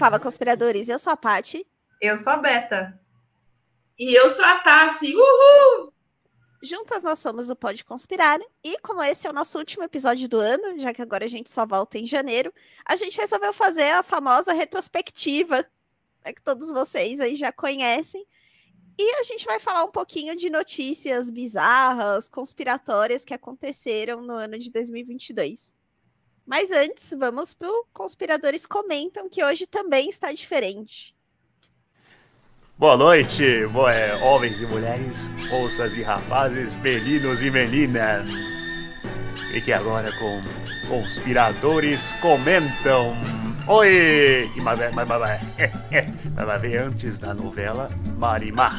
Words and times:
Fala, 0.00 0.18
conspiradores. 0.18 0.88
Eu 0.88 0.98
sou 0.98 1.12
a 1.12 1.16
Pati. 1.16 1.66
Eu 2.00 2.16
sou 2.16 2.32
a 2.32 2.38
Beta. 2.38 2.98
E 3.98 4.18
eu 4.18 4.30
sou 4.30 4.42
a 4.42 4.58
Tassi. 4.60 5.14
Uhul! 5.14 5.92
Juntas 6.62 7.02
nós 7.02 7.18
somos 7.18 7.50
o 7.50 7.54
Pode 7.54 7.84
Conspirar. 7.84 8.40
E 8.64 8.78
como 8.78 9.02
esse 9.02 9.26
é 9.26 9.30
o 9.30 9.34
nosso 9.34 9.58
último 9.58 9.84
episódio 9.84 10.26
do 10.26 10.38
ano, 10.38 10.78
já 10.78 10.94
que 10.94 11.02
agora 11.02 11.26
a 11.26 11.28
gente 11.28 11.50
só 11.50 11.66
volta 11.66 11.98
em 11.98 12.06
janeiro, 12.06 12.50
a 12.88 12.96
gente 12.96 13.18
resolveu 13.18 13.52
fazer 13.52 13.90
a 13.90 14.02
famosa 14.02 14.54
retrospectiva, 14.54 15.66
é 16.24 16.32
que 16.32 16.40
todos 16.40 16.72
vocês 16.72 17.20
aí 17.20 17.36
já 17.36 17.52
conhecem. 17.52 18.26
E 18.98 19.16
a 19.16 19.22
gente 19.22 19.44
vai 19.44 19.60
falar 19.60 19.84
um 19.84 19.90
pouquinho 19.90 20.34
de 20.34 20.48
notícias 20.48 21.28
bizarras, 21.28 22.26
conspiratórias 22.26 23.22
que 23.22 23.34
aconteceram 23.34 24.22
no 24.22 24.32
ano 24.32 24.58
de 24.58 24.70
2022. 24.70 25.78
Mas 26.50 26.72
antes, 26.72 27.14
vamos 27.16 27.54
para 27.54 27.68
o 27.68 27.86
Conspiradores 27.92 28.66
Comentam, 28.66 29.28
que 29.28 29.44
hoje 29.44 29.68
também 29.68 30.08
está 30.08 30.32
diferente. 30.32 31.14
Boa 32.76 32.96
noite, 32.96 33.64
boa, 33.68 33.92
é, 33.92 34.16
homens 34.16 34.60
e 34.60 34.66
mulheres, 34.66 35.28
moças 35.48 35.96
e 35.96 36.02
rapazes, 36.02 36.74
meninos 36.74 37.40
e 37.40 37.52
meninas. 37.52 38.72
Fique 39.52 39.72
agora 39.72 40.10
com 40.18 40.42
Conspiradores 40.88 42.12
Comentam. 42.14 43.14
Oi! 43.68 44.50
E, 44.56 44.60
mas, 44.60 44.76
mas, 44.92 45.06
mas, 45.06 45.40
mas 46.34 46.46
vai 46.46 46.58
ver 46.58 46.78
antes 46.78 47.16
da 47.16 47.32
novela 47.32 47.88
Marimar. 48.18 48.74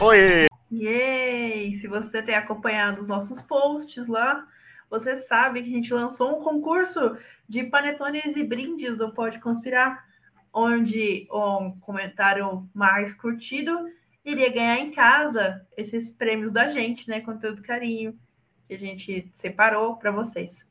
Oi! 0.00 0.46
Yay! 0.72 1.74
Se 1.74 1.86
você 1.86 2.22
tem 2.22 2.34
acompanhado 2.34 3.02
os 3.02 3.08
nossos 3.08 3.42
posts 3.42 4.06
lá, 4.08 4.42
você 4.90 5.16
sabe 5.16 5.62
que 5.62 5.68
a 5.68 5.72
gente 5.72 5.92
lançou 5.92 6.38
um 6.38 6.42
concurso 6.42 7.16
de 7.48 7.64
panetones 7.64 8.36
e 8.36 8.44
brindes 8.44 8.98
do 8.98 9.12
Pode 9.12 9.40
Conspirar, 9.40 10.04
onde 10.52 11.28
um 11.30 11.78
comentário 11.80 12.68
mais 12.74 13.12
curtido 13.12 13.88
iria 14.24 14.52
ganhar 14.52 14.78
em 14.78 14.90
casa 14.90 15.66
esses 15.76 16.10
prêmios 16.10 16.52
da 16.52 16.68
gente, 16.68 17.08
né? 17.08 17.20
Com 17.20 17.38
todo 17.38 17.62
carinho 17.62 18.18
que 18.66 18.74
a 18.74 18.78
gente 18.78 19.28
separou 19.32 19.96
para 19.96 20.10
vocês. 20.10 20.66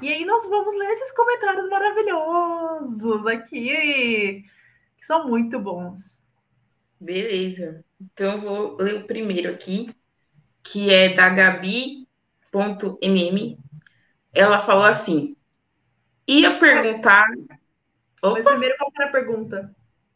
E 0.00 0.08
aí 0.08 0.24
nós 0.24 0.48
vamos 0.48 0.76
ler 0.76 0.90
esses 0.92 1.10
comentários 1.12 1.68
maravilhosos 1.68 3.26
aqui, 3.26 4.44
que 4.96 5.06
são 5.06 5.26
muito 5.26 5.58
bons. 5.58 6.20
Beleza. 7.00 7.84
Então 8.00 8.32
eu 8.32 8.40
vou 8.40 8.76
ler 8.76 8.94
o 8.96 9.06
primeiro 9.06 9.50
aqui, 9.50 9.92
que 10.62 10.92
é 10.92 11.12
da 11.14 11.28
Gabi 11.28 12.06
MM, 13.00 13.58
ela 14.32 14.60
falou 14.60 14.84
assim: 14.84 15.36
ia 16.26 16.58
perguntar. 16.58 17.26
Opa. 18.22 18.34
Mas 18.34 18.44
primeiro, 18.44 18.76
qual 18.78 18.92
era 18.96 19.08
a 19.08 19.12
pergunta? 19.12 19.74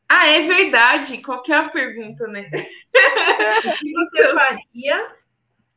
Ah, 0.08 0.26
é 0.28 0.46
verdade. 0.46 1.18
Qual 1.18 1.42
que 1.42 1.52
é 1.52 1.56
a 1.56 1.68
pergunta, 1.68 2.26
né? 2.26 2.50
o 3.64 3.78
que 3.78 3.92
você 3.92 4.34
faria 4.34 5.12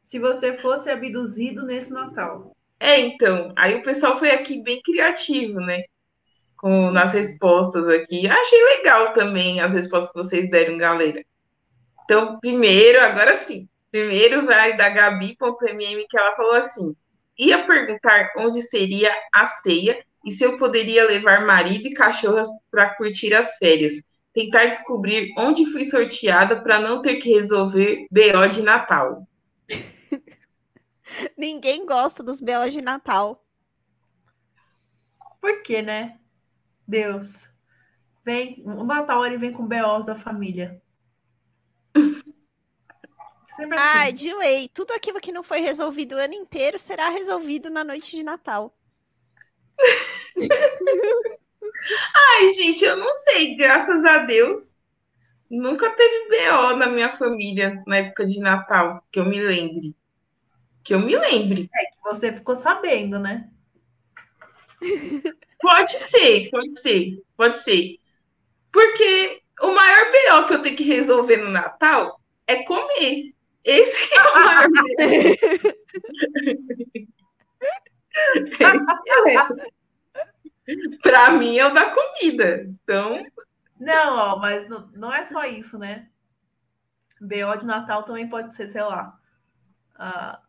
se 0.03 0.19
você 0.19 0.53
fosse 0.57 0.89
abduzido 0.89 1.63
nesse 1.65 1.91
Natal? 1.91 2.55
É, 2.79 2.99
então. 2.99 3.53
Aí 3.55 3.75
o 3.75 3.83
pessoal 3.83 4.19
foi 4.19 4.31
aqui 4.31 4.61
bem 4.61 4.81
criativo, 4.81 5.59
né? 5.59 5.83
Com, 6.57 6.91
nas 6.91 7.13
respostas 7.13 7.87
aqui. 7.87 8.27
Achei 8.27 8.63
legal 8.63 9.13
também 9.13 9.59
as 9.59 9.73
respostas 9.73 10.11
que 10.11 10.17
vocês 10.17 10.49
deram, 10.49 10.77
galera. 10.77 11.23
Então, 12.03 12.39
primeiro, 12.39 13.01
agora 13.01 13.37
sim. 13.37 13.67
Primeiro 13.91 14.45
vai 14.45 14.75
da 14.75 14.89
Gabi.mm, 14.89 16.07
que 16.09 16.17
ela 16.17 16.35
falou 16.35 16.53
assim: 16.53 16.95
ia 17.37 17.65
perguntar 17.65 18.31
onde 18.37 18.61
seria 18.61 19.13
a 19.33 19.45
ceia 19.45 20.03
e 20.25 20.31
se 20.31 20.43
eu 20.43 20.57
poderia 20.57 21.05
levar 21.05 21.45
marido 21.45 21.87
e 21.87 21.93
cachorras 21.93 22.47
para 22.69 22.93
curtir 22.95 23.33
as 23.33 23.57
férias. 23.57 23.93
Tentar 24.33 24.65
descobrir 24.65 25.33
onde 25.37 25.65
fui 25.71 25.83
sorteada 25.83 26.61
para 26.61 26.79
não 26.79 27.01
ter 27.01 27.15
que 27.15 27.33
resolver 27.33 28.05
BO 28.11 28.47
de 28.51 28.61
Natal. 28.61 29.27
Ninguém 31.37 31.85
gosta 31.85 32.21
dos 32.21 32.39
BO 32.41 32.69
de 32.69 32.81
Natal. 32.81 33.43
Por 35.41 35.61
quê, 35.63 35.81
né? 35.81 36.19
Deus. 36.87 37.49
Vem, 38.23 38.61
o 38.65 38.83
Natal 38.83 39.25
ele 39.25 39.37
vem 39.37 39.53
com 39.53 39.65
BOs 39.65 40.05
da 40.05 40.15
família. 40.15 40.81
Sempre 43.57 43.77
assim. 43.77 43.97
Ai, 43.97 44.13
de 44.13 44.33
lei. 44.35 44.69
Tudo 44.73 44.91
aquilo 44.91 45.19
que 45.19 45.31
não 45.31 45.43
foi 45.43 45.59
resolvido 45.59 46.15
o 46.15 46.19
ano 46.19 46.35
inteiro 46.35 46.77
será 46.77 47.09
resolvido 47.09 47.69
na 47.69 47.83
noite 47.83 48.15
de 48.15 48.23
Natal. 48.23 48.73
Ai, 52.15 52.51
gente, 52.53 52.85
eu 52.85 52.95
não 52.95 53.13
sei. 53.13 53.55
Graças 53.55 54.05
a 54.05 54.19
Deus, 54.19 54.75
nunca 55.49 55.89
teve 55.89 56.29
BO 56.29 56.77
na 56.77 56.87
minha 56.87 57.09
família 57.17 57.83
na 57.87 57.97
época 57.97 58.25
de 58.25 58.39
Natal, 58.39 59.03
que 59.11 59.19
eu 59.19 59.25
me 59.25 59.41
lembre. 59.41 59.95
Que 60.83 60.93
eu 60.93 60.99
me 60.99 61.17
lembre. 61.17 61.69
É 61.75 61.85
que 61.85 61.97
você 62.03 62.31
ficou 62.31 62.55
sabendo, 62.55 63.17
né? 63.19 63.49
Pode 65.59 65.91
ser, 65.91 66.51
pode 66.51 66.79
ser, 66.79 67.23
pode 67.35 67.57
ser. 67.63 67.97
Porque 68.71 69.41
o 69.59 69.71
maior 69.71 70.11
BO 70.11 70.45
que 70.45 70.53
eu 70.53 70.61
tenho 70.61 70.75
que 70.77 70.83
resolver 70.83 71.37
no 71.37 71.49
Natal 71.49 72.21
é 72.45 72.61
comer. 72.61 73.33
Esse 73.67 74.13
é 74.13 74.21
o 74.21 74.33
maior 74.33 74.69
é. 79.27 80.97
Para 81.03 81.31
mim 81.31 81.57
é 81.57 81.65
o 81.65 81.73
da 81.73 81.91
comida. 81.91 82.65
Então. 82.65 83.25
Não, 83.77 84.15
ó, 84.15 84.39
mas 84.39 84.69
não, 84.69 84.87
não 84.93 85.13
é 85.13 85.25
só 85.25 85.45
isso, 85.45 85.77
né? 85.77 86.07
BO 87.19 87.57
de 87.59 87.65
Natal 87.65 88.03
também 88.03 88.29
pode 88.29 88.55
ser, 88.55 88.69
sei 88.69 88.81
lá, 88.81 89.19
a 89.95 90.39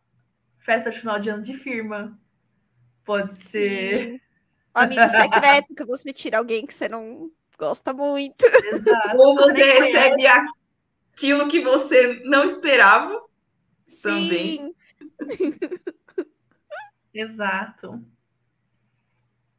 festa 0.59 0.89
de 0.89 0.99
final 0.99 1.19
de 1.19 1.29
ano 1.29 1.43
de 1.43 1.55
firma. 1.55 2.17
Pode 3.03 3.35
Sim. 3.35 3.41
ser. 3.41 4.21
O 4.73 4.79
amigo 4.79 5.07
secreto 5.09 5.75
que 5.75 5.85
você 5.85 6.13
tira 6.13 6.37
alguém 6.37 6.65
que 6.65 6.73
você 6.73 6.87
não 6.87 7.29
gosta 7.57 7.93
muito. 7.93 8.45
Exato. 8.45 9.17
Ou 9.17 9.35
você 9.35 9.79
recebe 9.79 10.25
aquilo 11.19 11.49
que 11.49 11.59
você 11.59 12.21
não 12.23 12.45
esperava 12.45 13.21
Sim. 13.85 14.09
também. 14.09 14.73
Exato. 17.13 18.01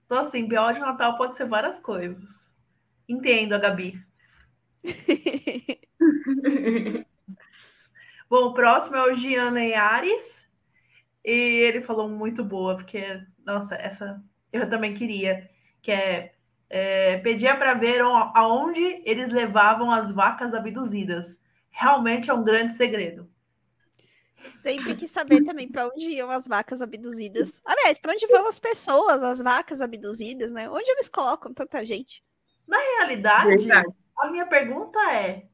Então, 0.06 0.18
assim, 0.18 0.48
BO 0.48 0.72
de 0.72 0.80
Natal 0.80 1.18
pode 1.18 1.36
ser 1.36 1.46
várias 1.46 1.78
coisas. 1.78 2.24
Entendo, 3.06 3.52
a 3.52 3.58
Gabi. 3.58 4.02
Bom, 8.28 8.46
o 8.46 8.54
próximo 8.54 8.96
é 8.96 9.10
o 9.10 9.14
Giana 9.14 9.60
Ares. 9.78 10.48
E 11.22 11.30
ele 11.30 11.82
falou 11.82 12.08
muito 12.08 12.42
boa, 12.42 12.76
porque, 12.76 13.22
nossa, 13.44 13.74
essa 13.74 14.24
eu 14.50 14.70
também 14.70 14.94
queria, 14.94 15.50
que 15.82 15.92
é 15.92 16.32
é, 16.70 17.18
pedia 17.18 17.56
para 17.56 17.74
ver 17.74 18.00
aonde 18.00 19.02
eles 19.04 19.32
levavam 19.32 19.90
as 19.90 20.12
vacas 20.12 20.54
abduzidas. 20.54 21.40
Realmente 21.70 22.30
é 22.30 22.34
um 22.34 22.44
grande 22.44 22.72
segredo. 22.72 23.30
Sempre 24.44 24.94
quis 24.94 25.10
saber 25.10 25.42
também 25.44 25.68
para 25.68 25.86
onde 25.86 26.10
iam 26.10 26.30
as 26.30 26.46
vacas 26.46 26.80
abduzidas. 26.80 27.60
Aliás, 27.64 27.98
para 27.98 28.12
onde 28.12 28.26
vão 28.26 28.46
as 28.46 28.58
pessoas, 28.58 29.22
as 29.22 29.40
vacas 29.40 29.80
abduzidas, 29.80 30.50
né? 30.50 30.68
Onde 30.68 30.90
eles 30.90 31.08
colocam 31.08 31.52
tanta 31.52 31.84
gente? 31.84 32.24
Na 32.66 32.78
realidade, 32.78 33.48
Verdade. 33.48 33.94
a 34.18 34.30
minha 34.30 34.46
pergunta 34.46 34.98
é: 35.12 35.46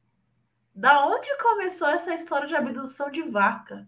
da 0.75 1.07
onde 1.07 1.29
começou 1.39 1.89
essa 1.89 2.15
história 2.15 2.47
de 2.47 2.55
abdução 2.55 3.11
de 3.11 3.23
vaca? 3.23 3.87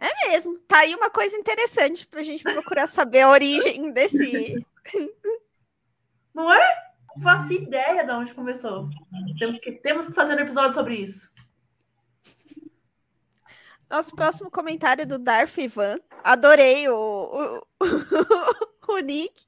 É 0.00 0.28
mesmo. 0.28 0.58
Tá 0.60 0.78
aí 0.78 0.94
uma 0.94 1.10
coisa 1.10 1.36
interessante 1.36 2.06
pra 2.06 2.22
gente 2.22 2.44
procurar 2.44 2.86
saber 2.86 3.22
a 3.22 3.30
origem 3.30 3.90
desse. 3.92 4.64
Não 6.32 6.52
é? 6.52 6.87
Não 7.18 7.22
faço 7.22 7.52
ideia 7.52 8.04
de 8.04 8.12
onde 8.12 8.32
começou. 8.32 8.88
Temos 9.40 9.58
que, 9.58 9.72
temos 9.72 10.06
que 10.06 10.14
fazer 10.14 10.36
um 10.36 10.40
episódio 10.40 10.74
sobre 10.74 10.94
isso. 10.94 11.28
Nosso 13.90 14.14
próximo 14.14 14.48
comentário 14.48 15.02
é 15.02 15.06
do 15.06 15.18
Darth 15.18 15.58
Ivan. 15.58 15.98
Adorei 16.22 16.88
o, 16.88 16.94
o, 16.94 17.66
o 18.94 18.98
Nick. 19.00 19.46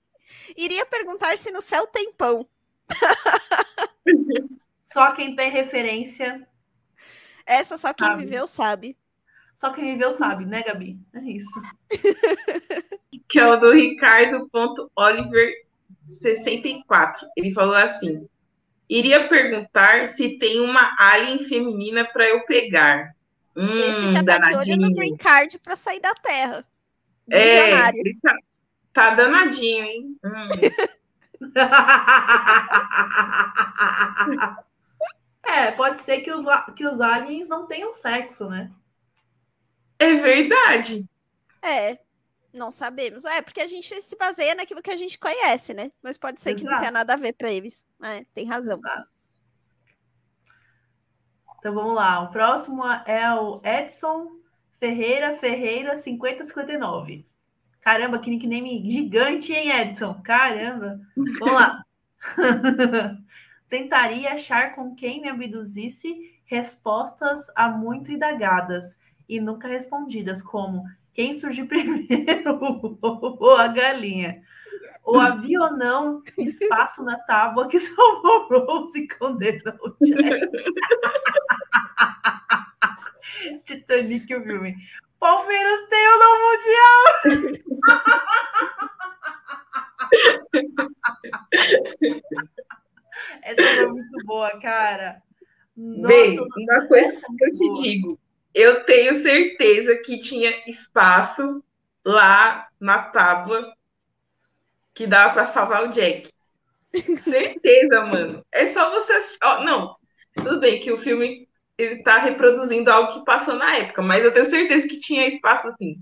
Iria 0.57 0.85
perguntar 0.85 1.39
se 1.39 1.53
no 1.53 1.61
céu 1.61 1.87
tem 1.87 2.13
pão. 2.13 2.45
Só 4.83 5.13
quem 5.13 5.37
tem 5.37 5.53
referência. 5.53 6.45
Essa 7.47 7.79
só 7.79 7.95
quem 7.95 8.09
sabe. 8.09 8.25
viveu 8.25 8.47
sabe. 8.49 8.99
Só 9.55 9.71
quem 9.73 9.85
viveu 9.85 10.11
sabe, 10.11 10.45
né, 10.45 10.65
Gabi? 10.65 10.99
É 11.15 11.21
isso. 11.21 11.63
que 13.29 13.39
é 13.39 13.47
o 13.47 13.57
do 13.57 13.73
Ricardo.oliver64. 16.23 17.15
Ele 17.37 17.53
falou 17.53 17.75
assim: 17.75 18.29
iria 18.89 19.29
perguntar 19.29 20.07
se 20.09 20.39
tem 20.39 20.61
uma 20.61 20.95
alien 20.99 21.39
feminina 21.41 22.05
para 22.05 22.29
eu 22.29 22.45
pegar. 22.45 23.15
Hum, 23.57 23.77
Esse 23.77 24.09
já 24.09 24.25
tá 24.25 24.39
danadinho. 24.39 24.62
de 24.62 24.73
olho 24.73 24.81
no 24.89 24.95
green 24.95 25.17
card 25.17 25.59
para 25.59 25.77
sair 25.77 26.01
da 26.01 26.15
Terra. 26.15 26.65
É, 27.31 27.65
Visionário. 27.65 28.01
É, 28.01 28.12
tá, 28.23 28.37
tá 28.93 29.15
danadinho, 29.15 29.85
hein? 29.85 30.17
Hum. 30.25 30.49
é, 35.47 35.71
pode 35.73 35.99
ser 36.01 36.21
que 36.21 36.31
os, 36.33 36.43
que 36.77 36.87
os 36.87 37.01
aliens 37.01 37.49
não 37.49 37.67
tenham 37.67 37.93
sexo, 37.95 38.49
né? 38.49 38.71
É 39.99 40.15
verdade. 40.15 41.05
É, 41.62 41.99
não 42.52 42.70
sabemos. 42.70 43.25
É, 43.25 43.43
porque 43.43 43.61
a 43.61 43.67
gente 43.67 43.94
se 44.00 44.17
baseia 44.17 44.55
naquilo 44.55 44.82
que 44.82 44.91
a 44.91 44.97
gente 44.97 45.19
conhece, 45.19 45.75
né? 45.75 45.91
Mas 46.02 46.17
pode 46.17 46.41
ser 46.41 46.50
Exato. 46.50 46.64
que 46.64 46.70
não 46.70 46.79
tenha 46.79 46.91
nada 46.91 47.14
a 47.14 47.17
ver 47.17 47.32
para 47.32 47.50
eles. 47.50 47.85
É, 48.02 48.25
tem 48.35 48.47
razão. 48.47 48.79
Exato. 48.79 49.08
Então 51.58 51.75
vamos 51.75 51.94
lá. 51.94 52.23
O 52.23 52.31
próximo 52.31 52.82
é 53.06 53.32
o 53.35 53.61
Edson 53.62 54.41
Ferreira 54.79 55.37
Ferreira 55.37 55.97
5059. 55.97 57.26
Caramba, 57.82 58.19
que 58.19 58.31
nickname 58.31 58.91
gigante, 58.91 59.52
hein, 59.52 59.70
Edson? 59.70 60.20
Caramba. 60.23 61.00
Vamos 61.38 61.55
lá. 61.55 61.85
Tentaria 63.69 64.32
achar 64.32 64.75
com 64.75 64.94
quem 64.94 65.20
me 65.20 65.29
abduzisse 65.29 66.41
respostas 66.44 67.47
a 67.55 67.69
muito 67.69 68.11
indagadas 68.11 68.99
e 69.29 69.38
nunca 69.38 69.69
respondidas, 69.69 70.43
como 70.43 70.85
quem 71.21 71.39
surgiu 71.39 71.67
primeiro, 71.69 72.59
ou 73.03 73.55
a 73.55 73.69
galinha. 73.69 74.43
O 75.05 75.19
avionão, 75.19 76.23
espaço 76.39 77.05
na 77.05 77.19
tábua 77.19 77.69
que 77.69 77.79
salvou 77.81 78.49
Rose 78.49 78.99
e 78.99 79.07
condenou 79.07 79.97
Jack. 80.01 80.51
Titanic, 83.65 84.35
o 84.35 84.43
filme. 84.43 84.75
Palmeiras 85.19 85.89
tem 85.91 86.09
o 86.09 86.19
no 86.19 86.31
Mundial! 86.41 87.05
Essa 93.43 93.63
foi 93.75 93.87
muito 93.89 94.25
boa, 94.25 94.59
cara. 94.61 95.23
Nossa, 95.77 96.09
Bem, 96.09 96.41
uma 96.41 96.87
coisa 96.87 97.21
que 97.21 97.45
eu 97.45 97.51
te 97.51 97.73
digo, 97.83 98.19
eu 98.55 98.85
tenho 98.85 99.14
certeza 99.14 99.97
que 99.97 100.19
tinha 100.19 100.52
espaço 100.69 101.62
lá 102.05 102.69
na 102.81 103.02
tábua 103.02 103.73
que 104.94 105.06
dava 105.06 105.32
para 105.32 105.47
salvar 105.47 105.85
o 105.85 105.88
Jack. 105.88 106.31
certeza, 107.23 108.05
mano. 108.05 108.44
É 108.52 108.67
só 108.67 108.91
você 108.91 109.12
assistir. 109.12 109.38
Oh, 109.44 109.64
não, 109.64 109.97
tudo 110.35 110.61
bem 110.61 110.81
que 110.81 110.93
o 110.93 111.00
filme 111.00 111.49
ele 111.79 112.02
tá 112.02 112.19
reproduzindo 112.19 112.91
algo 112.91 113.14
que 113.14 113.25
passou 113.25 113.55
na 113.55 113.76
época, 113.76 114.02
mas 114.02 114.25
eu 114.25 114.32
tenho 114.32 114.44
certeza 114.44 114.87
que 114.87 114.99
tinha 114.99 115.26
espaço 115.29 115.69
assim. 115.69 115.97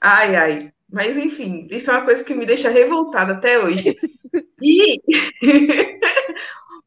Ai, 0.00 0.36
ai. 0.36 0.72
Mas 0.90 1.16
enfim, 1.16 1.66
isso 1.70 1.90
é 1.90 1.94
uma 1.94 2.04
coisa 2.04 2.22
que 2.22 2.34
me 2.34 2.44
deixa 2.44 2.68
revoltada 2.68 3.32
até 3.32 3.58
hoje. 3.58 3.96
E 4.60 5.00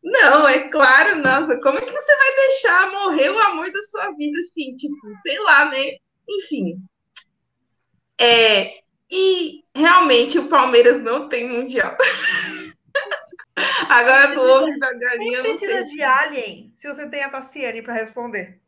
Não, 0.05 0.47
é 0.47 0.69
claro, 0.69 1.15
nossa, 1.15 1.59
como 1.61 1.79
é 1.79 1.81
que 1.81 1.91
você 1.91 2.15
vai 2.15 2.35
deixar 2.35 2.91
morrer 2.91 3.31
o 3.31 3.39
amor 3.39 3.71
da 3.71 3.81
sua 3.81 4.11
vida 4.11 4.39
assim, 4.39 4.75
tipo, 4.75 4.95
sei 5.25 5.39
lá, 5.39 5.65
né? 5.65 5.95
Enfim. 6.29 6.77
É, 8.21 8.81
e 9.09 9.63
realmente 9.73 10.37
o 10.37 10.47
Palmeiras 10.47 11.01
não 11.01 11.27
tem 11.27 11.49
mundial. 11.49 11.97
Agora 13.89 14.35
do 14.35 14.41
ovo 14.41 14.79
da 14.79 14.93
galinha. 14.93 15.41
Não 15.41 15.57
precisa 15.57 15.83
de 15.83 16.03
alien 16.03 16.71
se 16.77 16.87
você 16.87 17.09
tem 17.09 17.23
a 17.23 17.29
Tassiane 17.29 17.81
para 17.81 17.95
responder. 17.95 18.61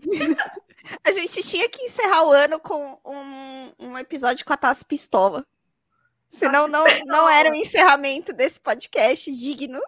a 1.04 1.12
gente 1.12 1.42
tinha 1.42 1.68
que 1.68 1.82
encerrar 1.82 2.24
o 2.24 2.32
ano 2.32 2.58
com 2.58 2.98
um, 3.04 3.72
um 3.78 3.98
episódio 3.98 4.44
com 4.44 4.52
a 4.52 4.56
Tassi 4.56 4.84
Pistola. 4.84 5.46
Senão 6.28 6.68
não, 6.68 6.84
não 7.06 7.28
era 7.28 7.50
o 7.50 7.54
encerramento 7.54 8.32
desse 8.32 8.60
podcast 8.60 9.32
digno. 9.32 9.80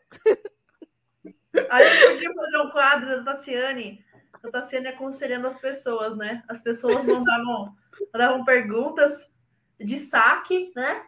A 1.69 1.83
gente 1.83 2.07
podia 2.07 2.35
fazer 2.35 2.59
um 2.59 2.71
quadro 2.71 3.25
da 3.25 3.35
Tassiane. 3.35 4.05
A 4.43 4.51
Tassiane 4.51 4.89
aconselhando 4.89 5.47
as 5.47 5.57
pessoas, 5.57 6.17
né? 6.17 6.43
As 6.49 6.61
pessoas 6.61 7.05
mandavam, 7.05 7.77
mandavam 8.13 8.45
perguntas 8.45 9.27
de 9.79 9.97
saque, 9.99 10.73
né? 10.75 11.05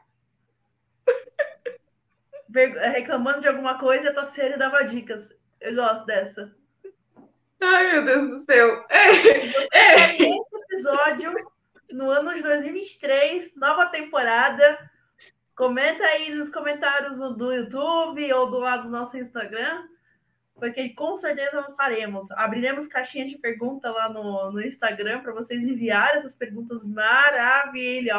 Reclamando 2.93 3.41
de 3.41 3.49
alguma 3.49 3.79
coisa 3.79 4.07
e 4.07 4.09
a 4.09 4.15
Tassiane 4.15 4.59
dava 4.59 4.85
dicas. 4.85 5.35
Eu 5.61 5.75
gosto 5.75 6.05
dessa. 6.05 6.55
Ai, 7.61 7.93
meu 7.93 8.05
Deus 8.05 8.29
do 8.29 8.45
céu. 8.45 8.85
É, 8.91 9.79
é. 9.79 10.17
Esse 10.17 10.57
episódio 10.57 11.33
no 11.93 12.11
ano 12.11 12.35
de 12.35 12.43
2023, 12.43 13.55
nova 13.55 13.87
temporada. 13.87 14.91
Comenta 15.63 16.03
aí 16.03 16.35
nos 16.35 16.51
comentários 16.51 17.19
do 17.19 17.53
YouTube 17.53 18.33
ou 18.33 18.51
do 18.51 18.59
lado 18.59 18.83
do 18.83 18.89
nosso 18.89 19.17
Instagram, 19.17 19.85
porque 20.57 20.89
com 20.89 21.17
certeza 21.17 21.53
nós 21.55 21.77
faremos. 21.77 22.29
Abriremos 22.33 22.89
caixinhas 22.89 23.31
de 23.31 23.39
pergunta 23.39 23.89
lá 23.89 24.09
no, 24.09 24.51
no 24.51 24.61
Instagram 24.61 25.21
para 25.21 25.33
vocês 25.33 25.63
enviarem 25.63 26.17
essas 26.17 26.35
perguntas 26.35 26.83
maravilhosas 26.83 28.11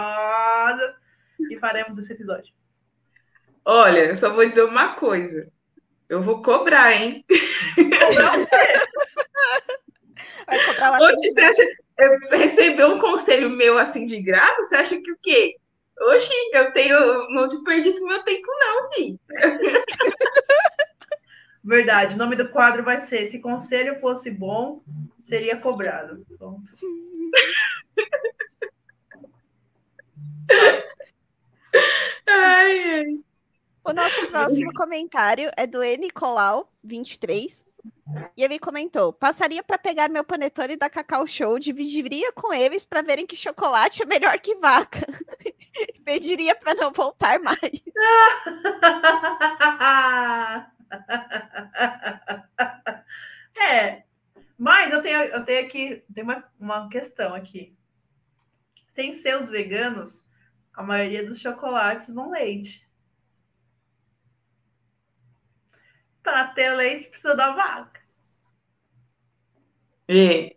e 1.52 1.60
faremos 1.60 1.98
esse 1.98 2.14
episódio. 2.14 2.54
Olha, 3.66 4.06
eu 4.06 4.16
só 4.16 4.34
vou 4.34 4.48
dizer 4.48 4.64
uma 4.64 4.96
coisa. 4.96 5.52
Eu 6.08 6.22
vou 6.22 6.42
cobrar, 6.42 6.94
hein? 6.94 7.26
Cobrar 7.76 8.40
o 8.40 8.46
quê? 8.46 8.56
Vai 10.48 10.66
cobrar 10.66 10.92
lá 10.92 11.00
Hoje, 11.02 11.30
você 11.30 11.42
acha, 11.42 11.66
receber 12.32 12.86
um 12.86 13.00
conselho 13.00 13.50
meu 13.50 13.78
assim 13.78 14.06
de 14.06 14.22
graça, 14.22 14.64
você 14.64 14.76
acha 14.78 14.96
que 14.98 15.12
o 15.12 15.18
quê? 15.22 15.58
Oxi, 16.00 16.34
eu 16.54 16.72
tenho. 16.74 17.30
Não 17.30 17.48
desperdício 17.48 18.06
meu 18.06 18.22
tempo, 18.24 18.48
não, 18.48 18.90
Vi. 18.90 19.20
Verdade. 21.64 22.16
O 22.16 22.18
nome 22.18 22.36
do 22.36 22.50
quadro 22.50 22.84
vai 22.84 23.00
ser 23.00 23.26
Se 23.26 23.40
conselho 23.40 24.00
fosse 24.02 24.30
bom, 24.30 24.84
seria 25.24 25.58
cobrado. 25.58 26.26
Pronto. 26.38 26.72
ai, 32.28 32.90
ai. 32.90 33.20
O 33.86 33.92
nosso 33.92 34.26
próximo 34.28 34.74
comentário 34.74 35.52
é 35.58 35.68
do 35.68 35.84
E. 35.84 35.98
Nicolau, 35.98 36.72
23. 36.84 37.66
E 38.36 38.44
ele 38.44 38.60
comentou: 38.60 39.12
passaria 39.14 39.64
para 39.64 39.78
pegar 39.78 40.10
meu 40.10 40.24
panetone 40.24 40.76
da 40.76 40.90
Cacau 40.90 41.28
Show, 41.28 41.60
dividiria 41.60 42.32
com 42.32 42.54
eles 42.54 42.86
para 42.86 43.02
verem 43.02 43.26
que 43.26 43.36
chocolate 43.36 44.04
é 44.04 44.06
melhor 44.06 44.40
que 44.40 44.56
vaca. 44.56 45.00
Pediria 46.04 46.56
para 46.56 46.74
não 46.76 46.92
voltar 46.92 47.40
mais. 47.40 47.60
é, 53.58 54.04
mas 54.58 54.94
eu 54.94 55.02
tenho, 55.02 55.24
eu 55.24 55.44
tenho 55.44 55.66
aqui 55.66 56.04
tem 56.14 56.24
uma, 56.24 56.44
uma 56.60 56.88
questão 56.90 57.34
aqui. 57.34 57.76
Sem 58.94 59.16
ser 59.16 59.38
os 59.38 59.50
veganos, 59.50 60.24
a 60.74 60.84
maioria 60.84 61.26
dos 61.26 61.40
chocolates 61.40 62.14
vão 62.14 62.32
leite. 62.32 62.88
Para 66.22 66.50
ter 66.50 66.74
leite 66.74 67.10
precisa 67.10 67.36
da 67.36 67.52
vaca. 67.52 68.02
É. 70.08 70.56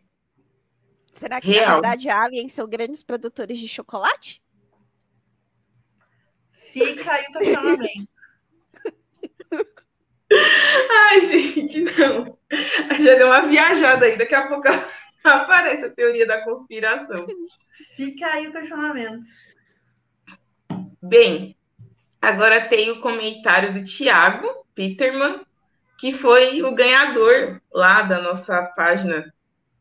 Será 1.12 1.40
que 1.40 1.50
Real. 1.50 1.66
na 1.66 1.72
verdade 1.74 2.10
a 2.10 2.22
Alien 2.22 2.48
são 2.48 2.68
grandes 2.68 3.02
produtores 3.02 3.58
de 3.58 3.66
chocolate? 3.66 4.42
Fica 6.76 7.10
aí 7.10 7.24
o 7.24 7.32
questionamento. 7.32 8.08
Ai, 10.90 11.20
gente, 11.20 11.80
não. 11.80 12.38
Já 12.98 13.14
deu 13.14 13.28
uma 13.28 13.46
viajada 13.46 14.04
aí. 14.04 14.18
Daqui 14.18 14.34
a 14.34 14.46
pouco 14.46 14.68
aparece 15.24 15.86
a 15.86 15.90
teoria 15.90 16.26
da 16.26 16.44
conspiração. 16.44 17.24
Fica 17.96 18.26
aí 18.26 18.48
o 18.48 18.52
questionamento. 18.52 19.24
Bem, 21.00 21.56
agora 22.20 22.68
tem 22.68 22.90
o 22.90 23.00
comentário 23.00 23.72
do 23.72 23.82
Tiago 23.82 24.66
Peterman, 24.74 25.46
que 25.98 26.12
foi 26.12 26.62
o 26.62 26.74
ganhador 26.74 27.58
lá 27.72 28.02
da 28.02 28.20
nossa 28.20 28.62
página 28.76 29.32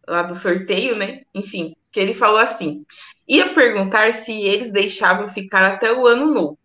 lá 0.08 0.24
do 0.24 0.34
sorteio, 0.34 0.96
né? 0.96 1.24
Enfim, 1.34 1.76
que 1.92 2.00
ele 2.00 2.14
falou 2.14 2.40
assim: 2.40 2.86
ia 3.28 3.54
perguntar 3.54 4.14
se 4.14 4.32
eles 4.32 4.72
deixavam 4.72 5.28
ficar 5.28 5.74
até 5.74 5.92
o 5.92 6.08
ano 6.08 6.34
novo. 6.34 6.60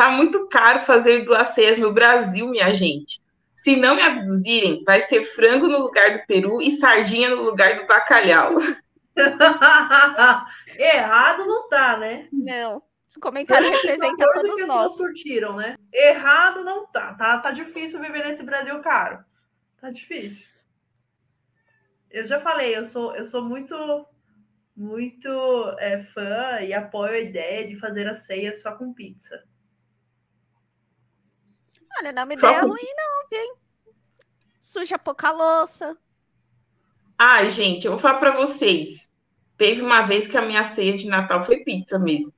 Tá 0.00 0.10
muito 0.10 0.48
caro 0.48 0.80
fazer 0.80 1.26
duas 1.26 1.48
ceias 1.48 1.76
no 1.76 1.92
Brasil, 1.92 2.48
minha 2.48 2.72
gente. 2.72 3.20
Se 3.54 3.76
não 3.76 3.94
me 3.94 4.00
abduzirem, 4.00 4.82
vai 4.82 5.02
ser 5.02 5.24
frango 5.24 5.68
no 5.68 5.78
lugar 5.78 6.16
do 6.16 6.26
peru 6.26 6.62
e 6.62 6.70
sardinha 6.70 7.28
no 7.28 7.42
lugar 7.42 7.78
do 7.78 7.86
bacalhau. 7.86 8.48
Errado 10.78 11.44
não 11.44 11.68
tá, 11.68 11.98
né? 11.98 12.28
Não. 12.32 12.82
Os 13.06 13.18
comentários 13.18 13.70
representam 13.70 14.32
todos 14.32 14.66
nós. 14.66 14.96
curtiram, 14.96 15.56
né? 15.56 15.76
Errado 15.92 16.64
não 16.64 16.86
tá. 16.86 17.12
tá. 17.12 17.36
Tá 17.36 17.50
difícil 17.50 18.00
viver 18.00 18.24
nesse 18.24 18.42
Brasil 18.42 18.80
caro. 18.80 19.22
Tá 19.78 19.90
difícil 19.90 20.48
eu 22.10 22.24
já 22.24 22.40
falei, 22.40 22.76
eu 22.76 22.84
sou, 22.84 23.14
eu 23.14 23.24
sou 23.24 23.44
muito, 23.44 23.74
muito 24.74 25.28
é, 25.78 26.02
fã 26.02 26.60
e 26.60 26.72
apoio 26.72 27.12
a 27.12 27.20
ideia 27.20 27.66
de 27.66 27.76
fazer 27.76 28.08
a 28.08 28.14
ceia 28.14 28.54
só 28.54 28.74
com 28.74 28.92
pizza. 28.92 29.44
Olha, 32.00 32.12
não 32.12 32.26
me 32.26 32.38
Só 32.38 32.48
ideia 32.48 32.62
por- 32.62 32.70
ruim, 32.70 32.88
não, 32.96 33.28
viu? 33.30 33.54
Suja 34.58 34.98
pouca 34.98 35.30
louça. 35.30 35.96
Ai, 37.18 37.48
gente, 37.50 37.84
eu 37.86 37.92
vou 37.92 38.00
falar 38.00 38.18
pra 38.18 38.36
vocês. 38.36 39.08
Teve 39.58 39.82
uma 39.82 40.02
vez 40.02 40.26
que 40.26 40.36
a 40.38 40.42
minha 40.42 40.64
ceia 40.64 40.96
de 40.96 41.06
Natal 41.06 41.44
foi 41.44 41.58
pizza 41.58 41.98
mesmo. 41.98 42.32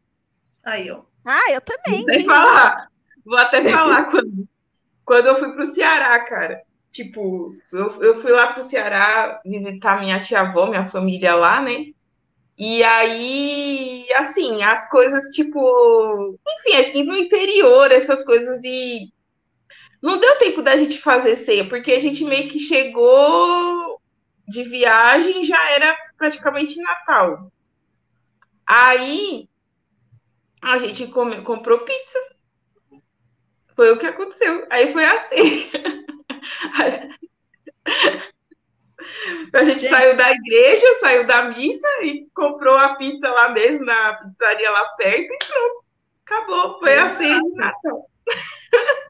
Aí, 0.64 0.90
ó. 0.90 1.02
Ah, 1.24 1.52
eu 1.52 1.60
também. 1.60 2.00
Vou 2.04 2.08
até 2.10 2.24
falar. 2.24 2.88
Vou 3.24 3.38
até 3.38 3.64
falar 3.64 4.04
quando, 4.10 4.48
quando 5.04 5.26
eu 5.28 5.36
fui 5.36 5.52
pro 5.52 5.64
Ceará, 5.66 6.18
cara. 6.24 6.62
Tipo, 6.90 7.54
eu, 7.72 8.02
eu 8.02 8.14
fui 8.20 8.32
lá 8.32 8.48
pro 8.52 8.62
Ceará 8.62 9.40
visitar 9.44 10.00
minha 10.00 10.18
tia-avó, 10.20 10.66
minha 10.66 10.90
família 10.90 11.34
lá, 11.36 11.62
né? 11.62 11.92
E 12.58 12.82
aí, 12.82 14.06
assim, 14.16 14.62
as 14.62 14.88
coisas, 14.90 15.24
tipo, 15.30 16.36
enfim, 16.46 16.76
aqui 16.80 17.02
no 17.04 17.16
interior, 17.16 17.90
essas 17.90 18.22
coisas, 18.24 18.62
e 18.62 19.12
não 20.02 20.18
deu 20.18 20.38
tempo 20.38 20.62
da 20.62 20.76
gente 20.76 20.98
fazer 21.00 21.36
ceia, 21.36 21.68
porque 21.68 21.92
a 21.92 22.00
gente 22.00 22.24
meio 22.24 22.48
que 22.48 22.58
chegou 22.58 24.00
de 24.48 24.64
viagem, 24.64 25.44
já 25.44 25.70
era 25.70 25.96
praticamente 26.18 26.80
Natal. 26.80 27.50
Aí, 28.66 29.48
a 30.60 30.78
gente 30.78 31.06
come- 31.08 31.42
comprou 31.42 31.80
pizza. 31.80 32.18
Foi 33.74 33.90
o 33.92 33.98
que 33.98 34.06
aconteceu. 34.06 34.66
Aí 34.70 34.92
foi 34.92 35.04
assim. 35.04 35.70
A 39.52 39.64
gente 39.64 39.80
Gente. 39.80 39.90
saiu 39.90 40.16
da 40.16 40.30
igreja, 40.30 40.86
saiu 41.00 41.26
da 41.26 41.42
missa 41.44 41.86
e 42.02 42.26
comprou 42.34 42.76
a 42.76 42.94
pizza 42.94 43.28
lá 43.30 43.48
mesmo, 43.50 43.84
na 43.84 44.14
pizzaria 44.14 44.70
lá 44.70 44.84
perto 44.96 45.32
e 45.32 45.38
pronto. 45.38 45.84
Acabou. 46.24 46.78
Foi 46.78 46.94
assim 46.98 47.40
de 47.42 47.56
Natal. 47.56 48.06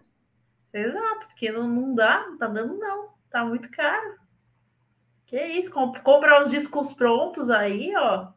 Exato, 0.73 1.26
porque 1.26 1.52
não, 1.52 1.69
não 1.69 1.95
dá, 1.95 2.26
não 2.29 2.38
tá 2.38 2.47
dando, 2.47 2.79
não. 2.79 3.11
Tá 3.31 3.45
muito 3.45 3.71
caro. 3.71 4.19
Que 5.26 5.43
isso? 5.45 5.71
Com- 5.71 5.93
compra 6.02 6.43
os 6.43 6.50
discos 6.50 6.93
prontos 6.93 7.50
aí, 7.50 7.95
ó. 7.97 8.33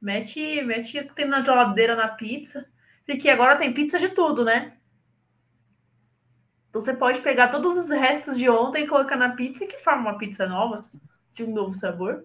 Mete, 0.00 0.62
mete 0.62 0.98
o 0.98 1.08
que 1.08 1.14
tem 1.14 1.26
na 1.26 1.42
geladeira 1.42 1.96
na 1.96 2.08
pizza. 2.08 2.66
Porque 3.06 3.28
agora 3.28 3.56
tem 3.56 3.72
pizza 3.72 3.98
de 3.98 4.08
tudo, 4.08 4.44
né? 4.44 4.76
Então 6.68 6.80
você 6.82 6.94
pode 6.94 7.20
pegar 7.20 7.48
todos 7.48 7.76
os 7.76 7.88
restos 7.88 8.36
de 8.36 8.48
ontem 8.48 8.84
e 8.84 8.88
colocar 8.88 9.16
na 9.16 9.30
pizza 9.36 9.64
e 9.64 9.66
que 9.68 9.78
forma 9.78 10.10
uma 10.10 10.18
pizza 10.18 10.46
nova, 10.46 10.84
de 11.32 11.44
um 11.44 11.52
novo 11.52 11.72
sabor. 11.72 12.24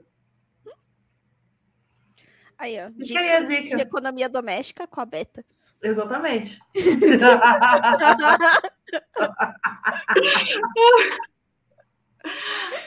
Aí, 2.57 2.77
ó. 2.83 2.89
Dicas 2.89 3.47
dica. 3.47 3.75
de 3.77 3.81
economia 3.83 4.27
doméstica 4.27 4.87
com 4.87 4.99
a 4.99 5.05
Beta. 5.05 5.45
Exatamente. 5.81 6.59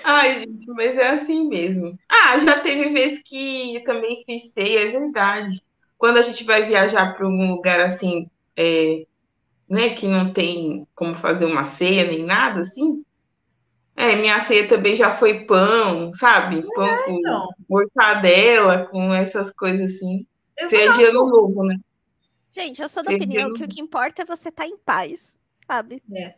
Ai, 0.04 0.40
gente, 0.40 0.66
mas 0.68 0.98
é 0.98 1.10
assim 1.10 1.48
mesmo. 1.48 1.98
Ah, 2.08 2.38
já 2.38 2.60
teve 2.60 2.90
vezes 2.90 3.22
que 3.24 3.76
eu 3.76 3.84
também 3.84 4.22
fiz 4.26 4.52
ceia, 4.52 4.88
é 4.88 4.90
verdade. 4.90 5.62
Quando 5.96 6.18
a 6.18 6.22
gente 6.22 6.44
vai 6.44 6.66
viajar 6.66 7.14
para 7.14 7.26
um 7.26 7.54
lugar 7.54 7.80
assim, 7.80 8.28
é, 8.56 9.06
né, 9.68 9.90
que 9.90 10.06
não 10.06 10.32
tem 10.32 10.86
como 10.94 11.14
fazer 11.14 11.46
uma 11.46 11.64
ceia 11.64 12.04
nem 12.04 12.24
nada 12.24 12.60
assim. 12.60 13.02
É, 13.94 14.16
minha 14.16 14.40
ceia 14.40 14.66
também 14.66 14.96
já 14.96 15.12
foi 15.12 15.44
pão, 15.44 16.12
sabe? 16.14 16.62
Pão 16.74 16.88
com 17.04 17.12
Então, 17.12 17.48
mortadela, 17.68 18.86
com 18.86 19.14
essas 19.14 19.50
coisas 19.50 19.94
assim. 19.94 20.26
Ceia 20.66 20.84
exato. 20.84 20.98
de 20.98 21.04
ano 21.06 21.28
novo, 21.28 21.64
né? 21.64 21.76
Gente, 22.52 22.82
eu 22.82 22.88
sou 22.88 23.02
da 23.02 23.10
Você 23.10 23.16
opinião 23.16 23.46
viu? 23.46 23.54
que 23.54 23.64
o 23.64 23.68
que 23.68 23.80
importa 23.80 24.22
é 24.22 24.24
você 24.24 24.50
estar 24.50 24.66
em 24.66 24.76
paz, 24.76 25.38
sabe? 25.66 26.02
É. 26.14 26.34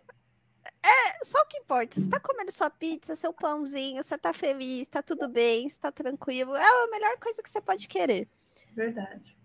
É 0.83 1.25
só 1.25 1.39
o 1.41 1.47
que 1.47 1.59
importa. 1.59 2.01
Você 2.01 2.09
tá 2.09 2.21
comendo 2.21 2.53
sua 2.53 2.71
pizza, 2.71 3.17
seu 3.17 3.33
pãozinho, 3.33 4.03
você 4.03 4.17
tá 4.17 4.33
feliz, 4.33 4.87
tá 4.87 5.03
tudo 5.03 5.29
bem, 5.29 5.69
você 5.69 5.79
tá 5.79 5.91
tranquilo. 5.91 6.55
É 6.55 6.85
a 6.85 6.91
melhor 6.91 7.19
coisa 7.19 7.43
que 7.43 7.51
você 7.51 7.61
pode 7.61 7.89
querer. 7.89 8.29
Verdade. 8.75 9.37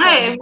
Ah, 0.00 0.14
é, 0.18 0.36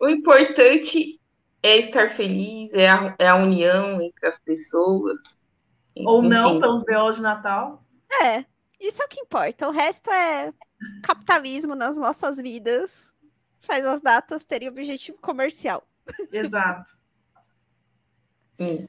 o 0.00 0.08
importante 0.08 1.20
é 1.62 1.76
estar 1.78 2.10
feliz, 2.10 2.72
é 2.74 2.88
a, 2.88 3.14
é 3.18 3.28
a 3.28 3.36
união 3.36 4.00
entre 4.02 4.26
as 4.26 4.38
pessoas. 4.40 5.18
Ou 5.96 6.22
não, 6.22 6.50
Enfim. 6.50 6.60
pelos 6.60 6.82
BOs 6.82 7.16
de 7.16 7.22
Natal. 7.22 7.84
É, 8.22 8.44
isso 8.80 9.02
é 9.02 9.04
o 9.04 9.08
que 9.08 9.20
importa. 9.20 9.68
O 9.68 9.70
resto 9.70 10.10
é 10.10 10.52
capitalismo 11.02 11.74
nas 11.74 11.96
nossas 11.96 12.38
vidas. 12.38 13.12
Faz 13.60 13.86
as 13.86 14.00
datas 14.00 14.44
terem 14.44 14.68
objetivo 14.68 15.18
comercial. 15.18 15.86
Exato. 16.32 16.96
Sim. 18.58 18.88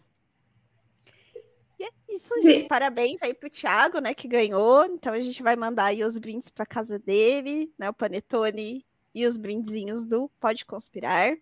E 1.80 1.84
é 1.84 1.90
isso, 2.10 2.34
gente. 2.42 2.68
Parabéns 2.68 3.22
aí 3.22 3.34
pro 3.34 3.50
Thiago, 3.50 4.00
né, 4.00 4.14
que 4.14 4.28
ganhou. 4.28 4.86
Então 4.86 5.14
a 5.14 5.20
gente 5.20 5.42
vai 5.42 5.56
mandar 5.56 5.86
aí 5.86 6.04
os 6.04 6.18
brindes 6.18 6.50
pra 6.50 6.66
casa 6.66 7.00
dele, 7.00 7.74
né, 7.78 7.90
o 7.90 7.94
panetone 7.94 8.86
e 9.14 9.26
os 9.26 9.38
brindezinhos 9.38 10.06
do 10.06 10.30
Pode 10.40 10.66
Conspirar. 10.66 11.36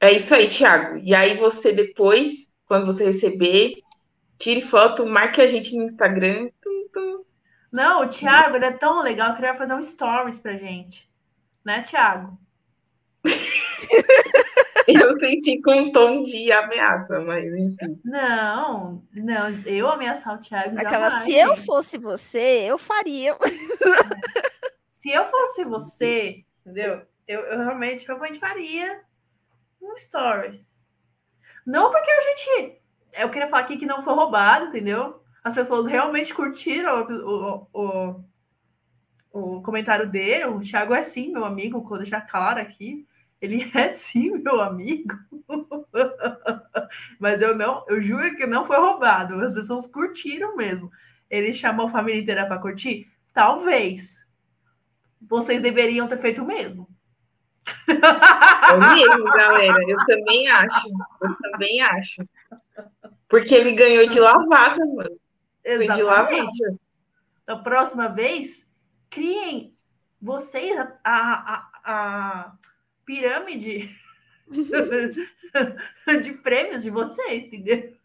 É 0.00 0.12
isso 0.12 0.34
aí, 0.34 0.48
Thiago. 0.48 0.98
E 0.98 1.14
aí 1.14 1.36
você 1.36 1.72
depois, 1.72 2.48
quando 2.66 2.86
você 2.86 3.04
receber, 3.04 3.74
tire 4.38 4.60
foto, 4.60 5.06
marque 5.06 5.40
a 5.40 5.46
gente 5.46 5.76
no 5.76 5.84
Instagram. 5.84 6.50
Tum, 6.60 6.88
tum. 6.92 7.24
Não, 7.72 8.02
o 8.02 8.08
Thiago, 8.08 8.56
ele 8.56 8.66
é 8.66 8.72
tão 8.72 9.02
legal 9.02 9.32
que 9.32 9.40
ele 9.40 9.48
vai 9.48 9.56
fazer 9.56 9.74
um 9.74 9.82
stories 9.82 10.38
pra 10.38 10.56
gente. 10.56 11.08
Né, 11.64 11.82
Thiago? 11.82 12.38
Eu 14.86 15.12
senti 15.14 15.62
com 15.62 15.74
um 15.74 15.92
tom 15.92 16.24
de 16.24 16.52
ameaça, 16.52 17.20
mas 17.20 17.46
enfim. 17.54 17.98
Não, 18.04 19.02
não, 19.14 19.48
eu 19.64 19.88
ameaçar 19.88 20.34
o 20.34 20.40
Thiago 20.40 20.78
Aquela, 20.78 21.08
jamais, 21.08 21.24
se 21.24 21.34
eu 21.34 21.56
fosse 21.56 21.96
você, 21.96 22.66
eu 22.66 22.76
faria. 22.76 23.34
Se 25.00 25.10
eu 25.10 25.30
fosse 25.30 25.64
você, 25.64 26.44
entendeu? 26.60 27.02
Eu, 27.26 27.40
eu 27.40 27.58
realmente, 27.60 28.06
realmente 28.06 28.38
faria 28.38 29.00
um 29.80 29.96
stories. 29.96 30.60
Não 31.66 31.90
porque 31.90 32.10
a 32.10 32.20
gente. 32.20 32.82
Eu 33.14 33.30
queria 33.30 33.48
falar 33.48 33.62
aqui 33.62 33.78
que 33.78 33.86
não 33.86 34.02
foi 34.02 34.14
roubado, 34.14 34.66
entendeu? 34.66 35.22
As 35.42 35.54
pessoas 35.54 35.86
realmente 35.86 36.34
curtiram 36.34 37.02
o, 37.02 37.68
o, 37.72 37.82
o, 37.82 38.24
o 39.34 39.60
comentário 39.60 40.08
dele. 40.08 40.44
O 40.44 40.60
Thiago 40.60 40.94
é 40.94 41.02
sim 41.02 41.32
meu 41.32 41.44
amigo, 41.44 41.82
vou 41.82 41.98
deixar 41.98 42.20
claro 42.20 42.60
aqui. 42.60 43.04
Ele 43.42 43.68
é 43.74 43.90
sim 43.90 44.30
meu 44.38 44.60
amigo. 44.60 45.14
Mas 47.18 47.42
eu 47.42 47.54
não, 47.54 47.84
eu 47.88 48.00
juro 48.00 48.36
que 48.36 48.46
não 48.46 48.64
foi 48.64 48.76
roubado. 48.76 49.40
As 49.40 49.52
pessoas 49.52 49.88
curtiram 49.88 50.56
mesmo. 50.56 50.90
Ele 51.28 51.52
chamou 51.52 51.86
a 51.86 51.90
família 51.90 52.22
inteira 52.22 52.46
para 52.46 52.60
curtir? 52.60 53.10
Talvez. 53.32 54.24
Vocês 55.20 55.60
deveriam 55.60 56.06
ter 56.06 56.18
feito 56.18 56.42
o 56.42 56.46
mesmo. 56.46 56.88
É 57.88 58.94
mesmo, 58.94 59.24
galera. 59.24 59.82
Eu 59.88 60.04
também 60.06 60.48
acho. 60.48 60.88
Eu 61.22 61.34
também 61.50 61.80
acho. 61.80 62.22
Porque 63.28 63.54
ele 63.54 63.72
ganhou 63.72 64.06
de 64.06 64.20
lavada, 64.20 64.84
mano. 64.84 65.18
Foi 65.64 65.88
de 65.88 66.02
lavada. 66.02 66.36
Exatamente. 66.36 66.80
Da 67.46 67.56
próxima 67.56 68.08
vez, 68.08 68.70
criem 69.14 69.76
vocês 70.20 70.76
a, 70.78 70.98
a, 71.04 71.70
a- 71.84 72.58
pirâmide 73.04 73.90
de 76.22 76.32
prêmios 76.42 76.82
de 76.82 76.90
vocês, 76.90 77.46
entendeu? 77.46 77.96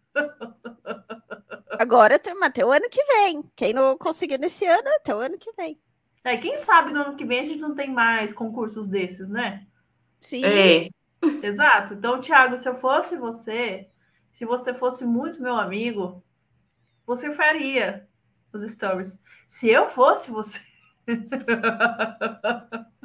Agora 1.77 2.19
tem 2.19 2.33
até 2.43 2.65
o 2.65 2.71
ano 2.71 2.89
que 2.89 3.03
vem. 3.05 3.41
Quem 3.55 3.73
não 3.73 3.97
conseguiu 3.97 4.37
nesse 4.37 4.65
ano, 4.65 4.87
até 4.97 5.15
o 5.15 5.19
ano 5.19 5.37
que 5.37 5.51
vem. 5.53 5.79
É, 6.23 6.37
quem 6.37 6.57
sabe 6.57 6.91
no 6.91 7.01
ano 7.01 7.15
que 7.15 7.25
vem 7.25 7.39
a 7.39 7.43
gente 7.43 7.59
não 7.59 7.73
tem 7.73 7.89
mais 7.91 8.33
concursos 8.33 8.87
desses, 8.87 9.29
né? 9.29 9.65
Sim. 10.19 10.43
É, 10.43 10.89
Exato. 11.41 11.93
Então, 11.93 12.19
Thiago, 12.19 12.57
se 12.57 12.67
eu 12.67 12.75
fosse 12.75 13.17
você, 13.17 13.89
se 14.33 14.45
você 14.45 14.73
fosse 14.73 15.05
muito 15.05 15.41
meu 15.41 15.55
amigo, 15.55 16.23
você 17.05 17.31
faria 17.31 18.07
os 18.53 18.63
stories. 18.71 19.17
Se 19.47 19.69
eu 19.69 19.89
fosse 19.89 20.31
você. 20.31 20.59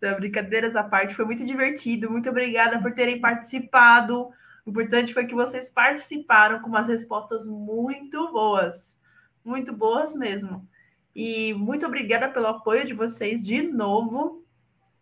Não, 0.00 0.16
brincadeiras 0.16 0.76
à 0.76 0.84
parte, 0.84 1.14
foi 1.14 1.24
muito 1.24 1.44
divertido. 1.44 2.10
Muito 2.10 2.28
obrigada 2.28 2.80
por 2.80 2.92
terem 2.92 3.20
participado. 3.20 4.30
O 4.64 4.70
importante 4.70 5.12
foi 5.12 5.26
que 5.26 5.34
vocês 5.34 5.68
participaram 5.68 6.60
com 6.60 6.68
umas 6.68 6.88
respostas 6.88 7.46
muito 7.46 8.32
boas. 8.32 8.98
Muito 9.44 9.72
boas 9.72 10.14
mesmo. 10.14 10.66
E 11.14 11.54
muito 11.54 11.86
obrigada 11.86 12.28
pelo 12.28 12.46
apoio 12.48 12.86
de 12.86 12.92
vocês 12.92 13.40
de 13.40 13.62
novo, 13.62 14.44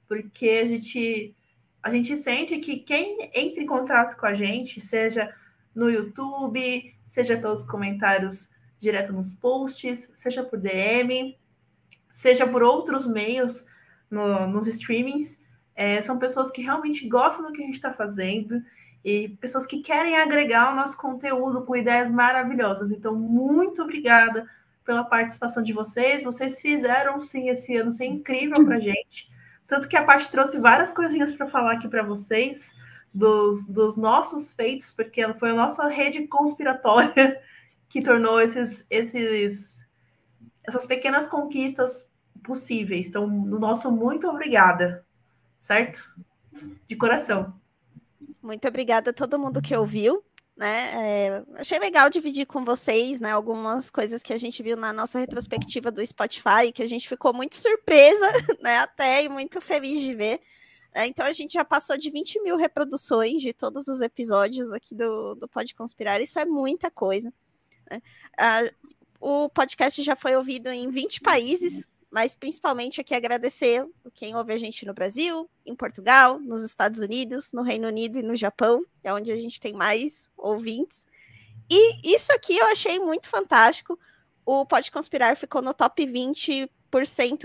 porque 0.09 0.61
a 0.62 0.67
gente 0.67 1.35
a 1.83 1.91
gente 1.91 2.17
sente 2.17 2.59
que 2.59 2.76
quem 2.76 3.29
entra 3.35 3.61
em 3.61 3.67
contato 3.67 4.17
com 4.17 4.25
a 4.25 4.35
gente, 4.35 4.81
seja 4.81 5.35
no 5.75 5.91
YouTube, 5.91 6.95
seja 7.05 7.37
pelos 7.37 7.64
comentários 7.64 8.49
direto 8.79 9.12
nos 9.12 9.33
posts, 9.33 10.09
seja 10.14 10.45
por 10.45 10.61
DM, 10.61 11.37
seja 12.12 12.47
por 12.47 12.62
outros 12.62 13.07
meios 13.07 13.66
no- 14.09 14.47
nos 14.47 14.69
streamings, 14.69 15.40
É, 15.75 16.02
são 16.02 16.19
pessoas 16.19 16.50
que 16.50 16.61
realmente 16.61 17.09
gostam 17.09 17.47
do 17.47 17.52
que 17.52 17.62
a 17.62 17.64
gente 17.64 17.76
está 17.76 17.95
fazendo 17.95 18.62
e 19.02 19.31
pessoas 19.40 19.64
que 19.66 19.81
querem 19.81 20.16
agregar 20.19 20.71
o 20.71 20.76
nosso 20.76 20.99
conteúdo 20.99 21.64
com 21.64 21.75
ideias 21.75 22.11
maravilhosas. 22.11 22.90
Então, 22.90 23.14
muito 23.16 23.81
obrigada 23.83 24.47
pela 24.85 25.02
participação 25.02 25.62
de 25.62 25.73
vocês. 25.73 26.25
Vocês 26.25 26.61
fizeram 26.61 27.23
sim 27.23 27.49
esse 27.49 27.75
ano 27.75 27.90
ser 27.90 28.04
incrível 28.04 28.62
para 28.66 28.78
gente. 28.90 29.33
Tanto 29.66 29.88
que 29.88 29.97
a 29.97 30.04
Paty 30.04 30.31
trouxe 30.31 30.61
várias 30.61 30.92
coisinhas 30.92 31.33
para 31.35 31.47
falar 31.47 31.73
aqui 31.73 31.88
para 31.88 32.02
vocês 32.02 32.75
dos, 33.14 33.64
dos 33.64 33.97
nossos 33.97 34.52
feitos, 34.52 34.92
porque 34.92 35.26
foi 35.35 35.50
a 35.52 35.54
nossa 35.54 35.88
rede 35.88 36.26
conspiratória 36.28 37.40
que 37.88 38.02
tornou 38.02 38.38
esses, 38.38 38.87
esses, 38.90 39.81
essas 40.64 40.87
pequenas 40.87 41.26
conquistas 41.26 42.09
possíveis. 42.42 43.09
Então, 43.09 43.26
no 43.26 43.59
nosso 43.59 43.90
muito 43.90 44.28
obrigada, 44.28 45.04
certo? 45.59 46.14
De 46.88 46.97
coração. 46.97 47.54
Muito 48.42 48.66
obrigada 48.66 49.11
a 49.11 49.14
todo 49.14 49.38
mundo 49.38 49.62
que 49.62 49.76
ouviu. 49.76 50.25
Né? 50.57 50.90
É, 50.95 51.42
achei 51.57 51.78
legal 51.78 52.11
dividir 52.11 52.47
com 52.47 52.64
vocês 52.64 53.19
né, 53.19 53.31
algumas 53.31 53.90
coisas 53.90 54.23
que 54.23 54.33
a 54.33 54.38
gente 54.38 54.62
viu 54.62 54.76
na 54.76 54.92
nossa 54.92 55.19
retrospectiva 55.19 55.90
do 55.90 56.04
Spotify, 56.07 56.71
que 56.73 56.83
a 56.83 56.87
gente 56.87 57.09
ficou 57.09 57.33
muito 57.33 57.57
surpresa, 57.57 58.26
né, 58.61 58.78
até 58.78 59.25
e 59.25 59.28
muito 59.28 59.61
feliz 59.61 60.00
de 60.02 60.14
ver. 60.14 60.40
É, 60.95 61.07
então 61.07 61.25
a 61.25 61.33
gente 61.33 61.54
já 61.54 61.64
passou 61.64 61.97
de 61.97 62.11
20 62.11 62.42
mil 62.42 62.57
reproduções 62.57 63.40
de 63.40 63.54
todos 63.54 63.88
os 63.88 64.02
episódios 64.02 64.71
aqui 64.73 64.95
do, 64.95 65.35
do 65.35 65.49
Pode 65.49 65.75
Conspirar, 65.75 66.21
isso 66.21 66.38
é 66.38 66.45
muita 66.45 66.90
coisa. 66.90 67.33
Né? 67.90 68.02
Ah, 68.38 68.61
o 69.23 69.49
podcast 69.49 70.02
já 70.02 70.17
foi 70.17 70.35
ouvido 70.35 70.69
em 70.69 70.91
20 70.91 71.21
países, 71.21 71.87
mas 72.11 72.35
principalmente 72.35 73.00
aqui 73.00 73.14
agradecer 73.14 73.87
quem 74.12 74.35
ouve 74.35 74.52
a 74.52 74.59
gente 74.59 74.85
no 74.85 74.93
Brasil, 74.93 75.49
em 75.64 75.76
Portugal, 75.76 76.41
nos 76.41 76.64
Estados 76.64 77.00
Unidos, 77.00 77.52
no 77.52 77.62
Reino 77.62 77.87
Unido 77.87 78.19
e 78.19 78.23
no 78.23 78.35
Japão, 78.35 78.85
é 79.05 79.14
onde 79.14 79.31
a 79.31 79.37
gente 79.37 79.61
tem 79.61 79.75
mais 79.75 80.29
ouvintes. 80.37 81.07
E 81.71 82.14
isso 82.14 82.33
aqui 82.33 82.59
eu 82.59 82.67
achei 82.67 82.99
muito 82.99 83.29
fantástico. 83.29 83.97
O 84.45 84.67
Pode 84.67 84.91
Conspirar 84.91 85.37
ficou 85.37 85.62
no 85.62 85.73
top 85.73 86.05
20% 86.05 86.69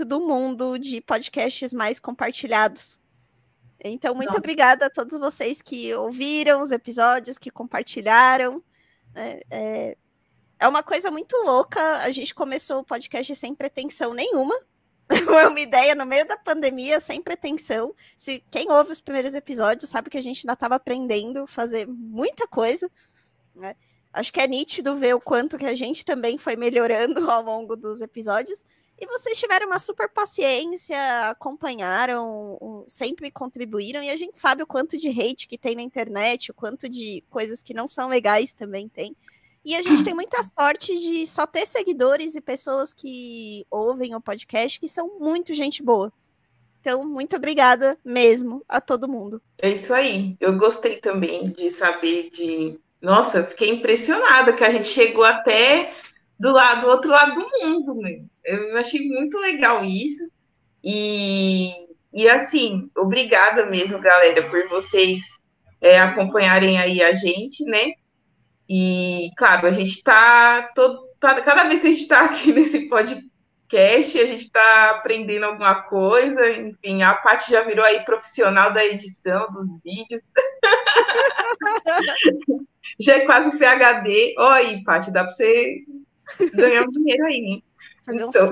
do 0.04 0.18
mundo 0.18 0.80
de 0.80 1.00
podcasts 1.00 1.72
mais 1.72 2.00
compartilhados. 2.00 2.98
Então, 3.78 4.16
muito 4.16 4.30
Nossa. 4.30 4.40
obrigada 4.40 4.86
a 4.86 4.90
todos 4.90 5.16
vocês 5.16 5.62
que 5.62 5.94
ouviram 5.94 6.60
os 6.60 6.72
episódios, 6.72 7.38
que 7.38 7.52
compartilharam. 7.52 8.60
É, 9.14 9.46
é, 9.48 9.96
é 10.58 10.66
uma 10.66 10.82
coisa 10.82 11.10
muito 11.10 11.36
louca. 11.44 11.98
A 11.98 12.10
gente 12.10 12.34
começou 12.34 12.80
o 12.80 12.84
podcast 12.84 13.34
sem 13.34 13.54
pretensão 13.54 14.12
nenhuma. 14.12 14.54
Foi 15.24 15.46
uma 15.46 15.60
ideia 15.60 15.94
no 15.94 16.04
meio 16.04 16.26
da 16.26 16.36
pandemia, 16.36 17.00
sem 17.00 17.22
pretensão. 17.22 17.94
Se 18.16 18.42
quem 18.50 18.70
ouve 18.70 18.92
os 18.92 19.00
primeiros 19.00 19.34
episódios 19.34 19.88
sabe 19.88 20.10
que 20.10 20.18
a 20.18 20.22
gente 20.22 20.44
ainda 20.44 20.52
estava 20.52 20.74
aprendendo 20.74 21.40
a 21.40 21.46
fazer 21.46 21.86
muita 21.86 22.46
coisa. 22.46 22.90
Né? 23.54 23.74
Acho 24.12 24.32
que 24.32 24.40
é 24.40 24.46
nítido 24.46 24.96
ver 24.96 25.14
o 25.14 25.20
quanto 25.20 25.56
que 25.56 25.66
a 25.66 25.74
gente 25.74 26.04
também 26.04 26.36
foi 26.36 26.56
melhorando 26.56 27.28
ao 27.30 27.42
longo 27.42 27.76
dos 27.76 28.02
episódios. 28.02 28.64
E 29.00 29.06
vocês 29.06 29.38
tiveram 29.38 29.68
uma 29.68 29.78
super 29.78 30.08
paciência, 30.08 31.30
acompanharam, 31.30 32.84
sempre 32.88 33.30
contribuíram, 33.30 34.02
e 34.02 34.10
a 34.10 34.16
gente 34.16 34.36
sabe 34.36 34.60
o 34.60 34.66
quanto 34.66 34.96
de 34.96 35.08
hate 35.08 35.46
que 35.46 35.56
tem 35.56 35.76
na 35.76 35.82
internet, 35.82 36.50
o 36.50 36.54
quanto 36.54 36.88
de 36.88 37.22
coisas 37.30 37.62
que 37.62 37.72
não 37.72 37.86
são 37.86 38.08
legais 38.08 38.52
também 38.52 38.88
tem. 38.88 39.16
E 39.68 39.74
a 39.74 39.82
gente 39.82 40.02
tem 40.02 40.14
muita 40.14 40.42
sorte 40.42 40.98
de 40.98 41.26
só 41.26 41.46
ter 41.46 41.66
seguidores 41.66 42.34
e 42.34 42.40
pessoas 42.40 42.94
que 42.94 43.66
ouvem 43.70 44.14
o 44.14 44.20
podcast 44.20 44.80
que 44.80 44.88
são 44.88 45.18
muito 45.20 45.52
gente 45.52 45.82
boa. 45.82 46.10
Então, 46.80 47.04
muito 47.04 47.36
obrigada 47.36 47.98
mesmo 48.02 48.64
a 48.66 48.80
todo 48.80 49.08
mundo. 49.08 49.42
É 49.58 49.68
isso 49.68 49.92
aí. 49.92 50.34
Eu 50.40 50.56
gostei 50.56 50.96
também 50.96 51.50
de 51.50 51.70
saber 51.70 52.30
de. 52.30 52.80
Nossa, 53.02 53.44
fiquei 53.44 53.68
impressionada 53.68 54.54
que 54.54 54.64
a 54.64 54.70
gente 54.70 54.88
chegou 54.88 55.24
até 55.24 55.92
do 56.40 56.50
lado 56.50 56.82
do 56.82 56.88
outro 56.88 57.10
lado 57.10 57.34
do 57.34 57.46
mundo, 57.60 57.94
né? 58.00 58.22
Eu 58.42 58.74
achei 58.78 59.06
muito 59.06 59.38
legal 59.38 59.84
isso. 59.84 60.30
E, 60.82 61.72
e 62.14 62.26
assim, 62.26 62.88
obrigada 62.96 63.66
mesmo, 63.66 63.98
galera, 63.98 64.48
por 64.48 64.66
vocês 64.68 65.20
é, 65.78 66.00
acompanharem 66.00 66.78
aí 66.78 67.02
a 67.02 67.12
gente, 67.12 67.64
né? 67.64 67.92
E, 68.68 69.30
claro, 69.36 69.66
a 69.66 69.70
gente 69.70 69.96
está 69.96 70.70
todo, 70.74 71.08
tá, 71.18 71.40
cada 71.40 71.64
vez 71.64 71.80
que 71.80 71.86
a 71.86 71.90
gente 71.90 72.02
está 72.02 72.26
aqui 72.26 72.52
nesse 72.52 72.86
podcast, 72.86 74.20
a 74.20 74.26
gente 74.26 74.44
está 74.44 74.90
aprendendo 74.90 75.44
alguma 75.44 75.82
coisa. 75.82 76.50
Enfim, 76.50 77.02
a 77.02 77.14
Paty 77.14 77.50
já 77.50 77.62
virou 77.62 77.84
aí 77.84 78.04
profissional 78.04 78.72
da 78.72 78.84
edição 78.84 79.50
dos 79.52 79.68
vídeos. 79.82 80.22
já 83.00 83.16
é 83.16 83.20
quase 83.20 83.56
PHD. 83.56 84.34
Olha 84.36 84.56
aí, 84.56 84.84
Paty, 84.84 85.10
dá 85.10 85.24
para 85.24 85.32
você 85.32 85.84
ganhar 86.54 86.82
um 86.82 86.90
dinheiro 86.90 87.24
aí, 87.24 87.36
hein? 87.36 87.64
Fazer 88.04 88.24
uns 88.24 88.36
então... 88.36 88.50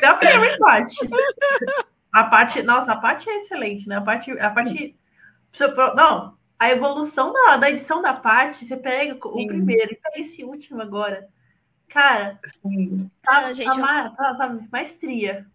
Dá 0.00 0.18
mesmo, 0.18 0.44
hein, 0.44 0.58
Paty? 0.58 0.96
A 2.12 2.24
Paty, 2.24 2.62
nossa, 2.62 2.92
a 2.92 2.96
Paty 2.96 3.28
é 3.28 3.36
excelente, 3.36 3.88
né? 3.88 3.96
A 3.96 4.00
Paty, 4.00 4.32
a 4.32 4.50
Paty 4.50 4.96
não, 5.96 6.37
a 6.58 6.70
evolução 6.70 7.32
da, 7.32 7.56
da 7.56 7.70
edição 7.70 8.02
da 8.02 8.12
parte, 8.12 8.64
você 8.64 8.76
pega 8.76 9.12
Sim. 9.12 9.18
o 9.44 9.46
primeiro 9.46 9.92
e 9.92 9.96
pega 9.96 10.20
esse 10.20 10.44
último 10.44 10.82
agora. 10.82 11.28
Cara, 11.88 12.38
tá, 13.22 13.38
ah, 13.46 13.52
gente, 13.52 13.80
tá, 13.80 14.10
tá, 14.10 14.34
tá, 14.34 14.58
maestria. 14.70 15.46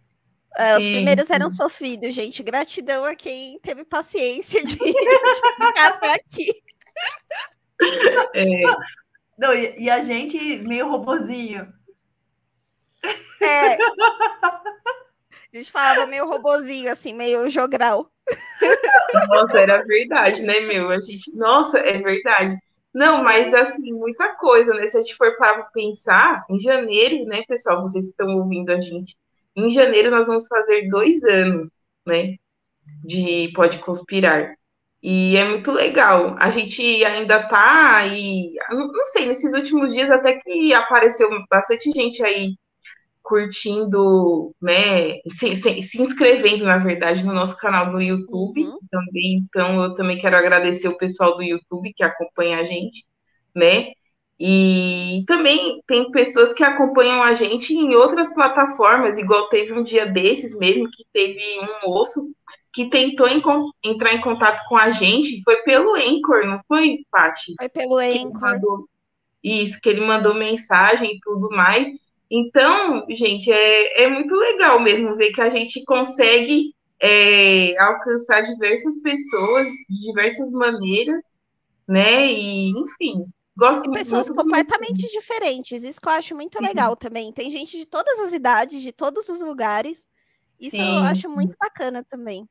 É, 0.55 0.77
os 0.77 0.83
primeiros 0.83 1.29
eram 1.29 1.49
sofridos, 1.49 2.13
gente. 2.13 2.43
Gratidão 2.43 3.05
a 3.05 3.15
quem 3.15 3.59
teve 3.59 3.83
paciência 3.83 4.63
de, 4.63 4.75
de 4.77 4.91
ficar 4.91 5.87
até 5.87 6.13
aqui. 6.13 6.63
É. 8.35 8.61
Não, 9.37 9.53
e, 9.53 9.83
e, 9.83 9.89
a 9.89 9.99
gente 9.99 10.63
meio 10.67 10.89
robozinho. 10.89 11.73
É. 13.41 13.77
A 15.53 15.57
gente 15.57 15.71
falava 15.71 16.07
meio 16.07 16.27
robozinho, 16.27 16.91
assim, 16.91 17.13
meio 17.13 17.47
jogral. 17.47 18.09
Nossa, 19.29 19.59
era 19.59 19.83
verdade, 19.83 20.41
né, 20.41 20.61
meu? 20.61 20.89
A 20.89 20.99
gente, 20.99 21.35
nossa, 21.35 21.77
é 21.77 21.99
verdade. 21.99 22.57
Não, 22.91 23.23
mas 23.23 23.53
assim, 23.53 23.93
muita 23.93 24.29
coisa, 24.35 24.73
né? 24.73 24.87
Se 24.87 24.97
a 24.97 25.01
gente 25.01 25.15
for 25.15 25.37
para 25.37 25.61
pensar, 25.65 26.43
em 26.49 26.59
janeiro, 26.59 27.25
né, 27.25 27.43
pessoal, 27.47 27.83
vocês 27.83 28.05
que 28.05 28.11
estão 28.11 28.35
ouvindo 28.35 28.71
a 28.71 28.79
gente, 28.79 29.15
em 29.55 29.69
janeiro 29.69 30.09
nós 30.09 30.25
vamos 30.25 30.47
fazer 30.47 30.89
dois 30.89 31.23
anos, 31.23 31.69
né, 32.05 32.35
de 33.03 33.51
Pode 33.55 33.77
Conspirar. 33.79 34.55
E 35.03 35.37
é 35.37 35.43
muito 35.43 35.71
legal. 35.71 36.35
A 36.39 36.49
gente 36.49 37.03
ainda 37.05 37.47
tá 37.47 37.97
aí, 37.97 38.55
não 38.71 39.05
sei, 39.05 39.27
nesses 39.27 39.53
últimos 39.53 39.93
dias 39.93 40.09
até 40.09 40.39
que 40.39 40.73
apareceu 40.73 41.29
bastante 41.49 41.91
gente 41.91 42.23
aí 42.23 42.55
curtindo, 43.23 44.53
né, 44.61 45.19
se, 45.29 45.55
se, 45.55 45.81
se, 45.81 46.01
inscrevendo, 46.01 46.65
na 46.65 46.77
verdade, 46.77 47.25
no 47.25 47.33
nosso 47.33 47.57
canal 47.57 47.91
no 47.91 48.01
YouTube 48.01 48.61
uhum. 48.61 48.77
também. 48.91 49.45
Então, 49.47 49.83
eu 49.83 49.95
também 49.95 50.19
quero 50.19 50.35
agradecer 50.35 50.87
o 50.87 50.97
pessoal 50.97 51.35
do 51.35 51.43
YouTube 51.43 51.93
que 51.95 52.03
acompanha 52.03 52.59
a 52.59 52.63
gente, 52.63 53.05
né? 53.55 53.93
E 54.39 55.23
também 55.25 55.81
tem 55.87 56.11
pessoas 56.11 56.53
que 56.53 56.63
acompanham 56.63 57.23
a 57.23 57.33
gente 57.33 57.73
em 57.73 57.95
outras 57.95 58.33
plataformas, 58.33 59.17
igual 59.17 59.47
teve 59.47 59.71
um 59.71 59.83
dia 59.83 60.05
desses 60.05 60.55
mesmo 60.57 60.89
que 60.91 61.05
teve 61.13 61.39
um 61.61 61.89
moço 61.89 62.29
que 62.73 62.89
tentou 62.89 63.27
entrar 63.83 64.13
em 64.13 64.21
contato 64.21 64.67
com 64.67 64.75
a 64.75 64.89
gente, 64.89 65.41
foi 65.43 65.57
pelo 65.61 65.93
Anchor, 65.93 66.45
não 66.45 66.59
foi, 66.67 67.05
Paty? 67.11 67.53
Foi 67.57 67.69
pelo 67.69 67.97
Anchor. 67.97 68.85
Isso, 69.43 69.79
que 69.79 69.89
ele 69.89 70.01
mandou 70.01 70.33
mensagem 70.33 71.15
e 71.15 71.19
tudo 71.19 71.49
mais. 71.51 71.87
Então, 72.35 73.05
gente, 73.11 73.51
é, 73.51 74.05
é 74.05 74.07
muito 74.09 74.33
legal 74.33 74.79
mesmo 74.79 75.15
ver 75.15 75.31
que 75.31 75.39
a 75.39 75.51
gente 75.51 75.83
consegue 75.85 76.73
é, 76.99 77.77
alcançar 77.77 78.41
diversas 78.41 78.97
pessoas 79.03 79.67
de 79.87 80.01
diversas 80.07 80.49
maneiras, 80.49 81.21
né? 81.87 82.25
E, 82.25 82.71
enfim, 82.71 83.23
gosto 83.55 83.87
e 83.87 83.93
pessoas 83.93 84.29
muito 84.29 84.41
completamente 84.41 85.07
diferentes. 85.11 85.83
Isso 85.83 86.01
que 86.01 86.07
eu 86.07 86.13
acho 86.13 86.33
muito 86.33 86.59
legal 86.59 86.95
também. 86.95 87.31
Tem 87.31 87.51
gente 87.51 87.77
de 87.77 87.85
todas 87.85 88.19
as 88.21 88.33
idades, 88.33 88.81
de 88.81 88.91
todos 88.91 89.29
os 89.29 89.39
lugares. 89.39 90.07
Isso 90.59 90.77
Sim. 90.77 90.97
eu 90.97 91.03
acho 91.03 91.29
muito 91.29 91.55
bacana 91.61 92.03
também. 92.03 92.49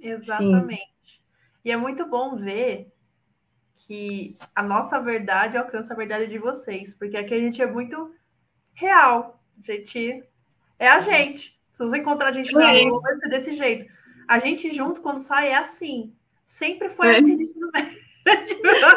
Exatamente. 0.00 0.80
Sim. 1.04 1.20
E 1.66 1.70
é 1.70 1.76
muito 1.76 2.06
bom 2.06 2.34
ver 2.34 2.90
que 3.76 4.38
a 4.54 4.62
nossa 4.62 4.98
verdade 5.00 5.58
alcança 5.58 5.92
a 5.92 5.96
verdade 5.96 6.28
de 6.28 6.38
vocês, 6.38 6.94
porque 6.94 7.18
aqui 7.18 7.34
a 7.34 7.38
gente 7.38 7.60
é 7.60 7.66
muito 7.70 8.10
real. 8.74 9.40
A 9.58 9.72
gente 9.72 10.24
é 10.78 10.88
a 10.88 11.00
gente. 11.00 11.58
Se 11.72 11.78
você 11.78 11.98
encontrar 11.98 12.28
a 12.28 12.32
gente 12.32 12.52
na 12.52 12.72
rua, 12.72 13.00
vai 13.00 13.14
ser 13.16 13.28
desse 13.28 13.52
jeito. 13.52 13.90
A 14.28 14.38
gente 14.38 14.74
junto, 14.74 15.00
quando 15.00 15.18
sai, 15.18 15.48
é 15.48 15.56
assim. 15.56 16.14
Sempre 16.46 16.88
foi 16.88 17.08
é. 17.08 17.18
assim 17.18 17.36
no 17.36 17.42
ensino 17.42 17.70
médio. 17.72 17.98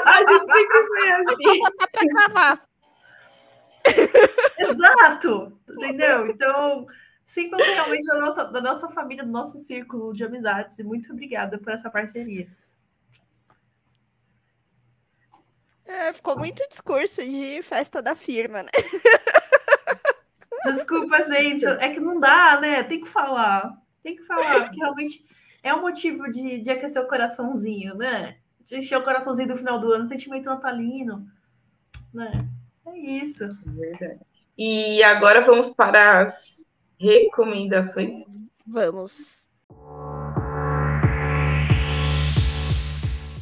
a 0.05 0.23
gente 0.23 0.51
sempre 0.51 0.87
foi 0.87 1.11
assim. 1.11 1.59
Botar 1.59 1.87
pra 1.87 2.01
gravar. 2.05 2.67
Exato. 4.59 5.59
Entendeu? 5.69 6.27
Então, 6.27 6.87
Sintam-se 7.27 7.69
realmente 7.69 8.05
da 8.05 8.19
nossa, 8.19 8.43
da 8.45 8.61
nossa 8.61 8.89
família, 8.89 9.23
do 9.23 9.31
nosso 9.31 9.57
círculo 9.57 10.13
de 10.13 10.23
amizades. 10.23 10.77
E 10.79 10.83
muito 10.83 11.11
obrigada 11.11 11.57
por 11.57 11.73
essa 11.73 11.89
parceria. 11.89 12.47
É, 15.85 16.13
ficou 16.13 16.37
muito 16.37 16.67
discurso 16.69 17.21
de 17.23 17.61
festa 17.61 18.01
da 18.01 18.15
firma, 18.15 18.63
né? 18.63 18.69
Desculpa, 20.71 21.21
gente. 21.21 21.65
É 21.65 21.89
que 21.89 21.99
não 21.99 22.19
dá, 22.19 22.59
né? 22.59 22.83
Tem 22.83 23.01
que 23.01 23.07
falar. 23.07 23.77
Tem 24.03 24.15
que 24.15 24.23
falar, 24.23 24.65
porque 24.65 24.79
realmente 24.79 25.25
é 25.63 25.73
um 25.73 25.81
motivo 25.81 26.29
de, 26.29 26.59
de 26.59 26.69
aquecer 26.69 27.01
o 27.01 27.07
coraçãozinho, 27.07 27.95
né? 27.95 28.37
De 28.65 28.77
encher 28.77 28.97
o 28.97 29.03
coraçãozinho 29.03 29.47
do 29.47 29.57
final 29.57 29.79
do 29.79 29.91
ano, 29.91 30.07
sentimento 30.07 30.45
natalino. 30.45 31.27
Né? 32.13 32.31
É 32.85 32.97
isso. 32.97 33.47
Verdade. 33.65 34.19
E 34.57 35.03
agora 35.03 35.41
vamos 35.41 35.73
para 35.73 36.21
as 36.21 36.63
recomendações. 36.99 38.25
Vamos. 38.65 39.47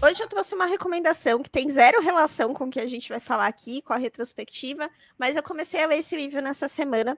Hoje 0.04 0.22
eu 0.22 0.28
trouxe 0.28 0.54
uma 0.54 0.66
recomendação 0.66 1.42
que 1.42 1.50
tem 1.50 1.70
zero 1.70 2.02
relação 2.02 2.54
com 2.54 2.66
o 2.66 2.70
que 2.70 2.82
a 2.82 2.86
gente 2.86 3.08
vai 3.08 3.22
falar 3.22 3.48
aqui, 3.48 3.82
com 3.82 3.94
a 3.94 3.96
retrospectiva, 3.96 4.90
mas 5.18 5.38
eu 5.38 5.42
comecei 5.42 5.82
a 5.82 5.88
ler 5.88 6.00
esse 6.00 6.14
livro 6.14 6.42
nessa 6.42 6.68
semana. 6.68 7.18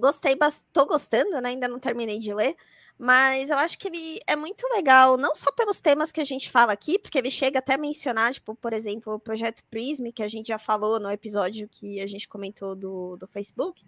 Gostei, 0.00 0.34
estou 0.48 0.86
gostando, 0.86 1.38
né? 1.42 1.50
Ainda 1.50 1.68
não 1.68 1.78
terminei 1.78 2.18
de 2.18 2.32
ler, 2.32 2.56
mas 2.98 3.50
eu 3.50 3.58
acho 3.58 3.78
que 3.78 3.88
ele 3.88 4.18
é 4.26 4.34
muito 4.34 4.66
legal, 4.68 5.18
não 5.18 5.34
só 5.34 5.52
pelos 5.52 5.78
temas 5.78 6.10
que 6.10 6.22
a 6.22 6.24
gente 6.24 6.50
fala 6.50 6.72
aqui, 6.72 6.98
porque 6.98 7.18
ele 7.18 7.30
chega 7.30 7.58
até 7.58 7.74
a 7.74 7.78
mencionar, 7.78 8.32
tipo, 8.32 8.54
por 8.54 8.72
exemplo, 8.72 9.12
o 9.12 9.20
projeto 9.20 9.62
Prism, 9.70 10.06
que 10.10 10.22
a 10.22 10.28
gente 10.28 10.46
já 10.46 10.58
falou 10.58 10.98
no 10.98 11.10
episódio 11.10 11.68
que 11.70 12.00
a 12.00 12.06
gente 12.06 12.26
comentou 12.26 12.74
do, 12.74 13.18
do 13.18 13.26
Facebook, 13.26 13.84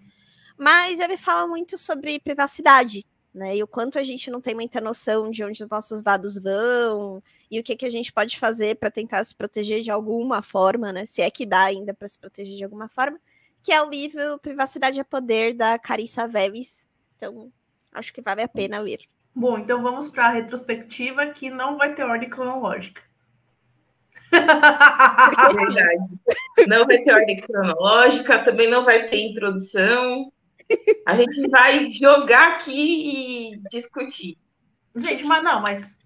mas 0.58 1.00
ele 1.00 1.16
fala 1.16 1.46
muito 1.46 1.78
sobre 1.78 2.20
privacidade, 2.20 3.06
né? 3.34 3.56
E 3.56 3.62
o 3.62 3.66
quanto 3.66 3.98
a 3.98 4.02
gente 4.04 4.30
não 4.30 4.40
tem 4.40 4.54
muita 4.54 4.80
noção 4.80 5.30
de 5.30 5.42
onde 5.42 5.62
os 5.62 5.68
nossos 5.68 6.02
dados 6.02 6.38
vão 6.38 7.22
e 7.50 7.58
o 7.58 7.64
que, 7.64 7.74
que 7.74 7.84
a 7.84 7.90
gente 7.90 8.12
pode 8.12 8.38
fazer 8.38 8.76
para 8.76 8.90
tentar 8.90 9.24
se 9.24 9.34
proteger 9.34 9.82
de 9.82 9.90
alguma 9.90 10.40
forma, 10.40 10.92
né? 10.92 11.04
Se 11.04 11.20
é 11.20 11.30
que 11.30 11.44
dá 11.44 11.64
ainda 11.64 11.92
para 11.92 12.06
se 12.06 12.18
proteger 12.18 12.56
de 12.56 12.64
alguma 12.64 12.88
forma, 12.88 13.18
que 13.62 13.72
é 13.72 13.82
o 13.82 13.90
livro 13.90 14.38
Privacidade 14.38 15.00
é 15.00 15.04
Poder 15.04 15.54
da 15.54 15.78
Carissa 15.78 16.28
Veves. 16.28 16.88
Então, 17.16 17.50
acho 17.92 18.12
que 18.12 18.22
vale 18.22 18.42
a 18.42 18.48
pena 18.48 18.78
ler. 18.78 19.00
Bom, 19.34 19.58
então 19.58 19.82
vamos 19.82 20.08
para 20.08 20.26
a 20.26 20.30
retrospectiva 20.30 21.26
que 21.26 21.50
não 21.50 21.76
vai 21.76 21.94
ter 21.94 22.04
ordem 22.04 22.30
cronológica. 22.30 23.02
Verdade. 24.30 26.18
Não 26.68 26.86
vai 26.86 26.98
ter 26.98 27.12
ordem 27.12 27.40
cronológica, 27.40 28.44
também 28.44 28.70
não 28.70 28.84
vai 28.84 29.08
ter 29.08 29.30
introdução. 29.30 30.32
A 31.06 31.16
gente 31.16 31.48
vai 31.48 31.90
jogar 31.90 32.54
aqui 32.54 33.52
e 33.52 33.62
discutir. 33.70 34.38
Gente, 34.96 35.24
mas 35.24 35.42
não, 35.42 35.60
mas 35.60 35.98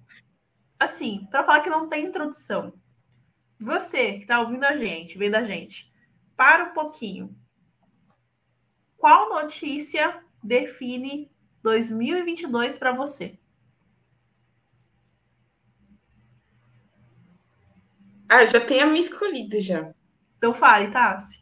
assim, 0.79 1.27
para 1.31 1.45
falar 1.45 1.61
que 1.61 1.71
não 1.71 1.89
tem 1.89 2.07
introdução, 2.07 2.73
você 3.61 4.15
que 4.15 4.21
está 4.21 4.41
ouvindo 4.41 4.65
a 4.65 4.77
gente, 4.77 5.19
vendo 5.19 5.35
a 5.37 5.45
gente, 5.45 5.93
para 6.37 6.65
um 6.65 6.73
pouquinho. 6.73 7.37
Qual 8.97 9.29
notícia 9.31 10.23
define 10.43 11.31
2022 11.63 12.77
para 12.77 12.93
você? 12.93 13.39
Ah, 18.29 18.45
já 18.47 18.61
tem 18.61 18.81
a 18.81 18.87
minha 18.87 19.01
escolhida 19.01 19.61
já. 19.61 19.93
Então 20.37 20.53
fale, 20.53 20.91
Tassi 20.91 21.39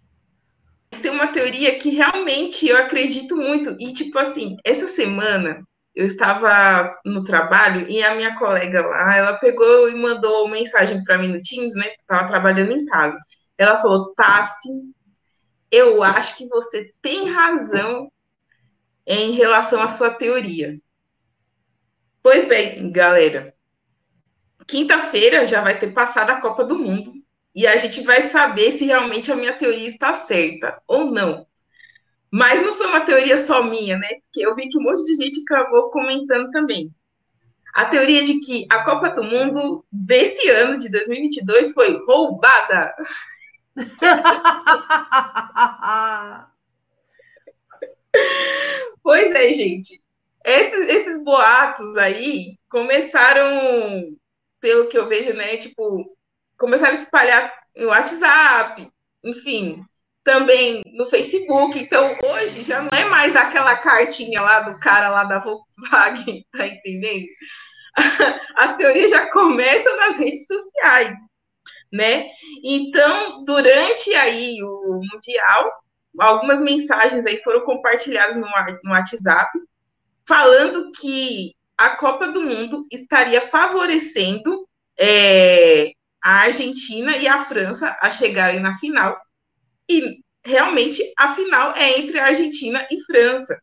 tem 1.01 1.11
uma 1.11 1.29
teoria 1.29 1.79
que 1.79 1.91
realmente 1.91 2.67
eu 2.67 2.77
acredito 2.77 3.37
muito. 3.37 3.77
E, 3.81 3.93
tipo 3.93 4.19
assim, 4.19 4.57
essa 4.65 4.87
semana 4.87 5.67
eu 5.95 6.05
estava 6.05 6.99
no 7.05 7.25
trabalho 7.25 7.89
e 7.89 8.03
a 8.03 8.15
minha 8.15 8.39
colega 8.39 8.87
lá, 8.87 9.17
ela 9.17 9.33
pegou 9.35 9.89
e 9.89 9.95
mandou 9.95 10.49
mensagem 10.49 11.03
para 11.05 11.17
mim 11.17 11.29
no 11.29 11.43
Teams, 11.43 11.75
né? 11.75 11.87
Estava 11.99 12.29
trabalhando 12.29 12.73
em 12.73 12.85
casa. 12.85 13.19
Ela 13.57 13.79
falou: 13.79 14.15
Tassi, 14.15 14.69
eu 15.71 16.03
acho 16.03 16.37
que 16.37 16.47
você 16.49 16.93
tem 17.01 17.31
razão 17.31 18.11
em 19.07 19.33
relação 19.33 19.81
à 19.81 19.89
sua 19.89 20.11
teoria. 20.11 20.79
Pois 22.23 22.45
bem, 22.45 22.91
galera, 22.91 23.55
quinta-feira 24.67 25.47
já 25.47 25.63
vai 25.63 25.79
ter 25.79 25.93
passado 25.93 26.31
a 26.31 26.41
Copa 26.41 26.65
do 26.65 26.79
Mundo 26.79 27.16
e 27.57 27.67
a 27.67 27.77
gente 27.79 28.03
vai 28.03 28.29
saber 28.29 28.71
se 28.71 28.85
realmente 28.85 29.33
a 29.33 29.37
minha 29.37 29.55
teoria 29.55 29.89
está 29.89 30.13
certa 30.13 30.79
ou 30.87 31.07
não. 31.07 31.47
Mas 32.31 32.61
não 32.61 32.75
foi 32.75 32.87
uma 32.87 33.01
teoria 33.01 33.39
só 33.39 33.63
minha, 33.63 33.97
né? 33.97 34.21
Porque 34.25 34.47
eu 34.47 34.55
vi 34.55 34.69
que 34.69 34.77
um 34.77 34.83
monte 34.83 35.03
de 35.07 35.17
gente 35.17 35.41
acabou 35.41 35.91
comentando 35.91 36.51
também. 36.51 36.95
A 37.73 37.87
teoria 37.87 38.23
de 38.25 38.41
que 38.41 38.67
a 38.71 38.85
Copa 38.85 39.09
do 39.09 39.25
Mundo 39.25 39.83
desse 39.91 40.51
ano, 40.51 40.79
de 40.79 40.91
2022, 40.91 41.73
foi 41.73 41.97
roubada. 42.05 42.95
pois 49.03 49.31
é, 49.31 49.55
gente. 49.55 50.03
Esses, 50.45 50.89
esses 50.89 51.25
boatos 51.25 51.97
aí 51.97 52.59
começaram, 52.69 54.15
pelo 54.61 54.89
que 54.89 54.99
eu 54.99 55.09
vejo, 55.09 55.33
né? 55.33 55.57
Tipo, 55.57 56.16
começaram 56.59 56.97
a 56.97 57.01
espalhar 57.01 57.53
no 57.77 57.89
WhatsApp, 57.89 58.89
enfim, 59.25 59.85
também 60.25 60.83
no 60.93 61.07
Facebook. 61.07 61.79
Então, 61.79 62.17
hoje 62.25 62.63
já 62.63 62.83
não 62.83 62.91
é 62.93 63.05
mais 63.05 63.37
aquela 63.37 63.77
cartinha 63.77 64.43
lá 64.43 64.61
do 64.61 64.79
cara 64.81 65.09
lá 65.09 65.25
da 65.25 65.39
Volkswagen, 65.39 66.45
tá 66.53 66.67
entendendo? 66.67 67.27
As 68.57 68.77
teorias 68.77 69.11
já 69.11 69.31
começam 69.31 69.97
nas 69.97 70.19
redes 70.19 70.47
sociais, 70.47 71.17
né? 71.93 72.27
Então, 72.63 73.45
durante 73.45 74.13
aí 74.15 74.63
o 74.63 75.01
Mundial, 75.13 75.73
algumas 76.19 76.61
mensagens 76.61 77.25
aí 77.25 77.41
foram 77.43 77.61
compartilhadas 77.61 78.37
no, 78.37 78.91
WhatsApp, 78.91 79.51
falando 80.27 80.91
que 80.93 81.55
a 81.79 81.91
Copa 81.91 82.29
do 82.29 82.43
Mundo 82.43 82.87
estaria 82.91 83.41
favorecendo 83.43 84.67
é, 84.99 85.93
a 86.27 86.41
Argentina 86.41 87.17
e 87.17 87.29
a 87.29 87.45
França 87.45 87.97
a 88.03 88.11
chegarem 88.11 88.59
na 88.59 88.77
final. 88.79 89.17
E 89.89 90.19
realmente 90.45 91.01
a 91.17 91.37
final 91.37 91.73
é 91.77 92.01
entre 92.01 92.19
a 92.19 92.27
Argentina 92.27 92.85
e 92.91 93.01
França, 93.05 93.57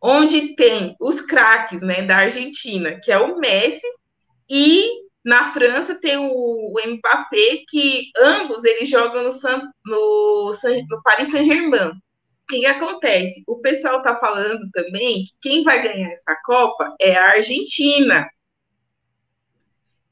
onde 0.00 0.56
tem 0.56 0.96
os 0.98 1.20
craques 1.20 1.82
né, 1.82 2.00
da 2.00 2.16
Argentina, 2.16 2.98
que 3.02 3.12
é 3.12 3.18
o 3.18 3.38
Messi, 3.38 3.86
e 4.48 4.88
na 5.22 5.52
França 5.52 5.94
tem 6.00 6.16
o, 6.16 6.74
Mbappé, 6.82 7.64
que 7.68 8.10
ambos 8.20 8.64
eles 8.64 8.88
jogam 8.88 9.24
no, 9.24 9.32
San, 9.32 9.60
no, 9.84 10.52
no 10.88 11.02
Paris 11.02 11.30
Saint-Germain. 11.30 11.90
O 11.90 12.46
que 12.48 12.64
acontece? 12.64 13.44
O 13.46 13.60
pessoal 13.60 13.98
está 13.98 14.16
falando 14.16 14.66
também 14.72 15.24
que 15.24 15.32
quem 15.42 15.62
vai 15.62 15.82
ganhar 15.82 16.10
essa 16.10 16.34
Copa 16.42 16.94
é 16.98 17.14
a 17.14 17.32
Argentina, 17.32 18.26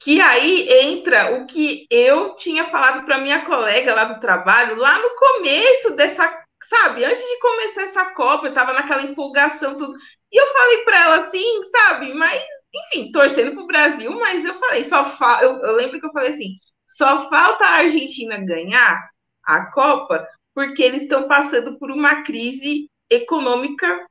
que 0.05 0.21
aí 0.21 0.69
entra 0.83 1.35
o 1.35 1.47
que 1.47 1.87
eu 1.91 2.37
tinha 2.37 2.67
falado 2.67 3.07
para 3.07 3.17
minha 3.17 3.43
colega 3.47 3.95
lá 3.95 4.05
do 4.05 4.21
trabalho, 4.21 4.77
lá 4.77 4.99
no 4.99 5.09
começo 5.17 5.97
dessa, 5.97 6.45
sabe, 6.63 7.03
antes 7.07 7.25
de 7.25 7.41
começar 7.41 7.83
essa 7.85 8.05
Copa, 8.13 8.45
eu 8.45 8.51
estava 8.51 8.75
naquela 8.75 9.03
empolgação, 9.03 9.79
tudo. 9.79 9.97
E 10.31 10.37
eu 10.39 10.47
falei 10.49 10.85
para 10.85 11.05
ela 11.05 11.17
assim, 11.17 11.65
sabe, 11.65 12.13
mas, 12.13 12.45
enfim, 12.75 13.11
torcendo 13.11 13.53
para 13.53 13.63
o 13.63 13.67
Brasil, 13.67 14.11
mas 14.21 14.45
eu 14.45 14.59
falei, 14.61 14.85
só 14.85 15.07
fa... 15.07 15.41
eu, 15.43 15.57
eu 15.63 15.73
lembro 15.75 15.99
que 15.99 16.07
eu 16.07 16.13
falei 16.13 16.35
assim, 16.35 16.59
só 16.87 17.31
falta 17.31 17.65
a 17.65 17.77
Argentina 17.77 18.37
ganhar 18.37 19.09
a 19.43 19.73
Copa, 19.73 20.29
porque 20.55 20.83
eles 20.83 21.05
estão 21.05 21.27
passando 21.27 21.79
por 21.79 21.91
uma 21.91 22.23
crise 22.23 22.91
econômica 23.09 24.07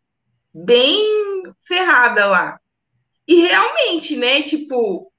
bem 0.52 1.44
ferrada 1.68 2.26
lá. 2.26 2.60
E 3.28 3.36
realmente, 3.42 4.16
né, 4.18 4.42
tipo, 4.42 5.13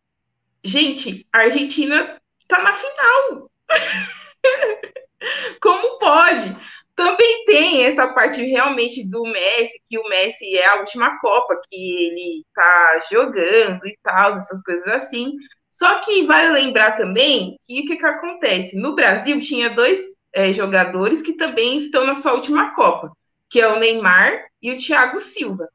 Gente, 0.65 1.27
a 1.31 1.41
Argentina 1.41 2.19
tá 2.49 2.63
na 2.63 2.73
final. 2.73 3.51
Como 5.61 5.99
pode? 5.99 6.57
Também 6.97 7.45
tem 7.45 7.85
essa 7.85 8.09
parte 8.09 8.41
realmente 8.43 9.05
do 9.07 9.25
Messi, 9.25 9.81
que 9.89 9.99
o 9.99 10.09
Messi 10.09 10.57
é 10.57 10.67
a 10.67 10.77
última 10.77 11.19
Copa 11.19 11.61
que 11.69 11.77
ele 11.77 12.45
tá 12.55 13.03
jogando 13.11 13.87
e 13.87 13.99
tal, 14.03 14.39
essas 14.39 14.63
coisas 14.63 14.87
assim. 14.89 15.33
Só 15.71 15.99
que 16.01 16.25
vale 16.25 16.51
lembrar 16.53 16.97
também 16.97 17.59
que 17.67 17.81
o 17.81 17.87
que, 17.87 17.97
que 17.97 18.07
acontece? 18.07 18.77
No 18.77 18.95
Brasil 18.95 19.41
tinha 19.41 19.69
dois 19.69 20.01
é, 20.33 20.53
jogadores 20.53 21.21
que 21.21 21.35
também 21.35 21.77
estão 21.77 22.07
na 22.07 22.15
sua 22.15 22.33
última 22.35 22.75
Copa, 22.75 23.11
que 23.51 23.61
é 23.61 23.69
o 23.69 23.79
Neymar 23.79 24.47
e 24.63 24.73
o 24.73 24.79
Thiago 24.79 25.19
Silva. 25.21 25.69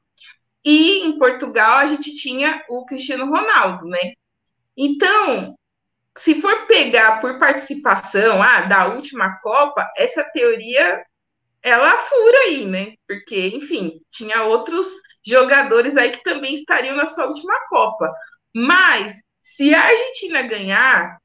E 0.63 1.06
em 1.06 1.17
Portugal 1.19 1.78
a 1.80 1.86
gente 1.86 2.15
tinha 2.15 2.63
o 2.69 2.86
Cristiano 2.86 3.25
Ronaldo, 3.25 3.86
né? 3.86 4.13
Então, 4.81 5.57
se 6.17 6.39
for 6.39 6.65
pegar 6.65 7.19
por 7.19 7.37
participação 7.37 8.41
ah, 8.41 8.61
da 8.61 8.87
última 8.87 9.37
Copa, 9.41 9.85
essa 9.97 10.23
teoria 10.23 11.03
ela 11.61 11.97
fura 11.97 12.37
aí, 12.45 12.65
né? 12.65 12.93
Porque, 13.05 13.47
enfim, 13.49 13.99
tinha 14.09 14.43
outros 14.43 14.87
jogadores 15.21 15.97
aí 15.97 16.11
que 16.11 16.23
também 16.23 16.55
estariam 16.55 16.95
na 16.95 17.05
sua 17.07 17.27
última 17.27 17.53
Copa. 17.67 18.09
Mas, 18.55 19.13
se 19.41 19.73
a 19.75 19.83
Argentina 19.83 20.41
ganhar, 20.43 21.17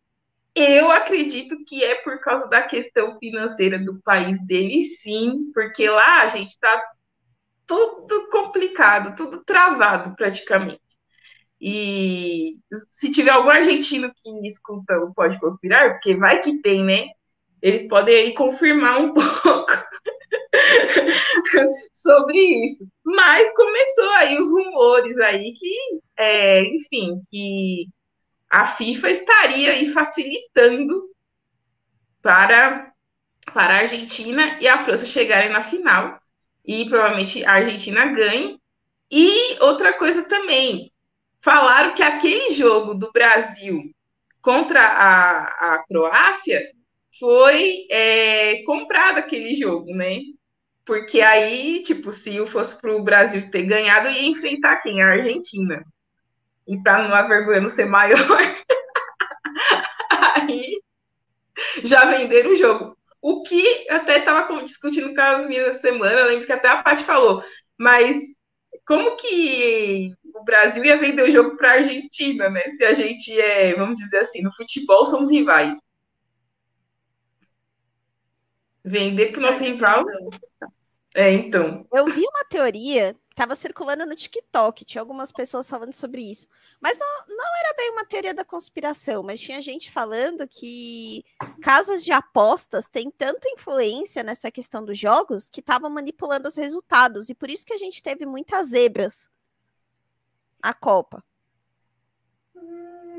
eu 0.53 0.91
acredito 0.91 1.57
que 1.65 1.85
é 1.85 1.95
por 1.95 2.19
causa 2.21 2.49
da 2.49 2.63
questão 2.63 3.17
financeira 3.21 3.79
do 3.79 4.01
país 4.03 4.45
dele, 4.45 4.83
sim, 4.83 5.53
porque 5.55 5.89
lá 5.89 6.23
a 6.23 6.27
gente 6.27 6.51
está 6.51 6.83
tudo 7.65 8.29
complicado, 8.31 9.15
tudo 9.17 9.45
travado 9.45 10.17
praticamente. 10.17 10.84
E 11.67 12.59
se 12.91 13.11
tiver 13.11 13.31
algum 13.31 13.49
argentino 13.49 14.13
que 14.23 14.47
escuta 14.47 14.99
o 14.99 15.15
Pode 15.15 15.41
Conspirar, 15.41 15.93
porque 15.93 16.15
vai 16.15 16.39
que 16.43 16.59
tem, 16.59 16.85
né? 16.85 17.07
Eles 17.63 17.89
podem 17.89 18.15
aí 18.15 18.35
confirmar 18.35 19.01
um 19.01 19.15
pouco 19.17 19.73
sobre 21.91 22.37
isso. 22.67 22.87
Mas 23.03 23.51
começou 23.57 24.11
aí 24.11 24.39
os 24.39 24.51
rumores 24.51 25.17
aí 25.21 25.55
que, 25.55 26.01
é, 26.19 26.65
enfim, 26.65 27.23
que 27.31 27.89
a 28.51 28.67
FIFA 28.67 29.11
estaria 29.11 29.71
aí 29.71 29.89
facilitando 29.89 31.09
para, 32.21 32.93
para 33.55 33.75
a 33.75 33.79
Argentina 33.79 34.59
e 34.61 34.69
a 34.69 34.85
França 34.85 35.07
chegarem 35.07 35.49
na 35.49 35.63
final 35.63 36.21
e 36.63 36.85
provavelmente 36.91 37.43
a 37.43 37.53
Argentina 37.53 38.05
ganhe. 38.05 38.61
E 39.11 39.57
outra 39.63 39.95
coisa 39.95 40.25
também, 40.25 40.93
falaram 41.45 41.95
que 41.95 42.03
aquele 42.03 42.55
jogo 42.55 42.95
do 42.95 43.13
Brasil 43.13 43.95
contra 44.41 44.81
a, 44.81 45.75
a 45.75 45.85
Croácia 45.87 46.63
foi 47.21 47.87
é, 47.91 48.63
comprado 48.65 49.19
aquele 49.19 49.55
jogo, 49.55 49.95
né? 49.95 50.21
Porque 50.87 51.21
aí, 51.21 51.83
tipo, 51.83 52.11
se 52.11 52.45
fosse 52.47 52.81
para 52.81 52.97
o 52.97 53.03
Brasil 53.03 53.51
ter 53.51 53.65
ganhado, 53.65 54.09
ia 54.09 54.27
enfrentar 54.27 54.83
quem? 54.83 55.03
A 55.03 55.11
Argentina. 55.11 55.85
E 56.67 56.83
para 56.83 57.07
não 57.07 57.15
a 57.15 57.23
vergonha 57.23 57.61
não 57.61 57.69
ser 57.69 57.85
maior, 57.85 58.19
aí 60.11 60.81
já 61.83 62.07
venderam 62.07 62.53
o 62.53 62.57
jogo. 62.57 62.97
O 63.21 63.43
que 63.43 63.87
até 63.91 64.19
estava 64.19 64.63
discutindo 64.63 65.15
com 65.15 65.21
as 65.21 65.47
minhas 65.47 65.69
essa 65.69 65.81
semana, 65.81 66.21
eu 66.21 66.27
lembro 66.27 66.47
que 66.47 66.53
até 66.53 66.69
a 66.69 66.83
Paty 66.83 67.05
falou, 67.05 67.45
mas 67.79 68.17
como 68.87 69.17
que 69.17 70.11
o 70.35 70.45
Brasil 70.45 70.85
ia 70.85 70.99
vender 70.99 71.23
o 71.23 71.31
jogo 71.31 71.57
para 71.57 71.71
a 71.71 71.75
Argentina, 71.75 72.51
né? 72.51 72.63
Se 72.77 72.85
a 72.85 72.93
gente 72.93 73.41
é, 73.41 73.75
vamos 73.75 73.97
dizer 73.97 74.19
assim, 74.19 74.43
no 74.43 74.55
futebol 74.55 75.07
somos 75.07 75.31
rivais. 75.31 75.75
Vender 78.85 79.33
para 79.33 79.39
o 79.39 79.43
nosso 79.43 79.63
rival. 79.63 80.05
É, 81.15 81.33
então. 81.33 81.87
Eu 81.93 82.07
vi 82.07 82.21
uma 82.21 82.45
teoria 82.51 83.17
estava 83.35 83.57
circulando 83.57 84.07
no 84.07 84.15
TikTok, 84.15 84.85
tinha 84.85 85.03
algumas 85.03 85.33
pessoas 85.33 85.69
falando 85.69 85.93
sobre 85.93 86.23
isso. 86.23 86.47
Mas 86.81 86.97
não, 86.99 87.37
não 87.37 87.59
era 87.59 87.75
bem 87.77 87.91
uma 87.91 88.05
teoria 88.05 88.33
da 88.33 88.45
conspiração, 88.45 89.25
mas 89.25 89.41
tinha 89.41 89.61
gente 89.61 89.91
falando 89.91 90.47
que 90.47 91.25
casas 91.61 92.05
de 92.05 92.13
apostas 92.13 92.87
têm 92.87 93.11
tanta 93.11 93.49
influência 93.49 94.23
nessa 94.23 94.53
questão 94.53 94.85
dos 94.85 94.97
jogos 94.97 95.49
que 95.49 95.59
estavam 95.59 95.91
manipulando 95.91 96.47
os 96.47 96.55
resultados. 96.55 97.29
E 97.29 97.35
por 97.35 97.51
isso 97.51 97.67
que 97.67 97.73
a 97.73 97.79
gente 97.79 98.01
teve 98.01 98.25
muitas 98.25 98.69
zebras 98.69 99.29
na 100.65 100.73
Copa. 100.73 101.23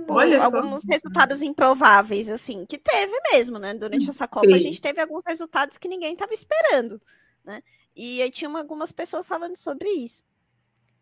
Olha 0.08 0.44
alguns 0.44 0.82
só. 0.82 0.88
resultados 0.90 1.42
improváveis, 1.42 2.30
assim, 2.30 2.66
que 2.66 2.78
teve 2.78 3.14
mesmo, 3.32 3.60
né? 3.60 3.74
Durante 3.74 4.10
essa 4.10 4.28
Copa, 4.28 4.48
Sim. 4.48 4.54
a 4.54 4.58
gente 4.58 4.82
teve 4.82 5.00
alguns 5.00 5.24
resultados 5.26 5.78
que 5.78 5.88
ninguém 5.88 6.14
estava 6.14 6.34
esperando, 6.34 7.02
né? 7.44 7.62
E 7.96 8.22
aí 8.22 8.30
tinha 8.30 8.50
algumas 8.50 8.92
pessoas 8.92 9.28
falando 9.28 9.56
sobre 9.56 9.88
isso. 9.90 10.24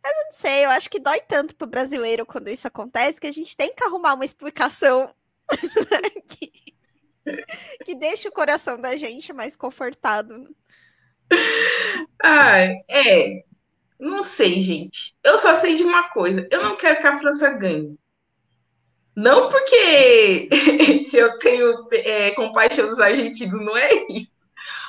Mas 0.03 0.15
eu 0.15 0.23
não 0.25 0.31
sei, 0.31 0.65
eu 0.65 0.69
acho 0.69 0.89
que 0.89 0.99
dói 0.99 1.21
tanto 1.21 1.55
pro 1.55 1.67
brasileiro 1.67 2.25
quando 2.25 2.49
isso 2.49 2.67
acontece 2.67 3.21
que 3.21 3.27
a 3.27 3.31
gente 3.31 3.55
tem 3.55 3.73
que 3.73 3.83
arrumar 3.83 4.13
uma 4.13 4.25
explicação 4.25 5.13
que, 6.27 6.51
que 7.85 7.95
deixe 7.95 8.27
o 8.27 8.31
coração 8.31 8.79
da 8.79 8.95
gente 8.97 9.31
mais 9.31 9.55
confortado. 9.55 10.53
Ai, 12.21 12.83
é. 12.89 13.43
Não 14.03 14.21
sei, 14.21 14.59
gente. 14.59 15.15
Eu 15.23 15.39
só 15.39 15.55
sei 15.55 15.75
de 15.75 15.83
uma 15.83 16.09
coisa. 16.09 16.45
Eu 16.51 16.61
não 16.61 16.75
quero 16.75 16.99
que 16.99 17.07
a 17.07 17.17
França 17.17 17.49
ganhe. 17.51 17.97
Não 19.15 19.47
porque 19.47 20.49
eu 21.13 21.37
tenho 21.39 21.87
é, 21.91 22.31
compaixão 22.31 22.89
dos 22.89 22.99
argentinos, 22.99 23.63
não 23.63 23.77
é 23.77 23.89
isso. 24.09 24.33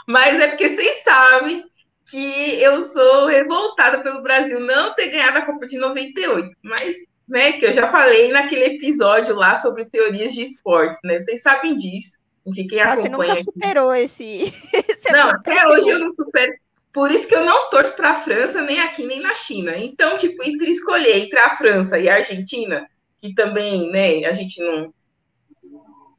Mas 0.09 0.40
é 0.40 0.48
porque 0.48 0.68
vocês 0.68 1.05
sabem 1.05 1.64
que 2.11 2.61
eu 2.61 2.87
sou 2.87 3.27
revoltada 3.27 4.03
pelo 4.03 4.20
Brasil 4.20 4.59
não 4.59 4.92
ter 4.94 5.11
ganhado 5.11 5.38
a 5.38 5.42
Copa 5.42 5.64
de 5.66 5.79
98. 5.79 6.50
Mas, 6.61 6.96
né, 7.29 7.53
que 7.53 7.66
eu 7.66 7.72
já 7.72 7.92
falei 7.92 8.33
naquele 8.33 8.64
episódio 8.64 9.37
lá 9.37 9.55
sobre 9.57 9.85
teorias 9.85 10.33
de 10.33 10.42
esportes, 10.42 10.98
né? 11.05 11.20
Vocês 11.20 11.40
sabem 11.40 11.77
disso. 11.77 12.18
Quem 12.53 12.81
ah, 12.81 12.96
você 12.96 13.09
nunca 13.09 13.37
superou 13.37 13.90
aqui. 13.90 14.03
esse. 14.03 14.53
esse 14.88 15.12
não, 15.12 15.31
até 15.31 15.66
hoje 15.68 15.88
eu 15.88 16.00
não 16.00 16.14
supero. 16.14 16.53
Por 16.94 17.11
isso 17.11 17.28
que 17.28 17.35
eu 17.35 17.44
não 17.44 17.68
torço 17.68 17.94
para 17.96 18.12
a 18.12 18.22
França, 18.22 18.62
nem 18.62 18.80
aqui, 18.80 19.04
nem 19.04 19.20
na 19.20 19.35
China. 19.35 19.76
Então, 19.76 20.16
tipo, 20.16 20.42
entre 20.42 20.70
escolher 20.70 21.18
entre 21.18 21.38
a 21.38 21.57
França 21.57 21.98
e 21.98 22.09
a 22.09 22.14
Argentina, 22.14 22.88
que 23.20 23.35
também, 23.35 23.90
né, 23.90 24.24
a 24.24 24.33
gente 24.33 24.62
não. 24.62 24.94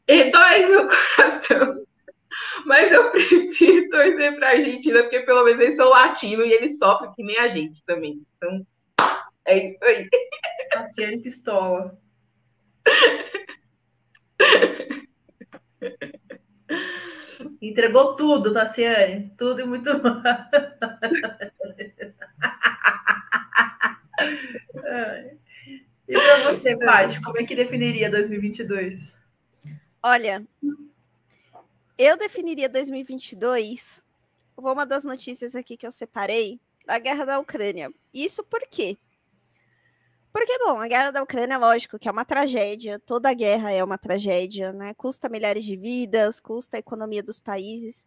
E 0.07 0.25
dói 0.25 0.65
meu 0.67 0.85
coração 0.85 1.85
mas 2.65 2.91
eu 2.91 3.11
prefiro 3.11 3.89
torcer 3.89 4.35
para 4.35 4.49
a 4.49 4.51
Argentina, 4.51 5.03
porque 5.03 5.21
pelo 5.21 5.43
menos 5.43 5.61
eles 5.61 5.75
são 5.75 5.89
latinos 5.89 6.47
e 6.47 6.51
eles 6.51 6.77
sofrem 6.77 7.11
que 7.13 7.23
nem 7.23 7.37
a 7.37 7.47
gente 7.47 7.83
também. 7.83 8.21
Então, 8.35 8.65
é 9.45 9.69
isso 9.69 9.83
aí. 9.83 10.09
Tassiane 10.71 11.21
Pistola. 11.21 11.97
Entregou 17.67 18.15
tudo, 18.15 18.53
Tassiane. 18.53 19.31
Tudo 19.37 19.61
e 19.61 19.65
muito 19.65 19.91
mais. 20.01 20.23
E 26.07 26.13
para 26.13 26.53
você, 26.53 26.77
Paty, 26.77 27.19
como 27.21 27.39
é 27.39 27.43
que 27.43 27.55
definiria 27.55 28.09
2022? 28.09 29.11
Olha, 30.03 30.45
eu 31.97 32.15
definiria 32.15 32.69
2022. 32.69 34.03
Vou 34.55 34.71
uma 34.71 34.85
das 34.85 35.03
notícias 35.03 35.55
aqui 35.55 35.75
que 35.75 35.85
eu 35.85 35.91
separei 35.91 36.59
da 36.85 36.99
guerra 36.99 37.25
da 37.25 37.39
Ucrânia. 37.39 37.91
Isso 38.13 38.43
por 38.43 38.61
quê? 38.69 38.97
Porque, 40.35 40.59
bom, 40.59 40.81
a 40.81 40.87
guerra 40.89 41.11
da 41.11 41.23
Ucrânia, 41.23 41.57
lógico 41.57 41.97
que 41.97 42.09
é 42.09 42.11
uma 42.11 42.25
tragédia, 42.25 42.99
toda 42.99 43.33
guerra 43.33 43.71
é 43.71 43.81
uma 43.81 43.97
tragédia, 43.97 44.73
né? 44.73 44.93
Custa 44.93 45.29
milhares 45.29 45.63
de 45.63 45.77
vidas, 45.77 46.41
custa 46.41 46.75
a 46.75 46.79
economia 46.81 47.23
dos 47.23 47.39
países. 47.39 48.05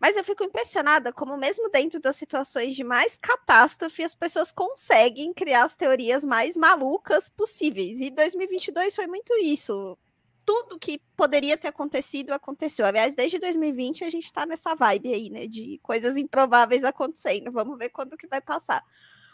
Mas 0.00 0.16
eu 0.16 0.24
fico 0.24 0.42
impressionada 0.42 1.12
como, 1.12 1.36
mesmo 1.36 1.70
dentro 1.70 2.00
das 2.00 2.16
situações 2.16 2.74
de 2.74 2.82
mais 2.82 3.16
catástrofe, 3.16 4.02
as 4.02 4.16
pessoas 4.16 4.50
conseguem 4.50 5.32
criar 5.32 5.62
as 5.62 5.76
teorias 5.76 6.24
mais 6.24 6.56
malucas 6.56 7.28
possíveis. 7.28 8.00
E 8.00 8.10
2022 8.10 8.96
foi 8.96 9.06
muito 9.06 9.32
isso 9.34 9.96
tudo 10.44 10.76
que 10.76 11.00
poderia 11.16 11.56
ter 11.56 11.68
acontecido 11.68 12.32
aconteceu. 12.32 12.84
Aliás, 12.84 13.14
desde 13.14 13.38
2020 13.38 14.02
a 14.02 14.10
gente 14.10 14.24
está 14.24 14.44
nessa 14.44 14.74
vibe 14.74 15.14
aí, 15.14 15.30
né, 15.30 15.46
de 15.46 15.78
coisas 15.84 16.16
improváveis 16.16 16.82
acontecendo. 16.82 17.52
Vamos 17.52 17.78
ver 17.78 17.90
quando 17.90 18.16
que 18.16 18.26
vai 18.26 18.40
passar. 18.40 18.82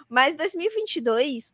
Mas 0.06 0.36
2022 0.36 1.52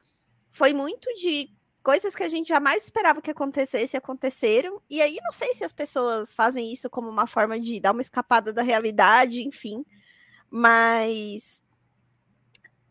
foi 0.57 0.73
muito 0.73 1.13
de 1.13 1.51
coisas 1.83 2.15
que 2.15 2.23
a 2.23 2.31
gente 2.31 2.49
jamais 2.49 2.85
esperava 2.85 3.21
que 3.21 3.31
acontecesse 3.31 3.95
aconteceram. 3.95 4.81
E 4.89 5.03
aí 5.03 5.19
não 5.23 5.31
sei 5.31 5.53
se 5.55 5.63
as 5.63 5.73
pessoas 5.73 6.33
fazem 6.33 6.73
isso 6.73 6.89
como 6.89 7.11
uma 7.11 7.27
forma 7.27 7.61
de 7.61 7.79
dar 7.79 7.93
uma 7.93 8.01
escapada 8.01 8.55
da 8.55 8.63
realidade, 8.63 9.47
enfim. 9.47 9.85
Mas 10.51 11.63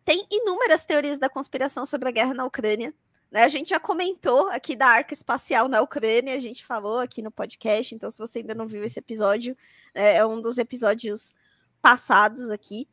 tem 0.04 0.23
inúmeras 0.30 0.86
teorias 0.86 1.17
da 1.17 1.28
conspiração 1.28 1.88
sobre 1.88 2.08
a 2.08 2.12
guerra 2.12 2.36
na 2.36 2.45
Ucrânia. 2.45 2.93
Né, 3.32 3.43
a 3.43 3.47
gente 3.47 3.69
já 3.71 3.80
comentou 3.80 4.47
aqui 4.49 4.75
da 4.75 4.86
arca 4.86 5.15
espacial 5.15 5.67
na 5.67 5.82
Ucrânia, 5.82 6.36
a 6.36 6.39
gente 6.39 6.63
falou 6.63 6.99
aqui 6.99 7.23
no 7.23 7.32
podcast, 7.32 7.95
então 7.95 8.12
se 8.12 8.19
você 8.19 8.39
ainda 8.39 8.54
não 8.54 8.67
viu 8.67 8.84
esse 8.84 8.99
episódio, 8.99 9.58
é, 9.95 10.17
é 10.17 10.25
um 10.25 10.39
dos 10.39 10.60
episódios 10.60 11.34
passados 11.82 12.51
aqui. 12.51 12.88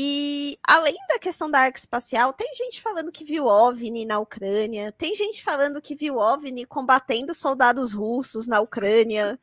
E 0.00 0.56
além 0.62 0.96
da 1.08 1.18
questão 1.18 1.50
da 1.50 1.58
arca 1.58 1.76
espacial, 1.76 2.32
tem 2.32 2.54
gente 2.54 2.80
falando 2.80 3.10
que 3.10 3.24
viu 3.24 3.46
OVNI 3.46 4.06
na 4.06 4.20
Ucrânia, 4.20 4.92
tem 4.92 5.12
gente 5.12 5.42
falando 5.42 5.82
que 5.82 5.92
viu 5.92 6.18
OVNI 6.18 6.66
combatendo 6.66 7.34
soldados 7.34 7.92
russos 7.92 8.46
na 8.46 8.60
Ucrânia. 8.60 9.40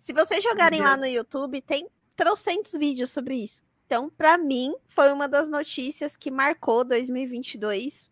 Se 0.00 0.12
vocês 0.12 0.42
jogarem 0.42 0.80
lá 0.80 0.96
no 0.96 1.06
YouTube, 1.06 1.60
tem 1.60 1.88
trocentos 2.16 2.72
vídeos 2.72 3.12
sobre 3.12 3.36
isso. 3.36 3.62
Então, 3.86 4.10
para 4.10 4.36
mim, 4.36 4.74
foi 4.88 5.12
uma 5.12 5.28
das 5.28 5.48
notícias 5.48 6.16
que 6.16 6.32
marcou 6.32 6.82
2022 6.82 8.10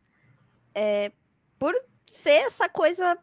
é, 0.73 1.11
por 1.59 1.75
ser 2.07 2.45
essa 2.47 2.69
coisa 2.69 3.19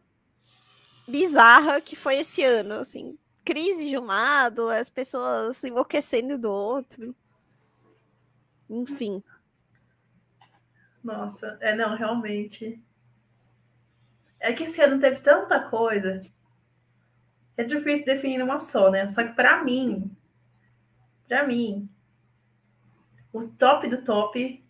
bizarra 1.08 1.80
que 1.80 1.96
foi 1.96 2.16
esse 2.16 2.44
ano, 2.44 2.74
assim, 2.74 3.16
crise 3.46 3.88
de 3.88 3.96
um 3.96 4.04
lado, 4.04 4.68
as 4.68 4.90
pessoas 4.90 5.64
enlouquecendo 5.64 6.36
do 6.36 6.52
outro. 6.52 7.16
Enfim. 8.68 9.22
Nossa, 11.02 11.56
é 11.60 11.74
não, 11.74 11.96
realmente. 11.96 12.82
É 14.40 14.52
que 14.52 14.64
esse 14.64 14.80
ano 14.80 15.00
teve 15.00 15.20
tanta 15.20 15.68
coisa. 15.68 16.20
É 17.56 17.64
difícil 17.64 18.04
definir 18.04 18.42
uma 18.42 18.58
só, 18.58 18.90
né? 18.90 19.08
Só 19.08 19.24
que 19.24 19.32
para 19.32 19.64
mim, 19.64 20.14
para 21.26 21.46
mim, 21.46 21.88
o 23.32 23.48
top 23.48 23.88
do 23.88 24.02
top 24.02 24.64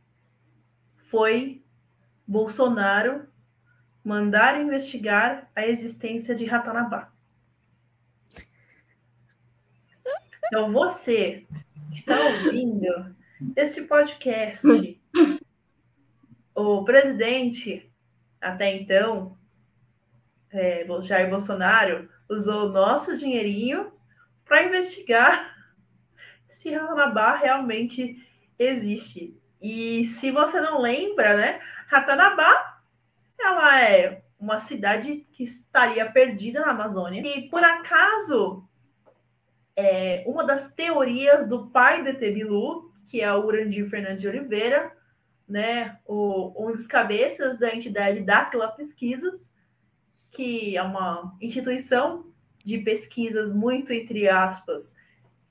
foi 0.96 1.62
Bolsonaro 2.26 3.28
mandar 4.04 4.60
investigar 4.60 5.50
a 5.54 5.66
existência 5.66 6.34
de 6.34 6.44
Ratanabá. 6.44 7.12
Então, 10.46 10.72
você 10.72 11.46
que 11.90 11.98
está 11.98 12.18
ouvindo 12.18 13.17
esse 13.56 13.82
podcast, 13.82 15.00
o 16.54 16.84
presidente, 16.84 17.90
até 18.40 18.74
então, 18.74 19.36
é, 20.50 20.86
Jair 21.02 21.30
Bolsonaro, 21.30 22.08
usou 22.28 22.66
o 22.66 22.72
nosso 22.72 23.16
dinheirinho 23.16 23.92
para 24.44 24.64
investigar 24.64 25.56
se 26.48 26.70
Ratanabá 26.70 27.36
realmente 27.36 28.16
existe. 28.58 29.36
E 29.60 30.04
se 30.04 30.30
você 30.30 30.60
não 30.60 30.80
lembra, 30.80 31.36
né, 31.36 31.60
Ratanabá, 31.88 32.80
ela 33.38 33.82
é 33.82 34.22
uma 34.38 34.58
cidade 34.58 35.26
que 35.32 35.42
estaria 35.44 36.10
perdida 36.10 36.60
na 36.60 36.70
Amazônia. 36.70 37.20
E 37.20 37.48
por 37.48 37.62
acaso, 37.62 38.68
é, 39.74 40.22
uma 40.26 40.44
das 40.44 40.72
teorias 40.72 41.48
do 41.48 41.66
pai 41.68 42.02
de 42.02 42.14
Tebilu, 42.14 42.87
que 43.08 43.22
é 43.22 43.32
o 43.32 43.44
Urandir 43.44 43.88
Fernandes 43.88 44.20
de 44.20 44.28
Oliveira, 44.28 44.92
né, 45.48 45.98
o, 46.04 46.52
um 46.62 46.72
dos 46.72 46.86
cabeças 46.86 47.58
da 47.58 47.74
entidade 47.74 48.20
Dáquila 48.20 48.68
Pesquisas, 48.68 49.50
que 50.30 50.76
é 50.76 50.82
uma 50.82 51.34
instituição 51.40 52.26
de 52.62 52.78
pesquisas 52.78 53.50
muito 53.50 53.92
entre 53.94 54.28
aspas, 54.28 54.94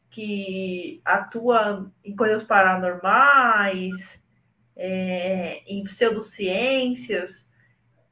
que 0.08 1.02
atua 1.04 1.92
em 2.06 2.16
coisas 2.16 2.44
paranormais, 2.44 4.22
é, 4.76 5.64
em 5.66 5.84
pseudociências, 5.84 7.50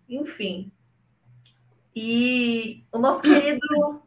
enfim. 0.09 0.71
E 1.95 2.83
o 2.91 2.97
nosso 2.97 3.21
querido, 3.21 4.01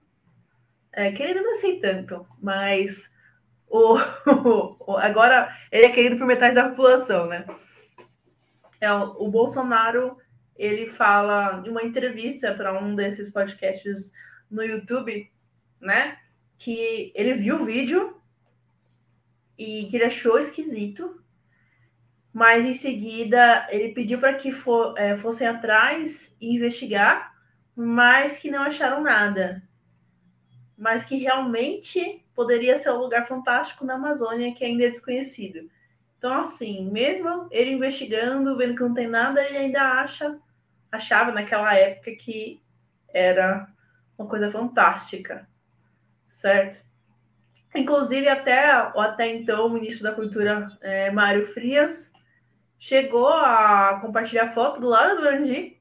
é, 0.93 1.13
querido 1.13 1.43
não 1.43 1.55
sei 1.55 1.79
tanto, 1.79 2.27
mas 2.43 3.09
o, 3.71 3.97
o, 4.87 4.97
agora 4.97 5.55
ele 5.71 5.87
é 5.87 5.91
querido 5.91 6.17
por 6.17 6.27
metade 6.27 6.55
da 6.55 6.69
população, 6.69 7.27
né? 7.27 7.45
É, 8.81 8.93
o, 8.93 9.29
Bolsonaro 9.29 10.17
ele 10.57 10.89
fala 10.89 11.63
em 11.65 11.71
uma 11.71 11.83
entrevista 11.83 12.55
para 12.55 12.79
um 12.81 12.95
desses 12.95 13.31
podcasts 13.31 14.13
no 14.51 14.63
YouTube, 14.63 15.31
né? 15.81 16.19
Que 16.57 17.13
ele 17.15 17.35
viu 17.35 17.57
o 17.57 17.65
vídeo 17.65 18.17
e 19.57 19.87
que 19.87 19.97
ele 19.97 20.05
achou 20.05 20.39
esquisito, 20.39 21.23
mas 22.33 22.65
em 22.65 22.75
seguida 22.75 23.67
ele 23.71 23.93
pediu 23.93 24.19
para 24.19 24.35
que 24.35 24.53
for, 24.53 24.95
é, 24.97 25.17
fossem 25.17 25.47
atrás 25.47 26.37
e 26.41 26.55
investigar, 26.55 27.35
mas 27.75 28.39
que 28.39 28.51
não 28.51 28.63
acharam 28.63 29.03
nada. 29.03 29.68
Mas 30.79 31.05
que 31.05 31.17
realmente 31.17 32.25
poderia 32.35 32.77
ser 32.79 32.93
um 32.93 32.99
lugar 32.99 33.27
fantástico 33.27 33.85
na 33.85 33.95
Amazônia 33.95 34.55
que 34.55 34.65
ainda 34.65 34.85
é 34.85 34.89
desconhecido. 34.89 35.69
Então, 36.17 36.41
assim, 36.41 36.89
mesmo 36.91 37.49
ele 37.51 37.73
investigando, 37.73 38.57
vendo 38.57 38.77
que 38.77 38.83
não 38.83 38.95
tem 38.95 39.09
nada, 39.09 39.43
ele 39.43 39.59
ainda 39.59 39.83
acha 39.83 40.39
achava 40.91 41.31
naquela 41.33 41.75
época 41.75 42.13
que 42.13 42.63
era 43.13 43.69
uma 44.17 44.29
coisa 44.29 44.51
fantástica, 44.51 45.49
certo? 46.29 46.83
Inclusive, 47.75 48.29
até, 48.29 48.71
até 48.71 49.29
então, 49.29 49.67
o 49.67 49.71
ministro 49.71 50.05
da 50.05 50.13
Cultura, 50.13 50.69
é, 50.81 51.11
Mário 51.11 51.47
Frias, 51.47 52.13
chegou 52.79 53.29
a 53.29 53.99
compartilhar 54.01 54.49
foto 54.49 54.81
do 54.81 54.89
lado 54.89 55.21
do 55.21 55.29
Andi, 55.29 55.81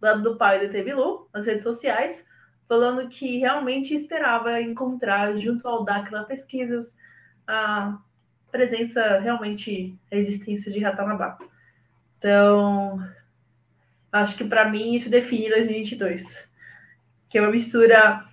do 0.00 0.06
lado 0.06 0.22
do 0.22 0.36
pai 0.36 0.66
do 0.66 0.72
Tebilu, 0.72 1.28
nas 1.32 1.46
redes 1.46 1.62
sociais, 1.62 2.26
falando 2.68 3.08
que 3.08 3.38
realmente 3.38 3.94
esperava 3.94 4.60
encontrar, 4.60 5.36
junto 5.38 5.66
ao 5.68 5.84
Dáquila 5.84 6.24
Pesquisas, 6.24 6.96
a 7.46 7.98
presença, 8.50 9.18
realmente, 9.18 9.98
a 10.10 10.16
existência 10.16 10.70
de 10.70 10.80
Ratanabá. 10.80 11.38
Então, 12.18 13.00
Acho 14.14 14.36
que 14.36 14.44
para 14.44 14.70
mim 14.70 14.94
isso 14.94 15.10
define 15.10 15.50
2022. 15.50 16.48
Que 17.28 17.38
é 17.38 17.40
uma 17.40 17.50
mistura 17.50 18.24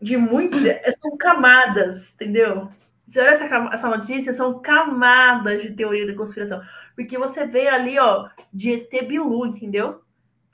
de 0.00 0.16
muito. 0.16 0.56
São 1.02 1.18
camadas, 1.18 2.14
entendeu? 2.14 2.70
Você 3.06 3.20
olha 3.20 3.28
essa, 3.28 3.44
essa 3.44 3.88
notícia, 3.88 4.32
são 4.32 4.58
camadas 4.58 5.60
de 5.60 5.72
teoria 5.72 6.06
da 6.06 6.14
conspiração. 6.14 6.62
Porque 6.94 7.18
você 7.18 7.46
vê 7.46 7.68
ali, 7.68 7.98
ó, 7.98 8.30
de 8.50 8.72
ET 8.72 9.06
Bilu, 9.06 9.44
entendeu? 9.44 10.00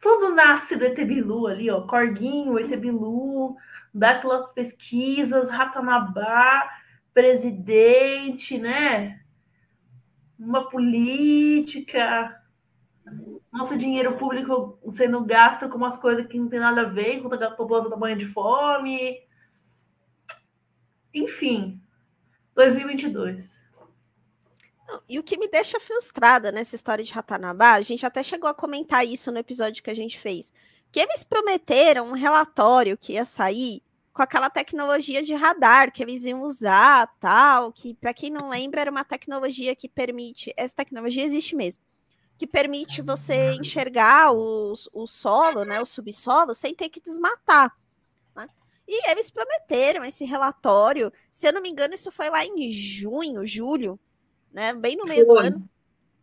Tudo 0.02 0.34
nasce 0.34 0.76
do 0.76 0.84
ET 0.84 0.96
Bilu 0.96 1.46
ali, 1.46 1.70
ó. 1.70 1.86
Corguinho, 1.86 2.58
ET 2.58 2.76
Bilu, 2.76 3.56
daquelas 3.94 4.50
pesquisas, 4.52 5.48
Ratanabá, 5.48 6.68
presidente, 7.14 8.58
né? 8.58 9.20
Uma 10.36 10.68
política 10.68 12.36
nosso 13.52 13.76
dinheiro 13.76 14.16
público 14.16 14.78
sendo 14.90 15.24
gasto 15.24 15.68
com 15.68 15.76
umas 15.76 15.96
coisas 15.96 16.26
que 16.26 16.38
não 16.38 16.48
tem 16.48 16.58
nada 16.58 16.80
a 16.80 16.88
ver, 16.88 17.18
enquanto 17.18 17.42
a 17.42 17.50
população 17.50 17.88
está 17.88 17.96
morrendo 17.96 18.20
de 18.20 18.26
fome. 18.26 19.20
Enfim, 21.14 21.80
2022. 22.56 23.61
E 25.08 25.18
o 25.18 25.22
que 25.22 25.38
me 25.38 25.48
deixa 25.48 25.78
frustrada 25.80 26.50
nessa 26.50 26.74
história 26.74 27.04
de 27.04 27.12
Ratanabá, 27.12 27.74
a 27.74 27.80
gente 27.80 28.04
até 28.04 28.22
chegou 28.22 28.48
a 28.48 28.54
comentar 28.54 29.06
isso 29.06 29.30
no 29.30 29.38
episódio 29.38 29.82
que 29.82 29.90
a 29.90 29.94
gente 29.94 30.18
fez, 30.18 30.52
que 30.90 31.00
eles 31.00 31.24
prometeram 31.24 32.08
um 32.08 32.12
relatório 32.12 32.98
que 32.98 33.14
ia 33.14 33.24
sair 33.24 33.82
com 34.12 34.22
aquela 34.22 34.50
tecnologia 34.50 35.22
de 35.22 35.34
radar 35.34 35.90
que 35.90 36.02
eles 36.02 36.24
iam 36.24 36.42
usar, 36.42 37.06
tal, 37.18 37.72
que 37.72 37.94
para 37.94 38.12
quem 38.12 38.30
não 38.30 38.50
lembra 38.50 38.82
era 38.82 38.90
uma 38.90 39.04
tecnologia 39.04 39.74
que 39.74 39.88
permite, 39.88 40.52
essa 40.56 40.76
tecnologia 40.76 41.24
existe 41.24 41.56
mesmo, 41.56 41.82
que 42.36 42.46
permite 42.46 43.00
você 43.00 43.52
enxergar 43.52 44.32
o, 44.32 44.74
o 44.92 45.06
solo, 45.06 45.64
né, 45.64 45.80
o 45.80 45.86
subsolo, 45.86 46.52
sem 46.52 46.74
ter 46.74 46.90
que 46.90 47.00
desmatar. 47.00 47.74
Né? 48.36 48.46
E 48.86 49.10
eles 49.10 49.30
prometeram 49.30 50.04
esse 50.04 50.26
relatório, 50.26 51.10
se 51.30 51.46
eu 51.46 51.52
não 51.52 51.62
me 51.62 51.70
engano, 51.70 51.94
isso 51.94 52.10
foi 52.10 52.28
lá 52.28 52.44
em 52.44 52.70
junho, 52.70 53.46
julho, 53.46 53.98
né, 54.52 54.72
bem 54.74 54.96
no 54.96 55.04
meio 55.04 55.26
do 55.26 55.38
ano. 55.38 55.68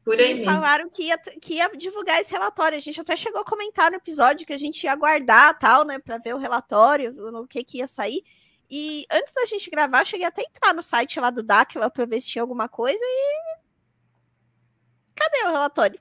Por 0.03 0.15
aí 0.15 0.43
falaram 0.43 0.89
que 0.89 1.03
ia, 1.03 1.17
que 1.17 1.55
ia 1.55 1.69
divulgar 1.69 2.19
esse 2.19 2.31
relatório. 2.31 2.75
A 2.75 2.81
gente 2.81 2.99
até 2.99 3.15
chegou 3.15 3.41
a 3.41 3.45
comentar 3.45 3.91
no 3.91 3.97
episódio 3.97 4.45
que 4.45 4.53
a 4.53 4.57
gente 4.57 4.83
ia 4.83 4.91
aguardar 4.91 5.57
tal, 5.59 5.85
né, 5.85 5.99
para 5.99 6.17
ver 6.17 6.33
o 6.33 6.39
relatório, 6.39 7.13
no 7.13 7.47
que, 7.47 7.63
que 7.63 7.77
ia 7.77 7.87
sair. 7.87 8.23
E 8.69 9.05
antes 9.11 9.33
da 9.33 9.45
gente 9.45 9.69
gravar, 9.69 10.01
eu 10.01 10.05
cheguei 10.05 10.25
até 10.25 10.41
a 10.41 10.45
entrar 10.45 10.73
no 10.73 10.83
site 10.83 11.19
lá 11.19 11.29
do 11.29 11.43
DAC 11.43 11.73
para 11.73 12.05
ver 12.05 12.21
se 12.21 12.27
tinha 12.27 12.41
alguma 12.41 12.69
coisa 12.69 12.99
e. 13.01 13.59
Cadê 15.15 15.43
o 15.43 15.51
relatório? 15.51 15.99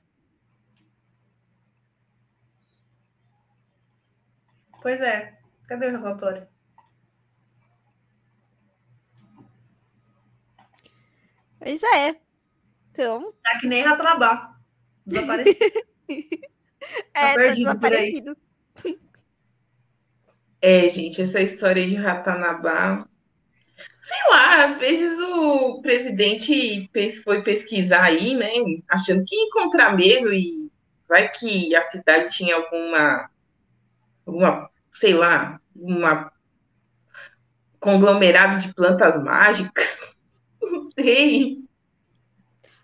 Pois 4.81 5.01
é. 5.01 5.37
Cadê 5.67 5.87
o 5.87 5.91
relatório? 5.91 6.47
Pois 11.59 11.83
é. 11.83 12.15
Então. 12.91 13.33
Tá 13.43 13.59
que 13.59 13.67
nem 13.67 13.83
Ratanabá. 13.83 14.55
Desaparecido. 15.05 15.59
é, 17.13 17.33
tá, 17.33 17.35
tá 17.35 17.53
desaparecido. 17.53 18.37
É, 20.61 20.87
gente, 20.89 21.21
essa 21.21 21.41
história 21.41 21.87
de 21.87 21.95
Ratanabá. 21.95 23.07
Sei 24.01 24.17
lá, 24.29 24.65
às 24.65 24.77
vezes 24.77 25.19
o 25.19 25.81
presidente 25.81 26.89
foi 27.23 27.43
pesquisar 27.43 28.03
aí, 28.03 28.35
né? 28.35 28.49
Achando 28.89 29.23
que 29.25 29.35
ia 29.35 29.45
encontrar 29.45 29.95
mesmo 29.95 30.33
e 30.33 30.69
vai 31.07 31.29
que 31.29 31.73
a 31.75 31.81
cidade 31.81 32.35
tinha 32.35 32.55
alguma 32.55 33.29
uma, 34.25 34.69
sei 34.93 35.13
lá, 35.13 35.59
uma 35.75 36.31
conglomerado 37.79 38.61
de 38.61 38.73
plantas 38.73 39.21
mágicas. 39.21 40.08
Sei. 41.01 41.63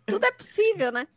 Tudo 0.07 0.25
é 0.25 0.31
possível, 0.31 0.91
né? 0.91 1.07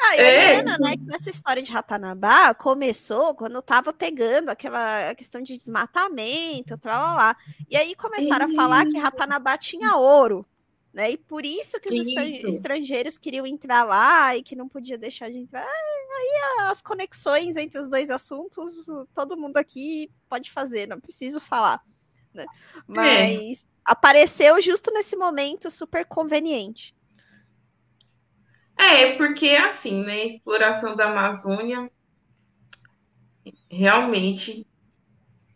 Ah, 0.00 0.16
e 0.16 0.20
é. 0.20 0.62
né, 0.62 0.96
que 0.96 1.04
nessa 1.04 1.28
história 1.28 1.60
de 1.60 1.72
Ratanabá 1.72 2.54
começou 2.54 3.34
quando 3.34 3.60
tava 3.60 3.92
pegando 3.92 4.48
aquela 4.48 5.12
questão 5.16 5.42
de 5.42 5.56
desmatamento, 5.56 6.78
tal, 6.78 7.02
lá, 7.02 7.14
lá. 7.14 7.36
E 7.68 7.76
aí 7.76 7.96
começam 7.96 8.36
a 8.36 8.48
falar 8.54 8.86
que 8.86 8.96
Ratanabá 8.96 9.58
tinha 9.58 9.96
ouro, 9.96 10.46
Né? 10.92 11.10
E 11.12 11.16
por 11.16 11.44
isso 11.44 11.80
que 11.80 11.88
os 11.88 12.06
isso. 12.06 12.46
estrangeiros 12.46 13.18
queriam 13.18 13.44
entrar 13.46 13.84
lá 13.84 14.36
e 14.36 14.42
que 14.42 14.54
não 14.54 14.68
podia 14.68 14.96
deixar 14.96 15.30
de 15.30 15.38
entrar. 15.38 15.66
Aí 15.66 16.68
as 16.70 16.80
conexões 16.80 17.56
entre 17.56 17.78
os 17.78 17.88
dois 17.88 18.08
assuntos, 18.08 18.86
todo 19.12 19.36
mundo 19.36 19.56
aqui 19.56 20.10
pode 20.28 20.50
fazer, 20.50 20.86
não 20.86 21.00
preciso 21.00 21.40
falar. 21.40 21.82
Né? 22.38 22.44
É. 22.44 22.82
Mas 22.86 23.64
é. 23.64 23.66
apareceu 23.84 24.60
justo 24.60 24.90
nesse 24.92 25.16
momento 25.16 25.70
super 25.70 26.04
conveniente. 26.04 26.94
É, 28.76 29.12
porque 29.16 29.50
assim, 29.50 30.04
né? 30.04 30.26
Exploração 30.26 30.94
da 30.94 31.10
Amazônia 31.10 31.90
realmente. 33.70 34.66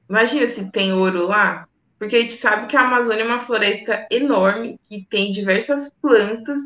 Imagina 0.08 0.46
se 0.46 0.70
tem 0.70 0.92
ouro 0.92 1.26
lá, 1.26 1.66
porque 1.98 2.16
a 2.16 2.20
gente 2.20 2.34
sabe 2.34 2.66
que 2.66 2.76
a 2.76 2.82
Amazônia 2.82 3.22
é 3.22 3.26
uma 3.26 3.38
floresta 3.38 4.06
enorme 4.10 4.78
que 4.88 5.06
tem 5.08 5.32
diversas 5.32 5.90
plantas 6.02 6.58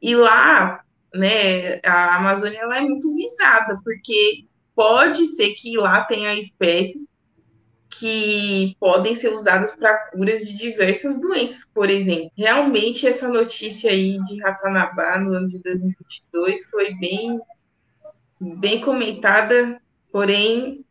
e 0.00 0.16
lá, 0.16 0.82
né, 1.14 1.80
a 1.84 2.16
Amazônia 2.16 2.58
ela 2.58 2.78
é 2.78 2.80
muito 2.80 3.14
visada, 3.14 3.80
porque 3.84 4.46
pode 4.74 5.26
ser 5.28 5.54
que 5.54 5.76
lá 5.76 6.02
tenha 6.04 6.38
espécies 6.38 7.07
que 7.90 8.76
podem 8.78 9.14
ser 9.14 9.32
usadas 9.32 9.72
para 9.72 10.10
curas 10.10 10.40
de 10.40 10.56
diversas 10.56 11.18
doenças, 11.20 11.66
por 11.72 11.88
exemplo. 11.88 12.30
Realmente 12.36 13.06
essa 13.06 13.28
notícia 13.28 13.90
aí 13.90 14.18
de 14.24 14.40
Ratanabá 14.40 15.18
no 15.18 15.32
ano 15.32 15.48
de 15.48 15.58
2022 15.58 16.66
foi 16.66 16.94
bem 16.94 17.40
bem 18.40 18.80
comentada, 18.80 19.80
porém 20.12 20.84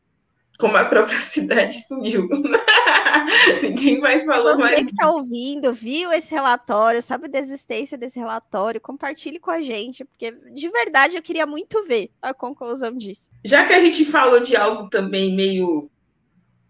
como 0.57 0.75
a 0.75 0.85
própria 0.85 1.19
cidade 1.21 1.85
sumiu. 1.87 2.27
Ninguém 3.61 3.99
mais 3.99 4.25
falou 4.25 4.53
Você 4.53 4.63
mais. 4.63 4.75
Você 4.75 4.85
que 4.85 4.91
está 4.91 5.11
ouvindo, 5.11 5.73
viu 5.73 6.11
esse 6.11 6.33
relatório, 6.33 7.01
sabe 7.01 7.27
da 7.27 7.39
existência 7.39 7.97
desse 7.97 8.19
relatório, 8.19 8.81
compartilhe 8.81 9.39
com 9.39 9.51
a 9.51 9.61
gente, 9.61 10.03
porque 10.03 10.31
de 10.31 10.69
verdade 10.69 11.15
eu 11.15 11.21
queria 11.21 11.45
muito 11.45 11.83
ver 11.85 12.09
a 12.21 12.33
conclusão 12.33 12.91
disso. 12.91 13.29
Já 13.45 13.65
que 13.65 13.73
a 13.73 13.79
gente 13.79 14.03
falou 14.05 14.39
de 14.39 14.55
algo 14.55 14.89
também 14.89 15.35
meio 15.35 15.89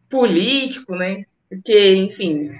político, 0.10 0.96
né? 0.96 1.26
Porque, 1.50 1.96
enfim, 1.96 2.52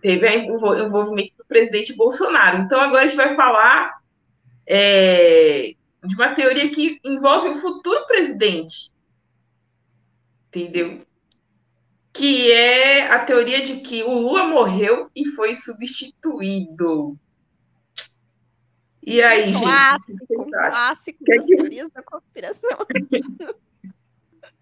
teve 0.00 0.26
o 0.50 0.86
envolvimento 0.86 1.34
do 1.38 1.44
presidente 1.46 1.94
Bolsonaro. 1.94 2.58
Então 2.58 2.80
agora 2.80 3.02
a 3.02 3.06
gente 3.06 3.16
vai 3.16 3.34
falar 3.34 3.92
é, 4.66 5.74
de 6.04 6.14
uma 6.14 6.34
teoria 6.34 6.70
que 6.70 6.98
envolve 7.04 7.48
o 7.48 7.54
futuro 7.54 8.06
presidente 8.06 8.92
entendeu? 10.54 11.04
Que 12.12 12.52
é 12.52 13.10
a 13.10 13.24
teoria 13.24 13.64
de 13.64 13.80
que 13.80 14.04
o 14.04 14.12
Lula 14.12 14.46
morreu 14.46 15.10
e 15.14 15.26
foi 15.30 15.54
substituído. 15.54 17.18
E 19.02 19.20
aí, 19.20 19.52
clássico, 19.52 20.26
gente? 20.30 20.40
Um 20.40 20.50
clássico 20.50 21.24
das 21.24 21.44
que... 21.44 21.56
teorias 21.56 21.90
da 21.90 22.02
conspiração. 22.02 22.78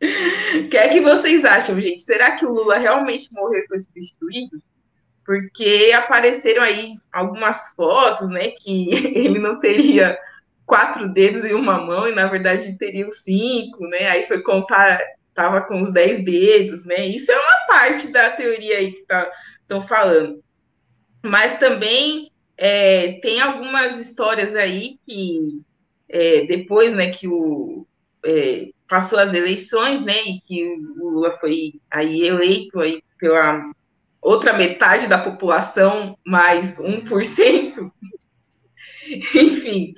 O 0.03 0.69
que 0.69 0.77
é 0.77 0.89
que 0.89 1.01
vocês 1.01 1.45
acham, 1.45 1.81
gente? 1.81 2.03
Será 2.03 2.33
que 2.33 2.45
o 2.45 2.53
Lula 2.53 2.79
realmente 2.79 3.33
morreu 3.33 3.61
e 3.61 3.69
foi 3.69 3.79
substituído? 3.79 4.63
Porque 5.25 5.93
apareceram 5.95 6.63
aí 6.63 6.97
algumas 7.13 7.73
fotos, 7.75 8.29
né, 8.29 8.51
que 8.51 8.91
ele 9.17 9.39
não 9.39 9.61
teria 9.61 10.19
quatro 10.67 11.09
dedos 11.09 11.45
e 11.45 11.53
uma 11.53 11.79
mão, 11.79 12.09
e 12.09 12.15
na 12.15 12.27
verdade 12.27 12.77
teria 12.79 13.09
cinco, 13.11 13.87
né? 13.87 14.09
Aí 14.09 14.27
foi 14.27 14.43
contar 14.43 15.01
estava 15.33 15.63
com 15.63 15.81
os 15.81 15.91
dez 15.93 16.23
dedos, 16.23 16.85
né? 16.85 17.07
Isso 17.07 17.33
é 17.33 17.37
uma 17.37 17.67
parte 17.67 18.09
da 18.09 18.31
teoria 18.31 18.79
aí 18.79 18.93
que 18.93 19.01
estão 19.01 19.81
tá, 19.81 19.83
falando. 19.83 20.43
Mas 21.23 21.59
também 21.59 22.31
é, 22.57 23.13
tem 23.23 23.41
algumas 23.41 23.99
histórias 23.99 24.55
aí 24.55 24.99
que 25.07 25.63
é, 26.09 26.45
depois, 26.45 26.93
né, 26.93 27.11
que 27.11 27.27
o 27.27 27.87
é, 28.25 28.69
passou 28.93 29.19
as 29.19 29.33
eleições, 29.33 30.05
né, 30.05 30.23
e 30.23 30.41
que 30.43 30.63
o 30.99 31.09
Lula 31.09 31.39
foi 31.39 31.81
aí 31.91 32.27
eleito 32.27 32.79
aí 32.79 33.03
pela 33.17 33.73
outra 34.21 34.53
metade 34.53 35.07
da 35.07 35.17
população, 35.17 36.19
mais 36.27 36.77
1%. 36.77 37.91
Enfim, 39.09 39.95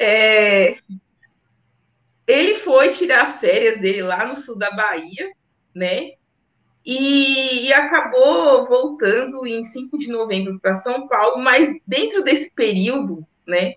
é, 0.00 0.76
ele 2.26 2.56
foi 2.56 2.90
tirar 2.90 3.28
as 3.28 3.38
férias 3.38 3.80
dele 3.80 4.02
lá 4.02 4.26
no 4.26 4.34
sul 4.34 4.58
da 4.58 4.72
Bahia, 4.72 5.30
né? 5.72 6.14
E, 6.84 7.66
e 7.68 7.72
acabou 7.72 8.66
voltando 8.66 9.46
em 9.46 9.62
5 9.62 9.96
de 9.98 10.08
novembro 10.08 10.58
para 10.58 10.74
São 10.74 11.06
Paulo, 11.06 11.40
mas 11.40 11.72
dentro 11.86 12.24
desse 12.24 12.50
período, 12.50 13.24
né? 13.46 13.74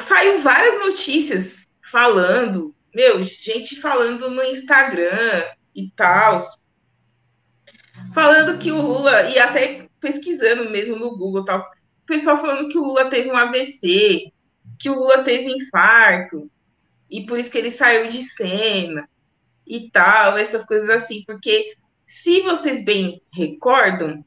Saiu 0.00 0.40
várias 0.40 0.80
notícias 0.80 1.65
falando, 1.90 2.74
meu, 2.94 3.22
gente 3.22 3.80
falando 3.80 4.30
no 4.30 4.42
Instagram 4.42 5.44
e 5.74 5.90
tal, 5.90 6.38
falando 8.12 8.58
que 8.58 8.72
o 8.72 8.80
Lula, 8.80 9.30
e 9.30 9.38
até 9.38 9.88
pesquisando 10.00 10.70
mesmo 10.70 10.96
no 10.96 11.16
Google, 11.16 11.44
tal, 11.44 11.60
o 11.60 12.06
pessoal 12.06 12.38
falando 12.38 12.68
que 12.68 12.78
o 12.78 12.84
Lula 12.84 13.10
teve 13.10 13.30
um 13.30 13.36
AVC, 13.36 14.32
que 14.78 14.90
o 14.90 14.94
Lula 14.94 15.24
teve 15.24 15.50
infarto, 15.50 16.50
e 17.10 17.24
por 17.26 17.38
isso 17.38 17.50
que 17.50 17.58
ele 17.58 17.70
saiu 17.70 18.08
de 18.08 18.22
cena 18.22 19.08
e 19.66 19.90
tal, 19.90 20.38
essas 20.38 20.64
coisas 20.64 20.88
assim, 20.90 21.22
porque 21.26 21.76
se 22.06 22.40
vocês 22.42 22.84
bem 22.84 23.20
recordam, 23.32 24.24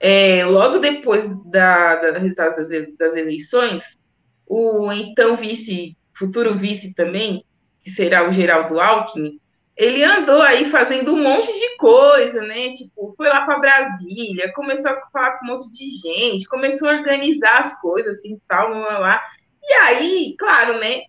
é, 0.00 0.44
logo 0.44 0.78
depois 0.78 1.28
da, 1.44 1.96
da 1.96 2.18
resultados 2.18 2.68
das, 2.68 2.96
das 2.96 3.16
eleições, 3.16 3.98
o 4.46 4.90
então 4.92 5.36
vice, 5.36 5.96
futuro 6.26 6.54
vice 6.54 6.94
também, 6.94 7.44
que 7.82 7.90
será 7.90 8.28
o 8.28 8.32
Geraldo 8.32 8.80
Alckmin, 8.80 9.38
ele 9.76 10.04
andou 10.04 10.40
aí 10.42 10.66
fazendo 10.66 11.14
um 11.14 11.22
monte 11.22 11.52
de 11.52 11.76
coisa, 11.76 12.42
né? 12.42 12.72
Tipo, 12.72 13.14
foi 13.16 13.28
lá 13.28 13.44
para 13.44 13.58
Brasília, 13.58 14.52
começou 14.52 14.90
a 14.90 15.00
falar 15.12 15.38
com 15.38 15.46
um 15.46 15.48
monte 15.48 15.70
de 15.70 15.90
gente, 15.90 16.46
começou 16.46 16.88
a 16.88 16.96
organizar 16.96 17.58
as 17.58 17.80
coisas, 17.80 18.18
assim, 18.18 18.38
tal, 18.46 18.68
lá, 18.70 18.98
lá. 18.98 19.22
E 19.62 19.72
aí, 19.74 20.36
claro, 20.38 20.78
né? 20.78 21.02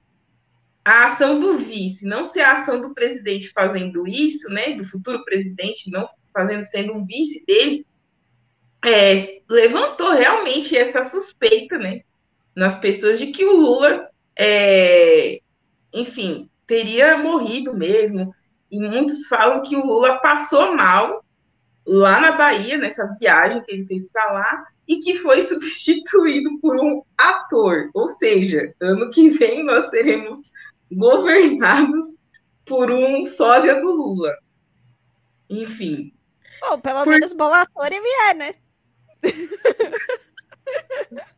a 0.85 1.05
ação 1.05 1.39
do 1.39 1.57
vice 1.57 2.05
não 2.05 2.23
ser 2.23 2.41
a 2.41 2.53
ação 2.53 2.81
do 2.81 2.93
presidente 2.93 3.49
fazendo 3.49 4.05
isso, 4.05 4.49
né, 4.49 4.71
do 4.71 4.83
futuro 4.83 5.23
presidente 5.23 5.89
não 5.89 6.09
fazendo 6.33 6.63
sendo 6.63 6.93
um 6.93 7.05
vice 7.05 7.45
dele, 7.45 7.85
é, 8.83 9.15
levantou 9.47 10.11
realmente 10.11 10.75
essa 10.75 11.03
suspeita, 11.03 11.77
né, 11.77 12.01
nas 12.55 12.75
pessoas 12.75 13.17
de 13.17 13.27
que 13.27 13.45
o 13.45 13.55
Lula, 13.55 14.09
é, 14.37 15.39
enfim, 15.93 16.49
teria 16.65 17.17
morrido 17.17 17.73
mesmo. 17.73 18.33
E 18.71 18.79
muitos 18.79 19.27
falam 19.27 19.61
que 19.61 19.75
o 19.75 19.85
Lula 19.85 20.19
passou 20.19 20.75
mal 20.75 21.23
lá 21.85 22.19
na 22.19 22.31
Bahia, 22.31 22.77
nessa 22.77 23.05
viagem 23.19 23.61
que 23.63 23.71
ele 23.71 23.85
fez 23.85 24.07
para 24.07 24.31
lá, 24.31 24.65
e 24.87 24.99
que 24.99 25.15
foi 25.15 25.41
substituído 25.43 26.57
por 26.59 26.79
um 26.79 27.03
ator. 27.17 27.89
Ou 27.93 28.07
seja, 28.07 28.73
ano 28.79 29.11
que 29.11 29.29
vem 29.29 29.63
nós 29.63 29.89
teremos 29.89 30.39
governados 30.91 32.17
por 32.65 32.91
um 32.91 33.25
sósia 33.25 33.79
do 33.79 33.91
Lula. 33.91 34.35
Enfim. 35.49 36.13
Bom, 36.61 36.79
pelo 36.79 37.03
por... 37.03 37.09
menos 37.09 37.33
bom 37.33 37.53
ator 37.53 37.91
ele 37.91 38.07
é, 38.29 38.33
né? 38.33 38.55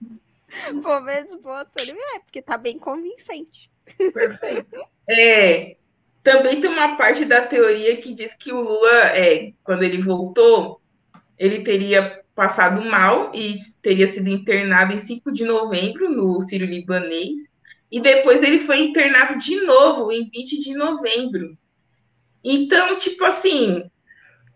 pelo 0.81 1.01
menos 1.01 1.33
ator 1.33 1.81
ele 1.81 1.91
é, 1.91 2.19
porque 2.19 2.41
tá 2.41 2.57
bem 2.57 2.77
convincente. 2.79 3.69
Perfeito. 4.13 4.85
É, 5.07 5.77
também 6.23 6.59
tem 6.59 6.69
uma 6.69 6.97
parte 6.97 7.23
da 7.25 7.41
teoria 7.41 7.97
que 7.97 8.13
diz 8.13 8.33
que 8.33 8.51
o 8.51 8.59
Lula, 8.59 9.09
é, 9.15 9.53
quando 9.63 9.83
ele 9.83 10.01
voltou, 10.01 10.81
ele 11.37 11.63
teria 11.63 12.23
passado 12.33 12.83
mal 12.83 13.31
e 13.33 13.55
teria 13.81 14.07
sido 14.07 14.29
internado 14.29 14.93
em 14.93 14.99
5 14.99 15.31
de 15.31 15.45
novembro 15.45 16.09
no 16.09 16.41
Sírio 16.41 16.67
Libanês 16.67 17.43
e 17.91 18.01
depois 18.01 18.43
ele 18.43 18.59
foi 18.59 18.79
internado 18.79 19.37
de 19.37 19.61
novo 19.61 20.11
em 20.11 20.29
20 20.29 20.59
de 20.59 20.73
novembro. 20.73 21.57
Então, 22.43 22.97
tipo 22.97 23.23
assim, 23.23 23.89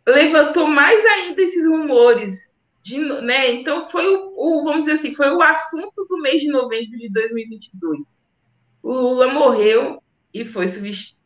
levantou 0.08 0.68
mais 0.68 1.04
ainda 1.06 1.42
esses 1.42 1.66
rumores, 1.66 2.49
de, 2.90 2.98
né? 3.22 3.52
Então 3.54 3.90
foi 3.90 4.08
o, 4.08 4.34
o, 4.36 4.64
vamos 4.64 4.82
dizer 4.82 4.94
assim, 4.94 5.16
foi 5.16 5.30
o 5.30 5.42
assunto 5.42 6.06
do 6.10 6.18
mês 6.18 6.42
de 6.42 6.48
novembro 6.48 6.98
de 6.98 7.10
2022. 7.10 8.02
O 8.82 8.92
Lula 8.92 9.28
morreu 9.28 10.02
e 10.34 10.44
foi 10.44 10.66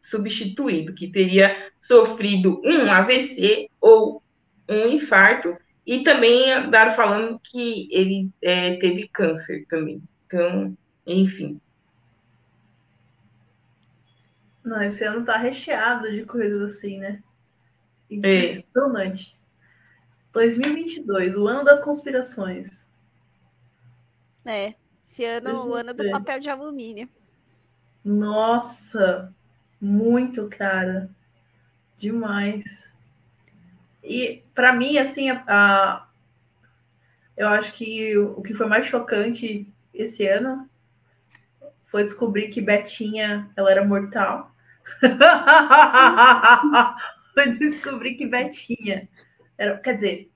substituído, 0.01 0.93
que 0.93 1.07
teria 1.07 1.72
sofrido 1.80 2.61
um 2.64 2.91
AVC 2.91 3.70
ou 3.80 4.22
um 4.68 4.88
infarto, 4.88 5.55
e 5.86 6.03
também 6.03 6.51
andaram 6.51 6.91
falando 6.91 7.39
que 7.39 7.89
ele 7.91 8.30
é, 8.41 8.76
teve 8.78 9.07
câncer 9.09 9.66
também. 9.70 10.01
Então, 10.26 10.78
enfim. 11.05 11.59
Não, 14.64 14.82
esse 14.82 15.03
ano 15.03 15.26
tá 15.26 15.38
recheado 15.38 16.09
de 16.09 16.24
coisas 16.26 16.61
assim, 16.61 16.99
né? 16.99 17.22
Impressionante. 18.09 19.38
É. 19.38 19.42
2022, 20.34 21.36
o 21.36 21.47
ano 21.47 21.63
das 21.63 21.79
conspirações. 21.79 22.86
É, 24.43 24.73
esse 25.05 25.23
ano 25.23 25.49
é 25.49 25.53
o 25.53 25.73
ano 25.73 25.93
do 25.93 26.09
papel 26.09 26.39
de 26.39 26.49
alumínio. 26.49 27.07
Nossa, 28.03 29.34
muito 29.79 30.49
cara. 30.49 31.09
Demais. 31.97 32.91
E 34.03 34.43
para 34.53 34.73
mim, 34.73 34.97
assim, 34.97 35.29
a, 35.29 35.43
a, 35.47 36.07
eu 37.38 37.47
acho 37.47 37.71
que 37.73 38.17
o, 38.17 38.39
o 38.39 38.41
que 38.41 38.53
foi 38.53 38.65
mais 38.65 38.88
chocante 38.88 39.71
esse 39.93 40.27
ano 40.27 40.67
foi 41.86 42.03
descobrir 42.03 42.49
que 42.49 42.59
Betinha 42.59 43.49
ela 43.55 43.71
era 43.71 43.86
mortal. 43.86 44.51
foi 47.34 47.51
descobrir 47.51 48.15
que 48.15 48.25
Betinha 48.25 49.07
era, 49.58 49.78
quer 49.78 49.95
dizer, 49.95 50.32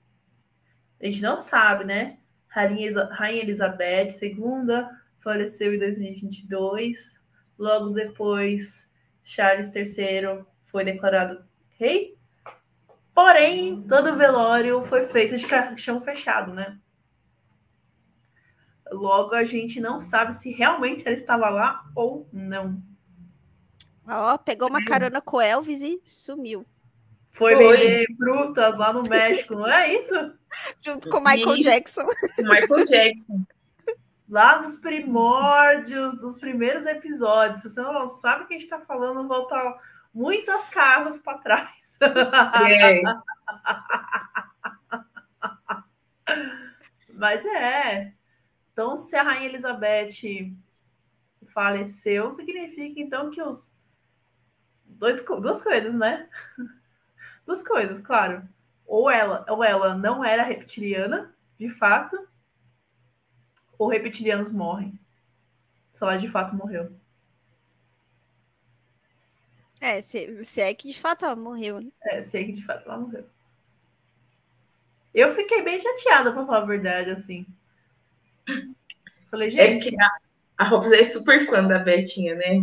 a 1.00 1.06
gente 1.06 1.22
não 1.22 1.40
sabe, 1.40 1.84
né? 1.84 2.18
Rainha, 2.48 3.04
Rainha 3.12 3.42
Elizabeth 3.42 4.08
II 4.22 4.86
faleceu 5.20 5.74
em 5.74 5.78
2022. 5.78 7.18
Logo 7.58 7.90
depois, 7.90 8.90
Charles 9.22 9.74
III 9.74 10.44
foi 10.66 10.84
declarado 10.84 11.44
rei. 11.78 12.16
Porém, 13.14 13.82
todo 13.82 14.12
o 14.12 14.16
velório 14.16 14.82
foi 14.84 15.06
feito 15.06 15.36
de 15.36 15.46
caixão 15.46 16.00
fechado, 16.00 16.52
né? 16.52 16.78
Logo, 18.90 19.34
a 19.34 19.44
gente 19.44 19.80
não 19.80 20.00
sabe 20.00 20.34
se 20.34 20.50
realmente 20.50 21.06
ela 21.06 21.14
estava 21.14 21.48
lá 21.50 21.84
ou 21.94 22.28
não. 22.32 22.82
Ó, 24.06 24.34
oh, 24.34 24.38
pegou 24.38 24.68
uma 24.68 24.82
carona 24.84 25.20
com 25.20 25.40
Elvis 25.40 25.82
e 25.82 26.00
sumiu. 26.06 26.64
Foi, 27.38 27.54
Foi, 27.54 27.76
vender 27.76 28.06
frutas 28.16 28.76
lá 28.76 28.92
no 28.92 29.04
México, 29.04 29.54
não 29.54 29.66
é 29.66 29.94
isso? 29.94 30.12
Junto 30.82 31.08
com 31.08 31.20
Michael 31.20 31.58
Jackson. 31.58 32.04
Michael 32.38 32.84
Jackson. 32.86 33.46
Lá 34.28 34.60
nos 34.60 34.74
primórdios, 34.74 36.16
dos 36.16 36.36
primeiros 36.36 36.84
episódios. 36.84 37.62
Se 37.62 37.70
você 37.70 37.80
não 37.80 38.08
sabe 38.08 38.42
o 38.42 38.46
que 38.48 38.54
a 38.54 38.58
gente 38.58 38.64
está 38.64 38.80
falando, 38.80 39.28
volta 39.28 39.78
muitas 40.12 40.68
casas 40.68 41.18
para 41.20 41.38
trás. 41.38 41.70
É. 42.68 43.02
Mas 47.14 47.44
é. 47.46 48.12
Então, 48.72 48.96
se 48.96 49.14
a 49.16 49.22
Rainha 49.22 49.48
Elizabeth 49.48 50.56
faleceu, 51.54 52.32
significa 52.32 53.00
então 53.00 53.30
que 53.30 53.40
os. 53.40 53.72
Dois, 54.84 55.24
duas 55.24 55.62
coisas, 55.62 55.94
né? 55.94 56.28
Duas 57.48 57.62
coisas, 57.62 57.98
claro. 57.98 58.46
Ou 58.86 59.10
ela, 59.10 59.42
ou 59.48 59.64
ela 59.64 59.94
não 59.94 60.22
era 60.22 60.42
reptiliana, 60.42 61.34
de 61.58 61.70
fato, 61.70 62.28
ou 63.78 63.88
reptilianos 63.88 64.52
morrem. 64.52 65.00
Se 65.94 66.04
ela 66.04 66.18
de 66.18 66.28
fato 66.28 66.54
morreu. 66.54 66.92
É, 69.80 70.02
se, 70.02 70.44
se 70.44 70.60
é 70.60 70.74
que 70.74 70.88
de 70.88 71.00
fato 71.00 71.24
ela 71.24 71.34
morreu. 71.34 71.80
Né? 71.80 71.90
É, 72.02 72.20
se 72.20 72.36
é 72.36 72.44
que 72.44 72.52
de 72.52 72.62
fato 72.62 72.84
ela 72.84 72.98
morreu. 72.98 73.24
Eu 75.14 75.34
fiquei 75.34 75.62
bem 75.62 75.78
chateada, 75.78 76.30
pra 76.32 76.44
falar 76.44 76.58
a 76.58 76.66
verdade, 76.66 77.08
assim. 77.08 77.46
Falei, 79.30 79.50
gente. 79.50 79.88
É 79.88 80.02
a, 80.02 80.18
a 80.58 80.68
Robson 80.68 80.92
é 80.92 81.04
super 81.04 81.46
fã 81.46 81.66
da 81.66 81.78
Betinha, 81.78 82.34
né? 82.34 82.60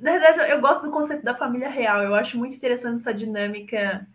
Na 0.00 0.12
verdade, 0.12 0.40
eu 0.50 0.60
gosto 0.60 0.84
do 0.86 0.92
conceito 0.92 1.22
da 1.22 1.34
família 1.34 1.68
real. 1.68 2.02
Eu 2.02 2.14
acho 2.14 2.38
muito 2.38 2.56
interessante 2.56 3.00
essa 3.00 3.14
dinâmica 3.14 4.06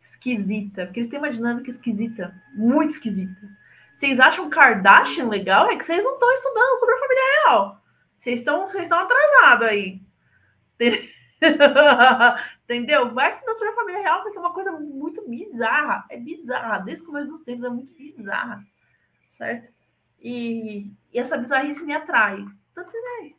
esquisita. 0.00 0.86
Porque 0.86 1.00
eles 1.00 1.10
têm 1.10 1.18
uma 1.18 1.30
dinâmica 1.30 1.70
esquisita, 1.70 2.34
muito 2.54 2.92
esquisita. 2.92 3.60
Vocês 3.94 4.18
acham 4.18 4.48
Kardashian 4.48 5.28
legal? 5.28 5.68
É 5.68 5.76
que 5.76 5.84
vocês 5.84 6.02
não 6.02 6.14
estão 6.14 6.32
estudando 6.32 6.78
sobre 6.78 6.94
a 6.94 6.98
família 6.98 7.22
real. 7.42 7.82
Vocês 8.18 8.38
estão, 8.38 8.68
vocês 8.68 8.82
estão 8.84 8.98
atrasados 8.98 9.66
aí. 9.68 10.00
Entendeu? 12.64 13.12
Vai 13.12 13.30
estudar 13.30 13.54
sobre 13.54 13.72
a 13.72 13.76
família 13.76 14.02
real, 14.02 14.22
porque 14.22 14.38
é 14.38 14.40
uma 14.40 14.54
coisa 14.54 14.72
muito 14.72 15.28
bizarra. 15.28 16.06
É 16.08 16.16
bizarra. 16.16 16.78
Desde 16.78 17.04
o 17.04 17.06
começo 17.06 17.32
dos 17.32 17.42
tempos 17.42 17.64
é 17.64 17.68
muito 17.68 17.92
bizarra. 17.94 18.64
Certo? 19.28 19.72
E, 20.20 20.90
e 21.12 21.18
essa 21.18 21.36
bizarrice 21.36 21.84
me 21.84 21.92
atrai. 21.92 22.44
Tanto 22.74 22.92
né? 22.92 23.32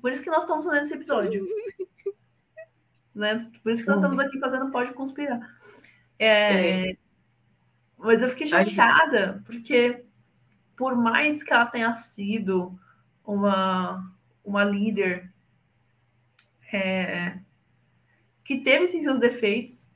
Por 0.00 0.12
isso 0.12 0.22
que 0.22 0.30
nós 0.30 0.42
estamos 0.42 0.64
fazendo 0.64 0.82
esse 0.82 0.94
episódio. 0.94 1.44
né? 3.14 3.38
Por 3.62 3.72
isso 3.72 3.82
que 3.82 3.88
nós 3.88 3.98
estamos 3.98 4.18
aqui 4.18 4.38
fazendo 4.38 4.70
Pode 4.70 4.92
Conspirar. 4.94 5.40
É, 6.18 6.90
é. 6.90 6.96
Mas 7.98 8.22
eu 8.22 8.28
fiquei 8.28 8.46
chateada, 8.46 9.42
porque 9.44 10.04
por 10.76 10.96
mais 10.96 11.42
que 11.42 11.52
ela 11.52 11.66
tenha 11.66 11.94
sido 11.94 12.78
uma, 13.24 14.10
uma 14.44 14.64
líder 14.64 15.30
é, 16.72 17.38
que 18.44 18.58
teve 18.58 18.86
sim, 18.86 19.02
seus 19.02 19.18
defeitos, 19.18 19.88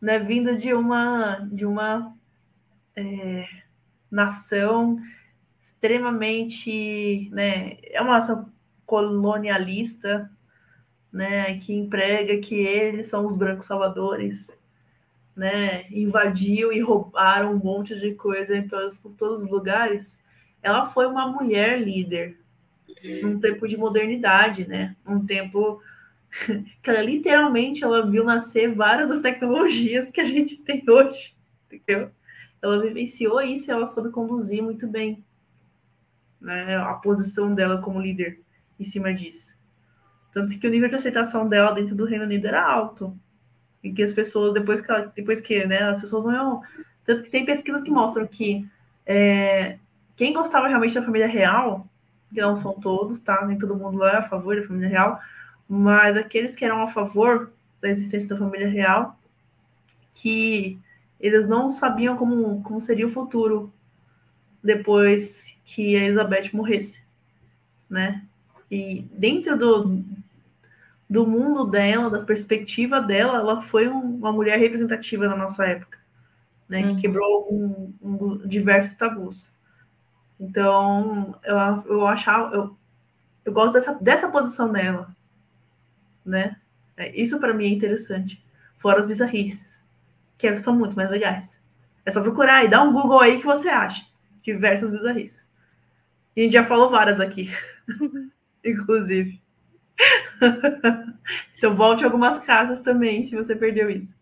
né, 0.00 0.18
vindo 0.18 0.56
de 0.56 0.74
uma 0.74 1.48
de 1.50 1.64
uma 1.64 2.16
é, 2.96 3.46
nação 4.10 4.98
extremamente, 5.62 7.30
né, 7.30 7.78
é 7.82 8.02
uma 8.02 8.14
nação 8.14 8.52
colonialista, 8.86 10.30
né, 11.12 11.58
que 11.58 11.72
emprega 11.72 12.38
que 12.38 12.54
eles 12.54 13.06
são 13.06 13.24
os 13.24 13.36
brancos 13.36 13.66
salvadores, 13.66 14.56
né, 15.36 15.86
invadiu 15.90 16.72
e 16.72 16.80
roubaram 16.80 17.52
um 17.52 17.58
monte 17.58 17.94
de 17.94 18.14
coisa 18.14 18.56
em 18.56 18.66
todos, 18.66 18.98
por 18.98 19.12
todos 19.12 19.42
os 19.44 19.50
lugares. 19.50 20.18
Ela 20.62 20.86
foi 20.86 21.06
uma 21.06 21.28
mulher 21.28 21.80
líder 21.80 22.38
num 23.22 23.38
tempo 23.38 23.68
de 23.68 23.76
modernidade, 23.76 24.66
né, 24.66 24.96
um 25.06 25.24
tempo 25.24 25.80
que 26.82 26.90
ela 26.90 27.02
literalmente 27.02 27.84
ela 27.84 28.08
viu 28.08 28.24
nascer 28.24 28.74
várias 28.74 29.08
das 29.08 29.20
tecnologias 29.20 30.10
que 30.10 30.20
a 30.20 30.24
gente 30.24 30.56
tem 30.56 30.82
hoje, 30.88 31.34
entendeu? 31.70 32.10
Ela 32.60 32.80
vivenciou 32.80 33.40
isso 33.40 33.70
e 33.70 33.72
ela 33.72 33.86
soube 33.86 34.10
conduzir 34.10 34.62
muito 34.62 34.88
bem 34.88 35.22
né, 36.40 36.76
a 36.76 36.94
posição 36.94 37.54
dela 37.54 37.80
como 37.80 38.00
líder 38.00 38.43
em 38.78 38.84
cima 38.84 39.12
disso. 39.12 39.54
Tanto 40.32 40.58
que 40.58 40.66
o 40.66 40.70
nível 40.70 40.88
de 40.88 40.96
aceitação 40.96 41.48
dela 41.48 41.72
dentro 41.72 41.94
do 41.94 42.04
Reino 42.04 42.24
Unido 42.24 42.46
era 42.46 42.64
alto. 42.64 43.16
E 43.82 43.92
que 43.92 44.02
as 44.02 44.12
pessoas, 44.12 44.52
depois 44.52 44.80
que, 44.80 44.90
ela, 44.90 45.12
depois 45.14 45.40
que 45.40 45.64
né, 45.66 45.82
as 45.82 46.00
pessoas 46.00 46.24
não 46.24 46.32
iam. 46.32 46.62
Tanto 47.04 47.22
que 47.22 47.30
tem 47.30 47.44
pesquisas 47.44 47.82
que 47.82 47.90
mostram 47.90 48.26
que 48.26 48.66
é, 49.06 49.78
quem 50.16 50.32
gostava 50.32 50.68
realmente 50.68 50.94
da 50.94 51.02
família 51.02 51.26
real, 51.26 51.86
que 52.32 52.40
não 52.40 52.56
são 52.56 52.72
todos, 52.74 53.20
tá? 53.20 53.44
Nem 53.46 53.58
todo 53.58 53.76
mundo 53.76 53.98
lá 53.98 54.12
é 54.12 54.16
a 54.16 54.28
favor 54.28 54.56
da 54.56 54.66
família 54.66 54.88
real, 54.88 55.20
mas 55.68 56.16
aqueles 56.16 56.54
que 56.54 56.64
eram 56.64 56.82
a 56.82 56.88
favor 56.88 57.52
da 57.80 57.88
existência 57.88 58.28
da 58.28 58.38
família 58.38 58.68
real, 58.68 59.18
que 60.12 60.78
eles 61.20 61.46
não 61.46 61.70
sabiam 61.70 62.16
como, 62.16 62.62
como 62.62 62.80
seria 62.80 63.06
o 63.06 63.10
futuro 63.10 63.72
depois 64.62 65.56
que 65.64 65.96
a 65.96 66.04
Elizabeth 66.04 66.50
morresse, 66.52 67.02
né? 67.88 68.24
E 68.70 69.02
dentro 69.12 69.56
do, 69.56 70.02
do 71.08 71.26
mundo 71.26 71.64
dela, 71.64 72.10
da 72.10 72.24
perspectiva 72.24 73.00
dela, 73.00 73.38
ela 73.38 73.62
foi 73.62 73.88
um, 73.88 74.16
uma 74.16 74.32
mulher 74.32 74.58
representativa 74.58 75.28
na 75.28 75.36
nossa 75.36 75.64
época, 75.64 75.98
né? 76.68 76.84
Uhum. 76.84 76.96
Que 76.96 77.02
quebrou 77.02 77.48
um, 77.52 77.94
um, 78.02 78.38
diversos 78.46 78.96
tabus. 78.96 79.52
Então, 80.40 81.38
eu, 81.44 81.56
eu 81.86 82.06
achava, 82.06 82.54
eu, 82.54 82.76
eu 83.44 83.52
gosto 83.52 83.74
dessa, 83.74 83.94
dessa 83.94 84.30
posição 84.30 84.72
dela, 84.72 85.14
né? 86.24 86.56
É, 86.96 87.14
isso 87.20 87.38
para 87.38 87.54
mim 87.54 87.66
é 87.66 87.68
interessante. 87.68 88.44
Fora 88.76 88.98
as 88.98 89.06
bizarrices, 89.06 89.82
que 90.36 90.56
são 90.58 90.76
muito 90.76 90.96
mais 90.96 91.10
legais. 91.10 91.60
É 92.04 92.10
só 92.10 92.20
procurar 92.20 92.64
e 92.64 92.68
dar 92.68 92.82
um 92.82 92.92
Google 92.92 93.20
aí 93.20 93.38
que 93.38 93.46
você 93.46 93.68
acha. 93.68 94.04
Diversas 94.42 94.90
bizarrices. 94.90 95.46
a 96.36 96.40
gente 96.40 96.52
já 96.52 96.64
falou 96.64 96.90
várias 96.90 97.20
aqui. 97.20 97.50
inclusive. 98.64 99.40
então 101.56 101.74
volte 101.74 102.04
algumas 102.04 102.38
casas 102.38 102.80
também, 102.80 103.22
se 103.22 103.36
você 103.36 103.54
perdeu 103.54 103.90
isso. 103.90 104.12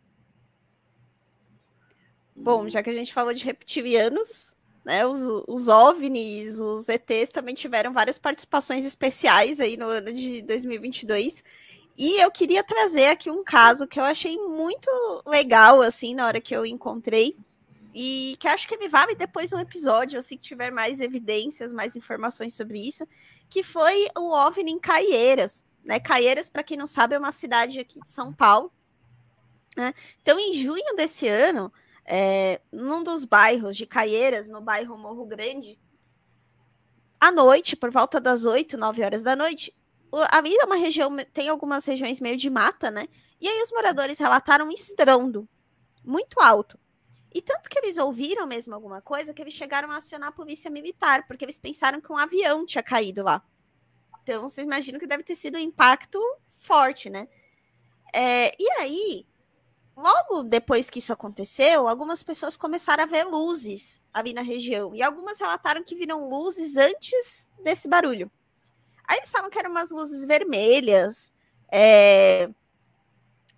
Bom, 2.34 2.68
já 2.68 2.82
que 2.82 2.90
a 2.90 2.93
gente 2.93 3.12
falou 3.12 3.32
de 3.32 3.45
reptilianos, 3.45 4.53
né, 4.84 5.07
os, 5.07 5.20
os 5.47 5.68
OVNIs, 5.68 6.59
os 6.59 6.88
ETs 6.88 7.30
também 7.30 7.55
tiveram 7.55 7.93
várias 7.93 8.18
participações 8.18 8.84
especiais 8.84 9.61
aí 9.61 9.76
no 9.76 9.86
ano 9.86 10.12
de 10.12 10.43
2022. 10.43 11.45
E 11.97 12.20
eu 12.20 12.30
queria 12.30 12.64
trazer 12.64 13.07
aqui 13.07 13.30
um 13.30 13.45
caso 13.45 13.86
que 13.86 14.01
eu 14.01 14.05
achei 14.05 14.36
muito 14.36 14.90
legal, 15.26 15.82
assim, 15.82 16.14
na 16.14 16.26
hora 16.26 16.40
que 16.40 16.55
eu 16.57 16.66
encontrei, 16.66 17.36
e 17.95 18.36
que 18.40 18.49
acho 18.49 18.66
que 18.66 18.78
me 18.78 18.88
vale 18.88 19.14
depois 19.14 19.53
um 19.53 19.59
episódio, 19.59 20.18
assim, 20.18 20.36
que 20.36 20.43
tiver 20.43 20.70
mais 20.70 21.01
evidências, 21.01 21.72
mais 21.72 21.95
informações 21.95 22.55
sobre 22.55 22.80
isso, 22.80 23.07
que 23.53 23.62
foi 23.62 24.07
o 24.16 24.30
OVNI 24.30 24.72
em 24.72 24.78
Caieiras. 24.78 25.62
Né? 25.84 26.00
Caieiras, 26.00 26.48
para 26.48 26.62
quem 26.62 26.74
não 26.74 26.86
sabe, 26.86 27.14
é 27.14 27.18
uma 27.18 27.32
cidade 27.32 27.78
aqui 27.78 28.00
de 28.00 28.09
São 28.09 28.32
Paulo. 28.32 28.72
Né? 29.76 29.92
Então, 30.22 30.40
em 30.40 30.55
junho 30.55 30.96
desse 30.96 31.28
ano, 31.28 31.70
é, 32.03 32.62
num 32.72 33.03
dos 33.03 33.26
bairros 33.26 33.76
de 33.76 33.84
Caieiras, 33.84 34.48
no 34.48 34.62
bairro 34.62 34.96
Morro 34.96 35.26
Grande, 35.26 35.78
à 37.20 37.30
noite, 37.30 37.76
por 37.76 37.90
volta 37.90 38.18
das 38.18 38.46
8, 38.46 38.78
9 38.78 39.05
horas 39.05 39.22
da 39.22 39.36
noite, 39.36 39.76
ali 40.30 40.57
é 40.57 40.64
uma 40.64 40.76
região, 40.76 41.14
tem 41.34 41.50
algumas 41.50 41.84
regiões 41.84 42.20
meio 42.20 42.38
de 42.38 42.48
mata, 42.48 42.90
né? 42.90 43.07
E 43.38 43.46
aí 43.46 43.61
os 43.61 43.70
moradores 43.70 44.18
relataram 44.18 44.68
um 44.68 44.72
estrondo 44.72 45.46
muito 46.03 46.40
alto. 46.40 46.78
E 47.35 47.41
tanto 47.41 47.68
que 47.68 47.78
eles 47.78 47.97
ouviram 47.97 48.47
mesmo 48.47 48.74
alguma 48.74 49.01
coisa 49.01 49.33
que 49.33 49.41
eles 49.41 49.55
chegaram 49.55 49.91
a 49.91 49.97
acionar 49.97 50.28
a 50.28 50.33
polícia 50.33 50.70
militar, 50.70 51.26
porque 51.26 51.45
eles 51.45 51.59
pensaram 51.59 52.01
que 52.01 52.12
um 52.12 52.16
avião 52.16 52.66
tinha 52.66 52.83
caído 52.83 53.22
lá. 53.22 53.43
Então, 54.22 54.49
vocês 54.49 54.66
imaginam 54.66 55.01
que 55.01 55.07
deve 55.07 55.22
ter 55.22 55.35
sido 55.35 55.57
um 55.57 55.61
impacto 55.61 56.20
forte, 56.59 57.11
né? 57.11 57.28
É, 58.14 58.53
e 58.59 58.70
aí, 58.78 59.26
logo 59.97 60.43
depois 60.43 60.91
que 60.91 60.99
isso 60.99 61.12
aconteceu, 61.12 61.89
algumas 61.89 62.22
pessoas 62.22 62.57
começaram 62.57 63.05
a 63.05 63.07
ver 63.07 63.24
luzes 63.24 64.01
ali 64.12 64.33
na 64.33 64.43
região. 64.43 64.95
E 64.95 65.03
algumas 65.03 65.41
relataram 65.41 65.83
que 65.83 65.97
viram 65.97 66.28
luzes 66.28 66.76
antes 66.76 67.51
desse 67.62 67.89
barulho. 67.89 68.30
Aí 69.09 69.18
eles 69.18 69.30
falavam 69.30 69.51
que 69.51 69.59
eram 69.59 69.70
umas 69.70 69.91
luzes 69.91 70.24
vermelhas, 70.24 71.33
é, 71.70 72.49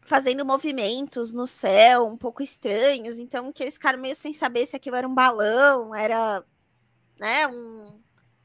fazendo 0.05 0.45
movimentos 0.45 1.33
no 1.33 1.47
céu 1.47 2.07
um 2.07 2.17
pouco 2.17 2.43
estranhos. 2.43 3.19
Então, 3.19 3.53
que 3.53 3.63
eles 3.63 3.75
ficaram 3.75 3.99
meio 3.99 4.15
sem 4.15 4.33
saber 4.33 4.67
se 4.67 4.77
aquilo 4.77 4.97
era 4.97 5.09
um 5.09 5.15
balão, 5.15 5.95
era 5.95 6.45
né, 7.19 7.47
um, 7.49 8.01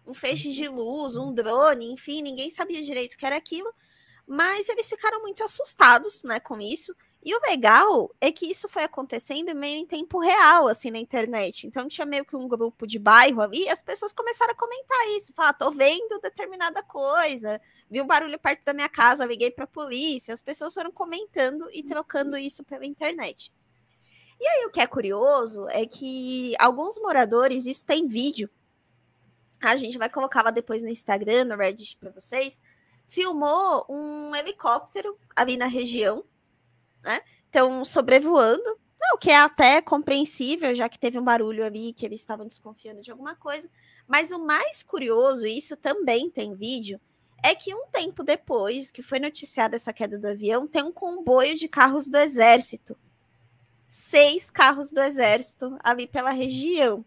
um 0.08 0.14
feixe 0.14 0.52
de 0.52 0.68
luz, 0.68 1.16
um 1.16 1.34
drone, 1.34 1.92
enfim, 1.92 2.22
ninguém 2.22 2.50
sabia 2.50 2.82
direito 2.82 3.14
o 3.14 3.18
que 3.18 3.26
era 3.26 3.36
aquilo. 3.36 3.72
Mas 4.26 4.70
eles 4.70 4.88
ficaram 4.88 5.22
muito 5.22 5.44
assustados 5.44 6.24
né, 6.24 6.40
com 6.40 6.60
isso. 6.62 6.96
E 7.24 7.36
o 7.36 7.42
legal 7.42 8.16
é 8.22 8.32
que 8.32 8.50
isso 8.50 8.70
foi 8.70 8.84
acontecendo 8.84 9.54
meio 9.54 9.78
em 9.78 9.86
tempo 9.86 10.20
real, 10.20 10.68
assim, 10.68 10.90
na 10.90 11.00
internet. 11.00 11.68
Então 11.68 11.88
tinha 11.88 12.06
meio 12.06 12.24
que 12.24 12.36
um 12.36 12.48
grupo 12.48 12.88
de 12.88 12.98
bairro 12.98 13.42
ali, 13.42 13.66
e 13.66 13.70
as 13.70 13.82
pessoas 13.82 14.14
começaram 14.14 14.54
a 14.54 14.56
comentar 14.56 15.08
isso, 15.18 15.34
falar, 15.34 15.54
tô 15.54 15.70
vendo 15.70 16.20
determinada 16.22 16.82
coisa, 16.82 17.60
vi 17.90 18.02
um 18.02 18.08
barulho 18.08 18.40
perto 18.40 18.64
da 18.64 18.74
minha 18.74 18.88
casa, 18.88 19.26
liguei 19.26 19.52
para 19.52 19.66
a 19.66 19.68
polícia. 19.68 20.34
As 20.34 20.42
pessoas 20.42 20.74
foram 20.74 20.92
comentando 20.92 21.70
e 21.74 21.84
trocando 21.84 22.38
isso 22.38 22.64
pela 22.64 22.86
internet. 22.86 23.52
E 24.40 24.48
aí 24.48 24.66
o 24.66 24.72
que 24.72 24.80
é 24.80 24.88
curioso 24.88 25.68
é 25.70 25.86
que 25.86 26.56
alguns 26.58 26.98
moradores, 27.00 27.66
isso 27.66 27.86
tem 27.86 28.08
vídeo, 28.08 28.50
a 29.62 29.76
gente 29.76 29.98
vai 29.98 30.10
colocar 30.10 30.42
lá 30.42 30.52
depois 30.52 30.82
no 30.82 30.88
Instagram, 30.88 31.44
no 31.44 31.58
Reddit 31.58 31.98
para 31.98 32.12
vocês, 32.12 32.62
filmou 33.06 33.86
um 33.90 34.34
helicóptero 34.34 35.18
ali 35.36 35.58
na 35.58 35.66
região 35.66 36.24
né? 37.04 37.22
Então, 37.50 37.84
sobrevoando, 37.84 38.80
o 39.14 39.18
que 39.18 39.32
é 39.32 39.38
até 39.38 39.82
compreensível, 39.82 40.74
já 40.76 40.88
que 40.88 41.00
teve 41.00 41.18
um 41.18 41.24
barulho 41.24 41.66
ali 41.66 41.94
que 41.94 42.06
eles 42.06 42.20
estavam 42.20 42.46
desconfiando 42.46 43.02
de 43.02 43.12
alguma 43.12 43.36
coisa. 43.36 43.70
Mas 44.08 44.32
o 44.32 44.40
mais 44.40 44.84
curioso, 44.84 45.48
e 45.48 45.58
isso 45.58 45.76
também 45.76 46.30
tem 46.30 46.56
vídeo, 46.56 47.00
é 47.44 47.56
que 47.56 47.74
um 47.74 47.88
tempo 47.88 48.24
depois 48.24 48.92
que 48.92 49.02
foi 49.02 49.20
noticiada 49.20 49.76
essa 49.76 49.94
queda 49.94 50.18
do 50.18 50.28
avião, 50.28 50.68
tem 50.68 50.84
um 50.84 50.92
comboio 50.92 51.56
de 51.56 51.68
carros 51.68 52.10
do 52.10 52.18
exército. 52.18 52.98
Seis 53.88 54.52
carros 54.52 54.92
do 54.92 55.02
exército 55.02 55.78
ali 55.84 56.06
pela 56.06 56.32
região 56.32 57.04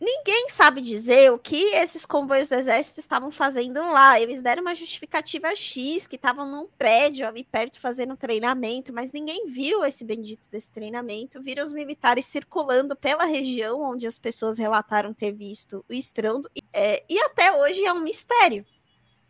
ninguém 0.00 0.48
sabe 0.48 0.80
dizer 0.80 1.30
o 1.30 1.38
que 1.38 1.74
esses 1.74 2.06
comboios 2.06 2.48
do 2.48 2.54
exército 2.54 3.00
estavam 3.00 3.30
fazendo 3.30 3.80
lá. 3.92 4.18
Eles 4.18 4.40
deram 4.40 4.62
uma 4.62 4.74
justificativa 4.74 5.54
X, 5.54 6.06
que 6.06 6.16
estavam 6.16 6.50
num 6.50 6.66
prédio 6.66 7.26
ali 7.26 7.44
perto 7.44 7.78
fazendo 7.78 8.16
treinamento, 8.16 8.92
mas 8.92 9.12
ninguém 9.12 9.46
viu 9.46 9.84
esse 9.84 10.04
bendito 10.04 10.48
desse 10.50 10.72
treinamento. 10.72 11.42
Viram 11.42 11.62
os 11.62 11.72
militares 11.72 12.24
circulando 12.24 12.96
pela 12.96 13.24
região 13.24 13.82
onde 13.82 14.06
as 14.06 14.18
pessoas 14.18 14.58
relataram 14.58 15.12
ter 15.12 15.32
visto 15.32 15.84
o 15.88 15.92
estrondo. 15.92 16.50
É, 16.72 17.04
e 17.08 17.18
até 17.20 17.52
hoje 17.52 17.84
é 17.84 17.92
um 17.92 18.00
mistério. 18.00 18.64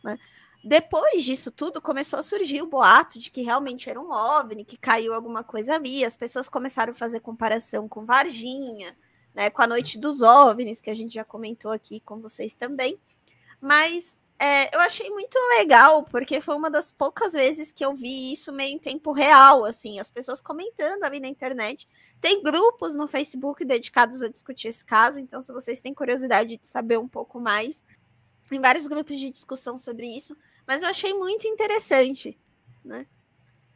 Né? 0.05 0.17
Depois 0.63 1.25
disso 1.25 1.51
tudo, 1.51 1.81
começou 1.81 2.19
a 2.19 2.23
surgir 2.23 2.61
o 2.61 2.67
boato 2.67 3.19
de 3.19 3.31
que 3.31 3.41
realmente 3.41 3.89
era 3.89 4.01
um 4.01 4.13
OVNI, 4.13 4.65
que 4.65 4.77
caiu 4.77 5.15
alguma 5.15 5.43
coisa 5.43 5.75
ali. 5.75 6.05
As 6.05 6.17
pessoas 6.17 6.49
começaram 6.49 6.93
a 6.93 6.97
fazer 6.97 7.21
comparação 7.21 7.89
com 7.89 8.05
Varginha, 8.05 8.95
né, 9.35 9.51
com 9.51 9.63
a 9.63 9.67
Noite 9.67 9.99
dos 9.99 10.23
OVNIs, 10.23 10.81
que 10.81 10.91
a 10.91 10.95
gente 10.95 11.15
já 11.15 11.25
comentou 11.25 11.71
aqui 11.71 12.01
com 12.01 12.21
vocês 12.21 12.55
também. 12.55 12.99
Mas 13.61 14.19
é, 14.39 14.75
eu 14.75 14.81
achei 14.81 15.11
muito 15.11 15.37
legal, 15.59 16.03
porque 16.03 16.41
foi 16.41 16.57
uma 16.57 16.71
das 16.71 16.91
poucas 16.91 17.35
vezes 17.35 17.73
que 17.73 17.85
eu 17.85 17.95
vi 17.95 18.33
isso 18.33 18.51
meio 18.51 18.75
em 18.75 18.79
tempo 18.79 19.13
real, 19.13 19.67
assim, 19.67 20.01
as 20.01 20.11
pessoas 20.11 20.41
comentando 20.41 21.05
ali 21.05 21.21
na 21.21 21.29
internet. 21.29 21.87
Tem 22.21 22.43
grupos 22.43 22.97
no 22.97 23.07
Facebook 23.07 23.65
dedicados 23.67 24.23
a 24.23 24.29
discutir 24.29 24.69
esse 24.69 24.83
caso, 24.83 25.21
então 25.21 25.43
se 25.43 25.53
vocês 25.53 25.83
têm 25.83 25.93
curiosidade 25.93 26.57
de 26.57 26.67
saber 26.67 26.99
um 26.99 27.07
pouco 27.07 27.39
mais, 27.39 27.85
tem 28.49 28.59
vários 28.59 28.87
grupos 28.87 29.19
de 29.19 29.31
discussão 29.31 29.77
sobre 29.77 30.07
isso, 30.07 30.35
mas 30.67 30.83
eu 30.83 30.89
achei 30.89 31.13
muito 31.13 31.47
interessante, 31.47 32.39
né? 32.83 33.07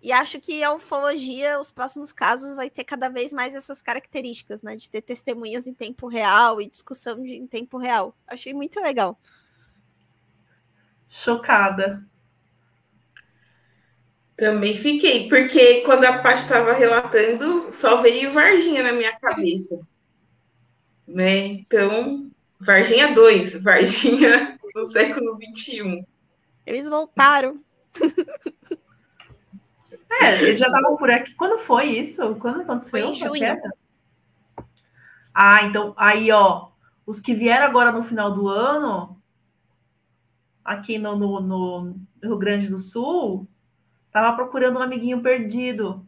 E 0.04 0.12
acho 0.12 0.38
que 0.38 0.62
a 0.62 0.70
ufologia, 0.70 1.58
os 1.58 1.70
próximos 1.70 2.12
casos, 2.12 2.54
vai 2.54 2.68
ter 2.68 2.84
cada 2.84 3.08
vez 3.08 3.32
mais 3.32 3.54
essas 3.54 3.80
características, 3.80 4.60
né? 4.60 4.76
De 4.76 4.90
ter 4.90 5.00
testemunhas 5.00 5.66
em 5.66 5.72
tempo 5.72 6.08
real 6.08 6.60
e 6.60 6.68
discussão 6.68 7.22
de, 7.22 7.32
em 7.32 7.46
tempo 7.46 7.78
real. 7.78 8.14
Achei 8.26 8.52
muito 8.52 8.78
legal. 8.82 9.18
Chocada. 11.08 12.06
Também 14.36 14.76
fiquei, 14.76 15.26
porque 15.26 15.80
quando 15.80 16.04
a 16.04 16.18
Paty 16.18 16.42
estava 16.42 16.74
relatando, 16.74 17.72
só 17.72 18.02
veio 18.02 18.30
Varginha 18.30 18.82
na 18.82 18.92
minha 18.92 19.18
cabeça. 19.18 19.80
Né? 21.06 21.36
Então, 21.36 22.30
Varginha 22.58 23.12
2, 23.12 23.56
Varginha 23.56 24.58
do 24.74 24.90
século 24.90 25.38
XXI. 25.54 26.02
Eles 26.64 26.88
voltaram. 26.88 27.62
É, 30.20 30.42
eles 30.42 30.60
já 30.60 30.66
estavam 30.66 30.96
por 30.96 31.10
aqui. 31.10 31.34
Quando 31.34 31.58
foi 31.58 31.86
isso? 31.86 32.34
Quando 32.36 32.62
aconteceu? 32.62 32.90
Foi 32.90 33.02
em 33.02 33.14
junho. 33.14 33.60
Ah, 35.34 35.62
então, 35.64 35.94
aí, 35.96 36.30
ó, 36.30 36.68
os 37.04 37.18
que 37.18 37.34
vieram 37.34 37.66
agora 37.66 37.90
no 37.90 38.02
final 38.02 38.32
do 38.32 38.48
ano, 38.48 39.20
aqui 40.64 40.98
no, 40.98 41.16
no, 41.16 41.40
no 41.40 41.96
Rio 42.22 42.38
Grande 42.38 42.68
do 42.68 42.78
Sul, 42.78 43.48
tava 44.12 44.36
procurando 44.36 44.78
um 44.78 44.82
amiguinho 44.82 45.20
perdido 45.20 46.06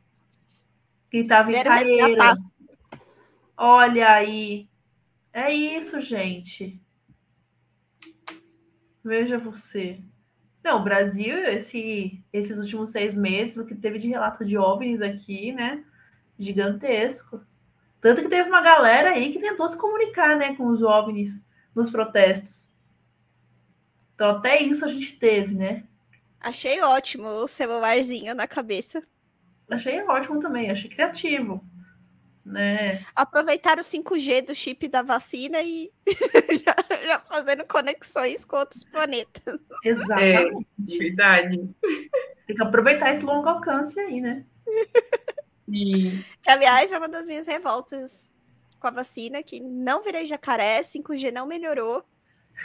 que 1.11 1.19
estava 1.19 1.53
em 1.53 1.63
Caeiras. 1.63 2.55
Olha 3.57 4.11
aí. 4.11 4.69
É 5.33 5.53
isso, 5.53 6.01
gente. 6.01 6.81
Veja 9.05 9.39
você. 9.39 10.01
Não, 10.67 10.81
o 10.81 10.83
Brasil, 10.83 11.39
esse, 11.45 12.21
esses 12.33 12.59
últimos 12.59 12.91
seis 12.91 13.17
meses, 13.17 13.57
o 13.57 13.65
que 13.65 13.73
teve 13.73 14.01
de 14.01 14.09
relato 14.09 14.45
de 14.45 14.59
OVNIs 14.59 15.01
aqui, 15.01 15.53
né? 15.53 15.85
Gigantesco. 16.37 17.41
Tanto 18.01 18.21
que 18.21 18.29
teve 18.29 18.49
uma 18.49 18.61
galera 18.61 19.11
aí 19.11 19.33
que 19.33 19.39
tentou 19.39 19.69
se 19.69 19.79
comunicar, 19.79 20.37
né, 20.37 20.57
com 20.57 20.67
os 20.67 20.83
OVNIs 20.83 21.41
nos 21.73 21.89
protestos. 21.89 22.69
Então, 24.17 24.31
até 24.31 24.61
isso 24.61 24.85
a 24.85 24.89
gente 24.89 25.17
teve, 25.17 25.55
né? 25.55 25.85
Achei 26.41 26.83
ótimo 26.83 27.29
o 27.29 27.47
celularzinho 27.47 28.35
na 28.35 28.49
cabeça. 28.49 29.05
Achei 29.71 30.03
ótimo 30.03 30.41
também, 30.41 30.69
achei 30.69 30.91
criativo 30.91 31.65
né? 32.47 33.05
Aproveitar 33.15 33.79
o 33.79 33.83
5G 33.83 34.47
do 34.47 34.55
chip 34.55 34.89
da 34.89 35.03
vacina 35.03 35.61
e 35.61 35.93
já, 36.65 36.75
já, 37.05 37.21
fazendo 37.21 37.67
conexões 37.67 38.43
com 38.45 38.57
outros 38.57 38.85
planetas. 38.85 39.61
Exatamente. 39.85 40.67
É, 40.95 40.99
verdade. 40.99 41.69
Tem 42.47 42.57
que 42.57 42.63
aproveitar 42.63 43.13
esse 43.13 43.25
longo 43.25 43.49
alcance 43.49 43.99
aí, 44.01 44.21
né? 44.21 44.45
E... 45.69 46.23
Que, 46.43 46.49
aliás, 46.49 46.93
é 46.93 46.99
uma 46.99 47.09
das 47.09 47.27
minhas 47.27 47.49
revoltas 47.49 48.31
com 48.79 48.87
a 48.87 48.91
vacina, 48.93 49.43
que 49.43 49.59
não 49.59 50.05
virei 50.05 50.25
jacaré, 50.25 50.81
5G 50.81 51.33
não 51.33 51.45
melhorou. 51.45 52.05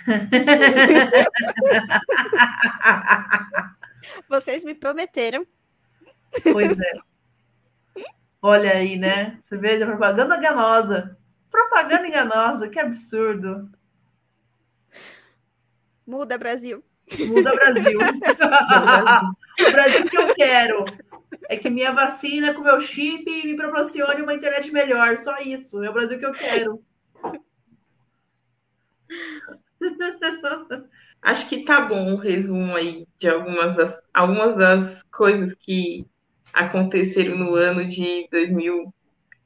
Vocês 4.30 4.64
me 4.64 4.76
prometeram. 4.76 5.48
Pois 6.44 6.80
é. 6.80 6.92
Olha 8.42 8.72
aí, 8.72 8.98
né? 8.98 9.40
Você 9.44 9.56
veja, 9.56 9.86
propaganda 9.86 10.36
enganosa. 10.36 11.16
Propaganda 11.50 12.08
enganosa, 12.08 12.68
que 12.68 12.80
absurdo. 12.80 13.70
Muda, 16.08 16.38
Brasil. 16.38 16.84
Muda, 17.28 17.54
Brasil. 17.54 18.00
o 19.68 19.72
Brasil 19.72 20.06
que 20.10 20.18
eu 20.18 20.34
quero 20.34 20.86
é 21.50 21.56
que 21.56 21.70
minha 21.70 21.94
vacina 21.94 22.54
com 22.54 22.62
meu 22.62 22.80
chip 22.80 23.26
me 23.26 23.56
proporcione 23.56 24.22
uma 24.24 24.34
internet 24.34 24.72
melhor. 24.72 25.18
Só 25.18 25.38
isso. 25.38 25.84
É 25.84 25.90
o 25.90 25.94
Brasil 25.94 26.18
que 26.18 26.26
eu 26.26 26.34
quero. 26.34 26.84
Acho 31.22 31.48
que 31.48 31.64
tá 31.64 31.82
bom 31.82 32.14
o 32.14 32.18
resumo 32.18 32.76
aí 32.76 33.06
de 33.20 33.30
algumas 33.30 33.76
das, 33.76 34.02
algumas 34.14 34.56
das 34.56 35.04
coisas 35.04 35.54
que 35.54 36.06
aconteceram 36.54 37.38
no 37.38 37.56
ano 37.56 37.86
de 37.86 38.28
2021. 38.32 38.92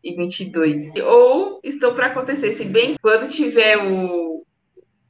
2022. 0.06 0.96
Ou 1.04 1.60
estão 1.64 1.96
para 1.96 2.08
acontecer, 2.08 2.54
se 2.54 2.66
bem 2.66 2.96
quando 3.02 3.30
tiver 3.30 3.78
o. 3.78 4.46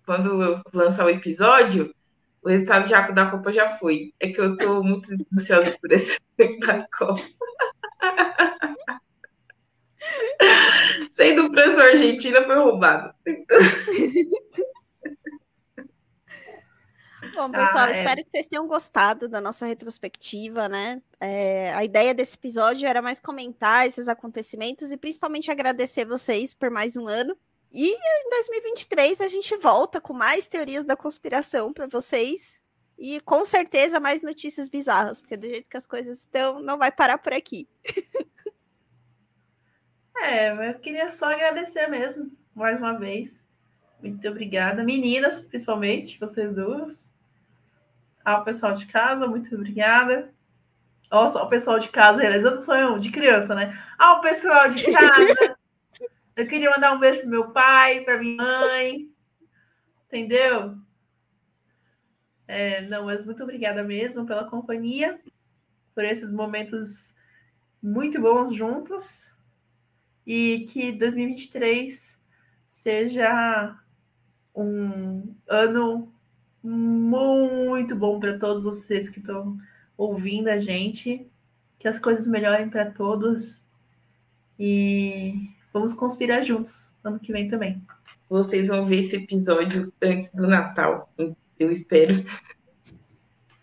Quando 0.06 0.42
eu 0.42 0.62
lançar 0.74 1.06
o 1.06 1.10
episódio, 1.10 1.94
o 2.42 2.50
resultado 2.50 2.88
já 2.88 3.02
da 3.10 3.26
Copa 3.26 3.52
já 3.52 3.68
foi. 3.78 4.14
É 4.20 4.30
que 4.30 4.40
eu 4.40 4.56
tô 4.56 4.82
muito 4.84 5.10
ansiosa 5.36 5.76
por 5.82 5.92
esse 5.92 6.18
Copa. 6.98 7.22
Sendo 11.10 11.46
o 11.46 11.52
professor 11.52 11.86
Argentina 11.86 12.44
foi 12.44 12.56
roubado. 12.56 13.12
Bom, 17.36 17.52
pessoal, 17.52 17.84
ah, 17.84 17.90
é. 17.90 17.92
espero 17.92 18.24
que 18.24 18.32
vocês 18.32 18.48
tenham 18.48 18.66
gostado 18.66 19.28
da 19.28 19.42
nossa 19.42 19.66
retrospectiva, 19.66 20.70
né? 20.70 21.02
É, 21.20 21.74
a 21.74 21.84
ideia 21.84 22.14
desse 22.14 22.36
episódio 22.36 22.88
era 22.88 23.02
mais 23.02 23.20
comentar 23.20 23.86
esses 23.86 24.08
acontecimentos 24.08 24.90
e 24.94 24.96
principalmente 24.96 25.52
agradecer 25.52 26.06
vocês 26.06 26.54
por 26.54 26.72
mais 26.72 26.96
um 26.96 27.10
ano. 27.10 27.38
E 27.74 27.90
em 27.90 28.30
2023 28.30 29.20
a 29.20 29.28
gente 29.28 29.54
volta 29.58 30.00
com 30.00 30.14
mais 30.14 30.48
teorias 30.48 30.86
da 30.86 30.96
conspiração 30.96 31.74
para 31.74 31.88
vocês 31.88 32.62
e 32.98 33.20
com 33.20 33.44
certeza 33.44 34.00
mais 34.00 34.22
notícias 34.22 34.70
bizarras, 34.70 35.20
porque 35.20 35.36
do 35.36 35.46
jeito 35.46 35.70
que 35.70 35.76
as 35.76 35.86
coisas 35.86 36.20
estão, 36.20 36.62
não 36.62 36.78
vai 36.78 36.90
parar 36.90 37.18
por 37.18 37.34
aqui. 37.34 37.68
é, 40.24 40.70
eu 40.70 40.80
queria 40.80 41.12
só 41.12 41.26
agradecer 41.26 41.88
mesmo, 41.88 42.32
mais 42.56 42.80
uma 42.80 42.98
vez. 42.98 43.44
Muito 44.02 44.26
obrigada, 44.26 44.86
meninas, 44.86 45.42
principalmente, 45.42 46.18
vocês 46.18 46.56
duas. 46.56 47.14
Ao 48.26 48.44
pessoal 48.44 48.74
de 48.74 48.88
casa, 48.88 49.28
muito 49.28 49.54
obrigada. 49.54 50.34
Nossa, 51.12 51.42
o 51.42 51.48
pessoal 51.48 51.78
de 51.78 51.90
casa 51.90 52.20
realizando 52.20 52.58
sonho 52.58 53.00
de 53.00 53.12
criança, 53.12 53.54
né? 53.54 53.80
Ao 54.00 54.20
pessoal 54.20 54.68
de 54.68 54.84
casa, 54.92 55.56
eu 56.36 56.46
queria 56.48 56.72
mandar 56.72 56.94
um 56.94 57.00
beijo 57.00 57.22
pro 57.22 57.30
meu 57.30 57.52
pai, 57.52 58.02
para 58.02 58.18
minha 58.18 58.42
mãe, 58.62 59.08
entendeu? 60.08 60.76
É, 62.48 62.82
não, 62.82 63.06
mas 63.06 63.26
muito 63.26 63.44
obrigada 63.44 63.84
mesmo 63.84 64.26
pela 64.26 64.50
companhia, 64.50 65.20
por 65.94 66.04
esses 66.04 66.32
momentos 66.32 67.14
muito 67.82 68.20
bons 68.20 68.56
juntos 68.56 69.32
e 70.26 70.66
que 70.68 70.92
2023 70.92 72.20
seja 72.70 73.80
um 74.56 75.36
ano 75.48 76.15
muito 76.66 77.96
bom 77.96 78.20
para 78.20 78.40
todos 78.40 78.64
vocês 78.64 79.08
que 79.08 79.20
estão 79.20 79.58
ouvindo 79.96 80.48
a 80.48 80.58
gente, 80.58 81.30
que 81.78 81.88
as 81.88 82.00
coisas 82.00 82.28
melhorem 82.28 82.70
para 82.70 82.90
todos 82.90 83.64
e 84.60 85.52
vamos 85.72 85.94
conspirar 85.94 86.42
juntos 86.42 86.92
ano 87.04 87.20
que 87.20 87.32
vem 87.32 87.48
também. 87.48 87.80
Vocês 88.28 88.70
vão 88.70 88.88
ver 88.88 89.00
esse 89.00 89.18
episódio 89.18 89.94
antes 90.02 90.32
do 90.32 90.48
Natal, 90.48 91.14
eu 91.60 91.72
espero. 91.72 92.26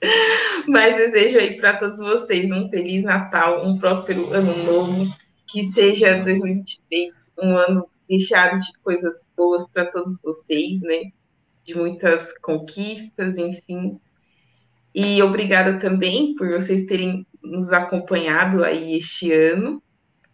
Mas 0.68 0.94
desejo 0.94 1.38
aí 1.38 1.57
para 1.57 1.78
todos 1.78 1.98
vocês 1.98 2.53
um 2.53 2.68
feliz 2.68 3.03
Natal, 3.03 3.66
um 3.66 3.78
próspero 3.78 4.32
ano 4.32 4.62
novo, 4.62 5.12
que 5.48 5.64
seja 5.64 6.22
2023 6.22 7.20
um 7.42 7.57
ano 7.57 7.88
recheado 8.09 8.61
de 8.61 8.72
coisas 8.78 9.26
boas 9.36 9.66
para 9.68 9.86
todos 9.86 10.20
vocês, 10.22 10.80
né? 10.82 11.11
De 11.64 11.76
muitas 11.76 12.36
conquistas, 12.38 13.38
enfim. 13.38 13.98
E 14.94 15.22
obrigada 15.22 15.78
também 15.78 16.34
por 16.34 16.48
vocês 16.50 16.84
terem 16.86 17.26
nos 17.42 17.72
acompanhado 17.72 18.62
aí 18.62 18.96
este 18.96 19.32
ano. 19.32 19.82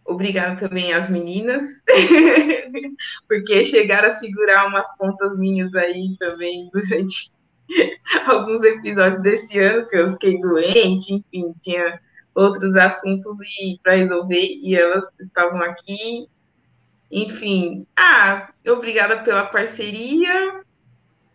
Obrigada 0.05 0.59
também 0.59 0.91
às 0.91 1.07
meninas, 1.07 1.63
porque 3.27 3.63
chegaram 3.63 4.07
a 4.07 4.11
segurar 4.11 4.67
umas 4.67 4.95
pontas 4.97 5.37
minhas 5.37 5.73
aí 5.75 6.15
também 6.17 6.67
durante 6.73 7.31
alguns 8.25 8.63
episódios 8.63 9.21
desse 9.21 9.59
ano, 9.59 9.87
que 9.87 9.95
eu 9.95 10.13
fiquei 10.13 10.41
doente, 10.41 11.13
enfim, 11.13 11.53
tinha 11.61 11.99
outros 12.33 12.75
assuntos 12.75 13.37
para 13.83 13.95
resolver 13.95 14.59
e 14.63 14.75
elas 14.75 15.03
estavam 15.19 15.61
aqui. 15.61 16.27
Enfim, 17.11 17.85
ah, 17.95 18.49
obrigada 18.65 19.19
pela 19.23 19.45
parceria 19.45 20.63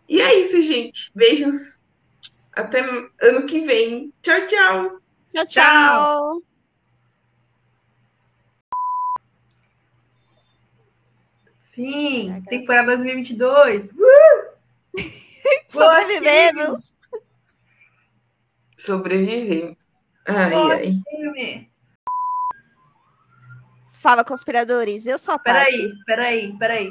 e 0.07 0.21
é 0.21 0.39
isso, 0.39 0.61
gente. 0.61 1.11
Beijos. 1.15 1.79
Até 2.53 2.79
ano 3.21 3.45
que 3.45 3.65
vem. 3.65 4.13
Tchau, 4.21 4.45
tchau. 4.47 5.01
Tchau, 5.33 5.45
tchau. 5.47 6.43
Fim. 11.71 12.41
Temporada 12.47 12.95
2022. 12.95 13.91
Uh! 13.91 13.95
Sobrevivemos. 15.67 16.95
Sobrevivemos. 18.77 19.77
Ai, 20.25 21.01
ai. 21.35 21.69
Fala, 23.91 24.23
conspiradores. 24.23 25.05
Eu 25.05 25.17
sou 25.17 25.33
a. 25.33 25.39
Peraí, 25.39 25.93
peraí, 26.05 26.57
peraí. 26.57 26.89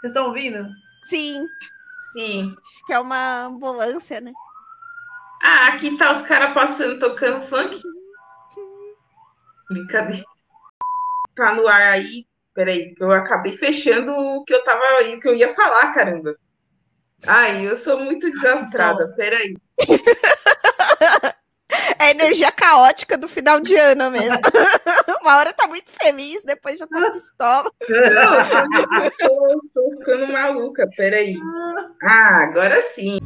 Vocês 0.00 0.12
estão 0.12 0.26
ouvindo? 0.26 0.68
Sim. 1.04 1.46
Sim. 2.14 2.54
Acho 2.62 2.86
que 2.86 2.92
é 2.92 3.00
uma 3.00 3.46
ambulância, 3.46 4.20
né? 4.20 4.32
Ah, 5.42 5.68
aqui 5.68 5.96
tá 5.98 6.12
os 6.12 6.22
caras 6.22 6.54
passando, 6.54 7.00
tocando 7.00 7.42
funk. 7.42 7.82
Brincadeira. 9.68 10.24
Tá 11.34 11.52
no 11.52 11.66
ar 11.66 11.82
aí. 11.82 12.24
Peraí, 12.54 12.94
eu 13.00 13.10
acabei 13.10 13.50
fechando 13.50 14.12
o 14.12 14.44
que 14.44 14.54
eu 14.54 14.62
tava 14.62 14.80
o 15.12 15.20
que 15.20 15.28
eu 15.28 15.34
ia 15.34 15.52
falar, 15.52 15.92
caramba. 15.92 16.36
Ai, 17.26 17.66
eu 17.66 17.76
sou 17.76 17.98
muito 17.98 18.30
desastrada. 18.30 19.12
Peraí. 19.16 19.56
É 21.98 22.10
energia 22.10 22.52
caótica 22.52 23.16
do 23.16 23.26
final 23.26 23.60
de 23.60 23.74
ano 23.76 24.10
mesmo. 24.10 24.36
Uma 25.24 25.38
hora 25.38 25.54
tá 25.54 25.66
muito 25.66 25.90
feliz, 25.90 26.44
depois 26.44 26.78
já 26.78 26.86
tá 26.86 27.00
pistola. 27.10 27.70
Não, 27.88 29.10
tô, 29.18 29.60
tô 29.72 29.90
ficando 29.98 30.30
maluca, 30.30 30.86
peraí. 30.94 31.34
Ah, 32.02 32.42
agora 32.42 32.82
sim. 32.94 33.16